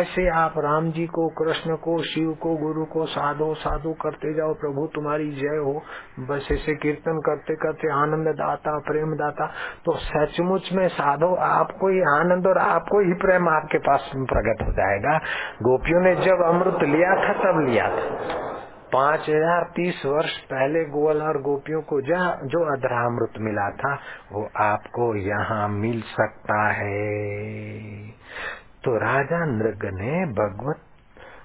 ऐसे 0.00 0.28
आप 0.28 0.54
राम 0.58 0.90
जी 0.90 1.06
को, 1.06 1.28
कृष्ण 1.28 1.76
को, 1.76 2.02
शिव 2.02 2.32
को, 2.42 2.54
गुरु 2.56 2.84
को 2.84 3.06
साधो 3.06 3.52
साधो 3.54 3.92
करते 3.92 4.34
जाओ, 4.34 4.54
प्रभु 4.54 4.86
तुम्हारी 4.94 5.30
जय 5.30 5.56
हो। 5.58 5.74
बस 6.20 6.48
ऐसे 6.52 6.74
कीर्तन 6.74 7.20
करते 7.20 7.54
करते 7.56 7.92
आनंद 7.92 8.28
दाता 8.34 8.78
प्रेम 8.78 9.14
दाता 9.14 9.46
तो 9.84 9.96
सचमुच 9.98 10.72
में 10.72 10.88
साधो, 10.88 11.34
आपको 11.34 11.88
ही 11.88 12.00
आनंद 12.00 12.46
और 12.46 12.58
आपको 12.58 13.00
ही 13.00 13.14
प्रेम 13.14 13.48
आपके 13.48 13.78
पास 13.78 14.10
प्रकट 14.14 14.62
हो 14.66 14.72
जाएगा। 14.72 15.18
गोपियों 15.62 16.00
ने 16.00 16.14
जब 16.16 16.42
अमृत 16.42 16.82
लिया 16.84 17.14
था, 17.14 17.32
तब 17.32 17.66
लिया 17.68 17.88
था। 17.88 18.52
पाँच 18.92 19.20
हज़ार 19.20 19.62
तीस 19.76 20.02
वर्ष 20.06 20.36
पहले 20.38 20.84
गोवल 20.84 21.22
और 21.22 21.40
गोपियों 21.42 21.80
को 21.82 22.00
जा 22.00 22.18
जो 22.44 22.60
अधरामृत 22.72 23.38
मिला 23.38 23.70
था, 23.70 23.94
वो 24.32 24.48
आपको 24.56 25.14
यहाँ 25.16 25.68
मिल 25.68 26.00
सकता 26.00 26.62
है। 26.68 28.08
तो 28.84 28.96
राजा 28.96 29.44
नृग 29.44 29.84
ने 29.94 30.24
भगवत 30.32 30.82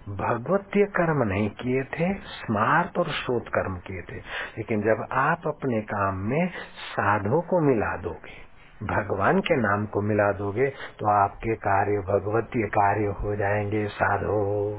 भगवतीय 0.09 0.85
कर्म 0.85 1.23
नहीं 1.23 1.49
किए 1.49 1.83
थे, 1.83 2.13
स्मार्त 2.13 2.97
और 2.97 3.07
शोध 3.07 3.43
कर्म 3.43 3.77
किए 3.77 4.01
थे। 4.01 4.15
लेकिन 4.57 4.81
जब 4.81 5.05
आप 5.11 5.41
अपने 5.47 5.81
काम 5.81 6.15
में 6.15 6.49
साधु 6.91 7.41
को 7.41 7.61
मिला 7.61 7.97
दोगे, 7.97 8.49
भगवान 8.83 9.39
के 9.39 9.55
नाम 9.55 9.85
को 9.85 10.01
मिला 10.01 10.31
दोगे 10.31 10.69
तो 10.69 11.23
आपके 11.23 11.55
कार्य 11.55 11.97
भगवतीय 11.97 12.67
कार्य 12.67 13.05
हो 13.05 13.35
जाएँगे, 13.35 13.87
साधो। 13.87 14.73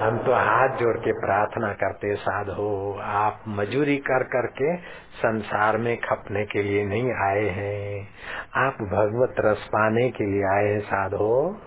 हम 0.00 0.18
तो 0.18 0.34
हाथ 0.34 0.68
जोड़ 0.68 0.96
के 0.96 1.12
प्रार्थना 1.12 1.72
करते, 1.72 2.14
साधो, 2.14 2.98
आप 3.02 3.40
मजूरी 3.48 3.96
कर 3.96 4.22
करके 4.22 4.76
संसार 5.16 5.78
में 5.78 5.96
खपने 5.96 6.44
के 6.44 6.62
लिए 6.62 6.84
नहीं 6.84 7.12
आए 7.12 7.48
हैं। 7.48 8.08
आप 8.56 8.74
भगवत 8.74 9.34
रस 9.38 9.66
पाने 9.68 10.10
के 10.10 10.24
लिए 10.24 10.44
आए 10.44 10.72
हैं, 10.72 10.80
साधो। 10.80 11.60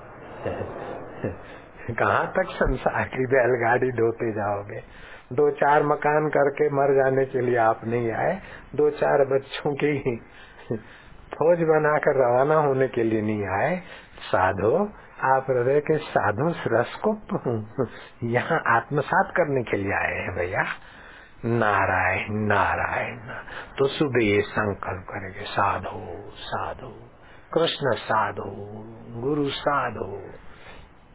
कहाँ 1.94 2.34
तक 2.36 2.46
संसार 2.46 3.04
की 3.04 3.26
बैलगाड़ी 3.26 3.92
ढोते 3.92 4.32
जाओगे? 4.32 4.80
दो 5.34 5.52
चार 5.52 5.84
मकान 5.84 6.30
करके 6.30 6.70
मर 6.70 7.04
जाने 7.04 7.26
के 7.26 7.42
लिए 7.42 7.58
आप 7.58 7.82
नहीं 7.84 8.12
आए। 8.12 8.40
दो 8.76 8.90
चार 8.90 9.26
बच्चों 9.26 9.76
की 9.76 10.18
फौज 11.34 11.58
बनाकर 11.60 12.16
रवाना 12.16 12.56
होने 12.56 12.88
के 12.88 13.04
लिए 13.04 13.22
नहीं 13.22 13.48
आए। 13.48 13.82
साधो, 14.32 14.90
आप 15.24 15.46
हृदय 15.50 15.80
के 15.80 15.98
साधु 15.98 16.54
रस 16.68 17.00
को 17.08 17.18
यहाँ 18.24 18.64
आत्मसात 18.68 19.34
करने 19.38 19.64
के 19.64 19.78
लिए 19.78 19.94
आए 19.94 20.14
हैं 20.14 20.36
भैया। 20.36 20.66
नारायण 21.46 22.28
नारायण। 22.30 23.18
तो 23.78 23.88
सुबह 23.88 24.24
ये 24.24 24.42
संकल्प 24.42 25.06
करेंगे। 25.10 25.42
साधो 25.42 26.32
साधो। 26.32 27.10
कृष्ण 27.54 27.96
साधो, 27.96 28.56
गुरु 29.22 29.50
साधो। 29.50 30.22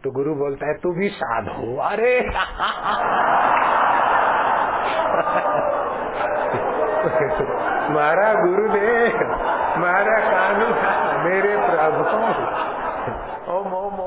तो 0.05 0.11
गुरु 0.11 0.35
बोलता 0.35 0.67
है, 0.67 0.75
तू 0.75 0.93
भी 0.93 1.09
साधु 1.09 1.83
अरे! 1.83 2.23
मारा 7.93 8.35
गुरुदेव, 8.35 9.17
मारा 9.79 10.25
कानू 10.25 10.67
मेरे 11.25 11.59
प्रभु। 11.59 12.05
ओम 13.53 13.75
ओम 13.75 14.01